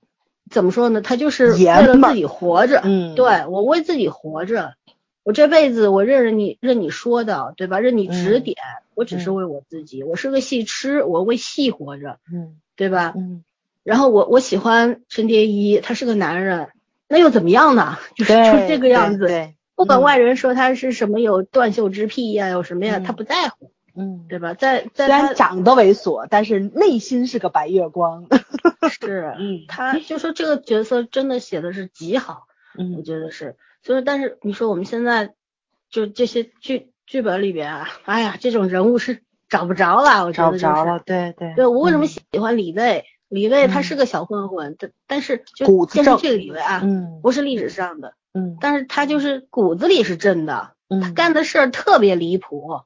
[0.51, 1.01] 怎么说呢？
[1.01, 2.81] 他就是为了自己活着。
[2.85, 4.75] 嗯，对我为自己活着，
[5.23, 7.81] 我这辈子我任你任你说的，对吧？
[7.81, 8.57] 任你指点，
[8.95, 10.03] 我只是为我自己。
[10.03, 12.19] 我是个戏痴，我为戏活着。
[12.33, 13.13] 嗯，对吧？
[13.17, 13.43] 嗯。
[13.83, 16.69] 然后我我喜欢陈蝶衣，他是个男人，
[17.09, 17.99] 那又怎么样呢？
[18.17, 19.27] 就是就这个样子。
[19.27, 19.55] 对。
[19.77, 23.71] 不管外人说他是什么有断袖之癖呀，有什么呀，他不在乎。
[23.97, 24.55] 嗯，对吧？
[24.55, 28.27] 在在虽然长得猥琐，但是内心是个白月光。
[28.91, 32.47] 是，嗯，他就说这个角色真的写的是极好，
[32.77, 33.57] 嗯，我觉得是。
[33.83, 35.35] 所以，但是你说我们现在
[35.91, 41.01] 就这些剧剧本里边啊，哎呀，这种人物是找不着了，我觉得找不着了。
[41.05, 41.55] 对对。
[41.55, 43.05] 对我为什么喜欢李卫？
[43.29, 52.81] 李卫他是个小混混，但但是就电视剧李卫啊，嗯，不是历史上的，嗯，但是他就是骨子里是正的，嗯，他干的事儿特别离谱。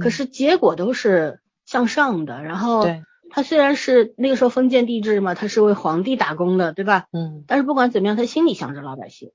[0.00, 2.86] 可是结果都是向上的，然后
[3.30, 7.06] 他虽然是那个时候封建帝制嘛，他是为皇帝打工的，对吧？
[7.12, 7.44] 嗯。
[7.46, 9.30] 但是不管怎么样，他心里想着老百姓。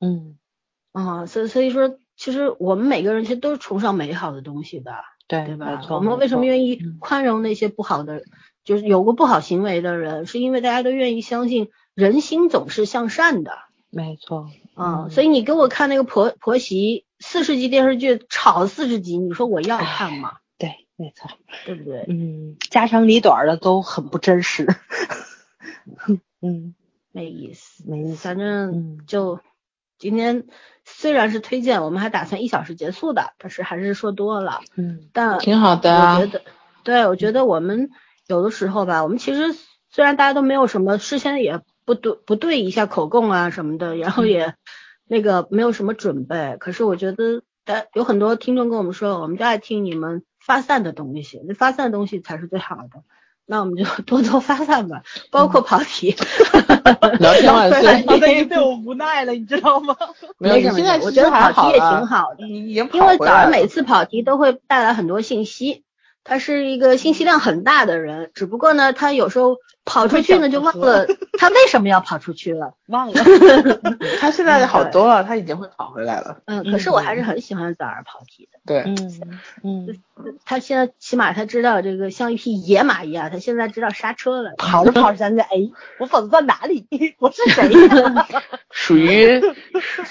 [0.00, 0.36] 嗯。
[0.92, 4.92] 啊，所以所以说，其实我们每个人其实都是崇尚美好的东西的，
[5.28, 5.82] 对对吧？
[5.88, 8.22] 我们为什么愿意宽容那些不好的，
[8.64, 13.52] 就是有过不好行为的人，是因为大家都愿意相信人心总是向善的。
[13.88, 14.48] 没错。
[14.74, 17.04] 啊，所以你给我看那个婆婆媳。
[17.24, 20.38] 四十集电视剧吵四十集，你说我要看吗？
[20.58, 21.30] 对，没错，
[21.64, 22.04] 对不对？
[22.08, 24.66] 嗯，家长里短的都很不真实。
[26.42, 26.74] 嗯，
[27.12, 28.16] 没意思，没意思。
[28.16, 29.38] 反正就
[30.00, 30.48] 今天
[30.84, 34.60] 虽然是推荐，我们还打算一小时结束的，但是还是说多了。
[34.74, 36.16] 嗯，但挺好的。
[36.16, 36.42] 我觉得，
[36.82, 37.90] 对，我觉得我们
[38.26, 39.54] 有的时候吧，我们其实
[39.90, 44.54] 虽然大家都没有什么事先也不对不对一下口供啊什么的，然后也。
[45.04, 53.02] 那个没有什么准备，可是我觉得，但有很多听众跟我们说，我们就爱听你们发散的东西，那发散的东西才是最好的。
[53.44, 56.16] 那我们就 多多发散吧，包括跑题。
[57.20, 58.02] 聊天万岁！
[58.08, 59.94] 他已经对我无奈了，你知道吗？
[60.38, 65.84] 没有，现在我觉得跑题也挺好的，因为早上每次跑题都会带来很多信息。
[66.24, 71.06] 他是一个信息量很大的人，只不过呢，他有时候跑出去呢就忘了
[71.38, 73.24] 他为什么要跑出去了，忘了。
[74.20, 76.38] 他现在好多了，他已经会跑回来了。
[76.46, 78.58] 嗯，可是我还是很喜欢早儿跑题的。
[78.64, 79.20] 对，嗯
[79.64, 79.98] 嗯，
[80.44, 84.54] 他现在起码他知道这个像一匹野马一样，他现在知道刹车了。
[84.58, 85.48] 跑着跑着想起，哎，
[85.98, 86.86] 我跑到哪里？
[87.18, 87.68] 我是谁？
[88.70, 89.42] 属于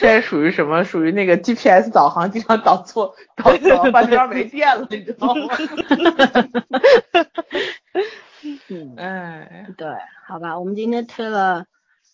[0.02, 0.84] 现在属于什么？
[0.84, 5.48] 属于那个 GPS 导航经常导错，导错，半边没电了，你知道吗？
[8.68, 9.88] 嗯，哎，对，
[10.26, 11.66] 好吧，我们今天推了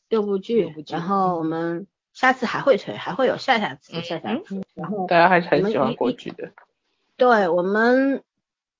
[0.10, 6.52] 六部剧，然后我们下次还会推，还会有下下次、下下次，然后大家还是很喜欢国剧的。
[7.16, 8.22] 对，我们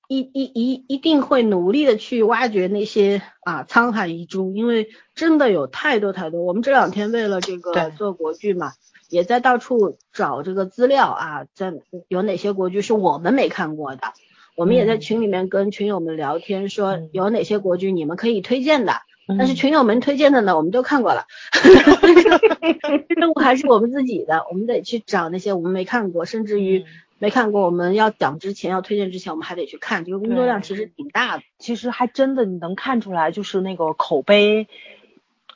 [0.06, 6.42] 一一一一定会努力的去挖掘那些啊沧海遗珠，因为真的有太多太多。
[6.42, 8.72] 我们这两天为了这个做国剧嘛，
[9.08, 11.72] 也在到处找这个资料啊，在
[12.08, 14.12] 有哪些国剧是我们没看过的。
[14.56, 18.92] 我们也在群里面跟群友们聊天，说有哪些国剧你们可以推荐的，
[19.38, 21.26] 但是群友们推荐的呢，我们都看过了，
[23.08, 26.84] 任务还是我们自己的，我们得去找那些我们没看过，甚至于
[27.20, 31.44] 没看过，我们要讲之前要推荐之前，我们还得去看，这个工作量其实挺大的。
[31.60, 34.66] 其实还真的你能看出来，就是那个口碑，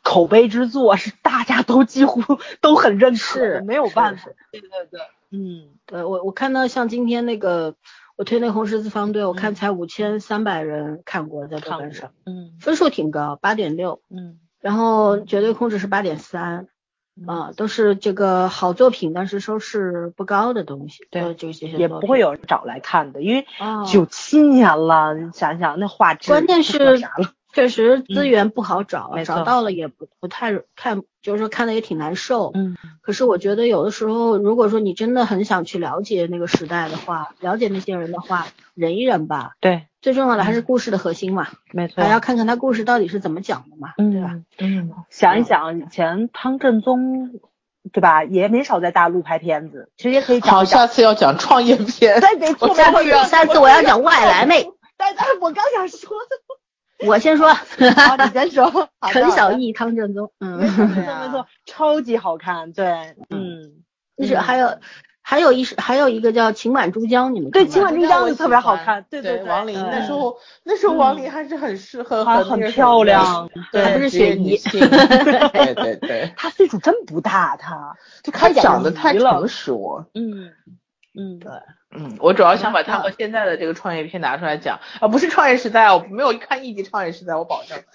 [0.03, 2.21] 口碑之作是大家都几乎
[2.61, 4.31] 都很认可，没有办法。
[4.51, 5.01] 对对对，
[5.31, 7.75] 嗯，对我我看到像今天那个。
[8.15, 16.69] 我推那红十字方队，我看才五千三百人看过，在豆瓣上，嗯，分数挺高，八点六，嗯，然后绝对控制是八点三，
[17.27, 23.47] 啊，都是这个好作品，但是收视不高的东西，对，就这些也不会有人找来看的，因为
[23.91, 27.01] 九七年了，你想想那画质，关键是？
[27.53, 32.51] 确实资源不好找，找到了也不不太看，就是说看的也挺难受。
[32.55, 39.53] 嗯，可是我觉得有的时候，如果说你真的很想去了解那个时代的话，了解那些人的话，忍一忍吧。
[39.61, 41.49] 对，最重要的还是故事的核心嘛。
[41.73, 42.03] 没错。
[42.03, 44.41] 还要看看他故事到底是怎么讲的嘛，对吧？
[44.59, 47.33] 嗯， 想一想以前汤镇宗，
[47.93, 48.25] 对吧？
[48.25, 50.55] 也没少在大陆拍片子，其实也可以讲。
[50.55, 52.19] 好，下次要讲创业片。
[52.19, 52.75] 对，没错。
[52.75, 54.67] 下次我要讲外来妹。
[54.97, 56.37] 但但是我刚想说的。
[57.07, 58.89] 我先说，好，你先说。
[59.11, 63.83] 陈小艺、汤镇宗，嗯，没错没错，超级好看，对，嗯，
[64.17, 64.79] 就是还有
[65.21, 77.97] 还有一还有一个叫《情满珠江》，你们对《情满珠江》特别好看，对对对，王琳那时候那时候王琳还是很适合，很很漂亮，还不是雪姨， 对对对，她岁数真不大，她。
[78.23, 80.53] 就她长得太成熟，嗯
[81.19, 81.39] 嗯。
[81.39, 81.51] 对。
[81.95, 87.79] 嗯，我主要想把他和现在的这个创业片拿出来讲啊，不是创业时代，我没有看一集创业时代，我保证。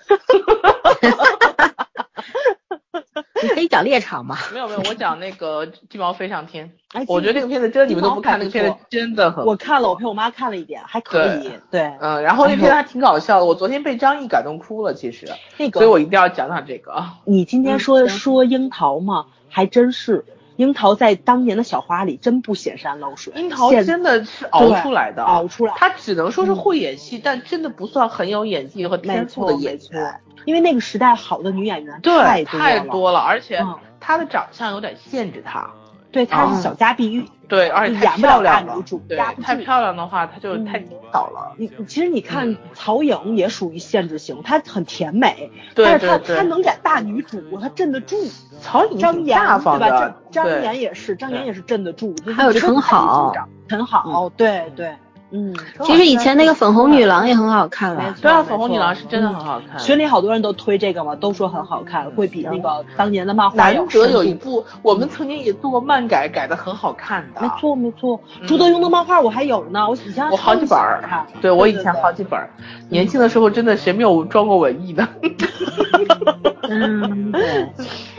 [3.39, 4.35] 你可以讲猎场吗？
[4.51, 6.71] 没有没有，我讲那个鸡毛飞上天。
[6.93, 9.45] 哎，我觉得这个片子真的你们都不看，那个片子真的很。
[9.45, 11.51] 我看了，我陪我妈看了一点，还可以。
[11.69, 13.45] 对，嗯，然后那片子还挺搞笑的。
[13.45, 15.27] 我昨天被张译感动哭了，其实。
[15.57, 15.79] 那个。
[15.79, 17.03] 所以我一定要讲讲这个。
[17.25, 20.25] 你今天说说樱桃吗，还真是。
[20.57, 25.73] 樱桃在当年的小花里真不显山露水，樱桃真的是熬出来的，熬出来。
[25.77, 30.19] 她只能说是会演戏，但真的不算很有演技和天赋的演员。
[30.45, 33.63] 因为那个时代好的女演员太太多了，而且
[33.99, 35.69] 她的长相有点限制她。
[36.11, 37.25] 对，她是小家碧玉。
[37.47, 38.83] 对，而且太漂亮了。
[39.07, 40.79] 对，太漂亮的话，她就太
[41.11, 41.53] 倒了。
[41.57, 48.15] 你其实你看曹颖也属于限制型，她很甜美，但是她她能演大女主，她镇得住。
[48.59, 50.15] 曹颖张岩对吧？
[50.31, 52.15] 张岩也是，张岩也是镇得住。
[52.35, 53.33] 还有陈好，
[53.67, 54.93] 陈好，对对。
[55.29, 59.77] 嗯，其实以前那个粉红女郎也很好看了，对啊，粉红女郎是真的很好看。
[59.79, 63.57] 群里好多人都推这个嘛，都说很好看，会比那个当年的漫画。
[63.57, 67.41] 难得有一部，我们曾经也做过漫改，改的很好看的。
[67.41, 71.03] 没错没错，朱德庸的漫画我还有呢，我以前我好几本儿，
[71.41, 72.49] 对我以前好几本儿。
[72.89, 75.05] 年轻的时候真的谁没有装过文艺的？
[76.69, 77.69] 嗯， 对，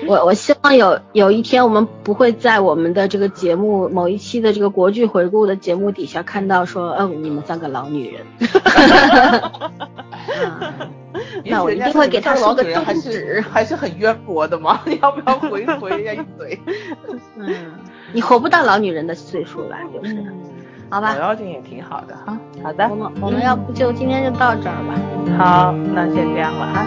[0.06, 8.24] 我我希望有有一天我们不会在我们的这个节目某一期的这个国剧回顾的节目底下看到说，嗯，你们三个老女人。
[11.44, 14.80] 那我一定会给他说个中指，还是很渊博的嘛？
[14.84, 16.60] 你 要不要回回人家一嘴？
[17.36, 17.72] 嗯，
[18.12, 20.16] 你活不到老女人的岁数了，就是，
[20.90, 21.14] 好吧？
[21.14, 22.38] 老妖精也挺好的哈。
[22.62, 24.94] 好的，我们我们要不就今天就到这儿吧。
[25.38, 26.86] 好，那先这样了哈。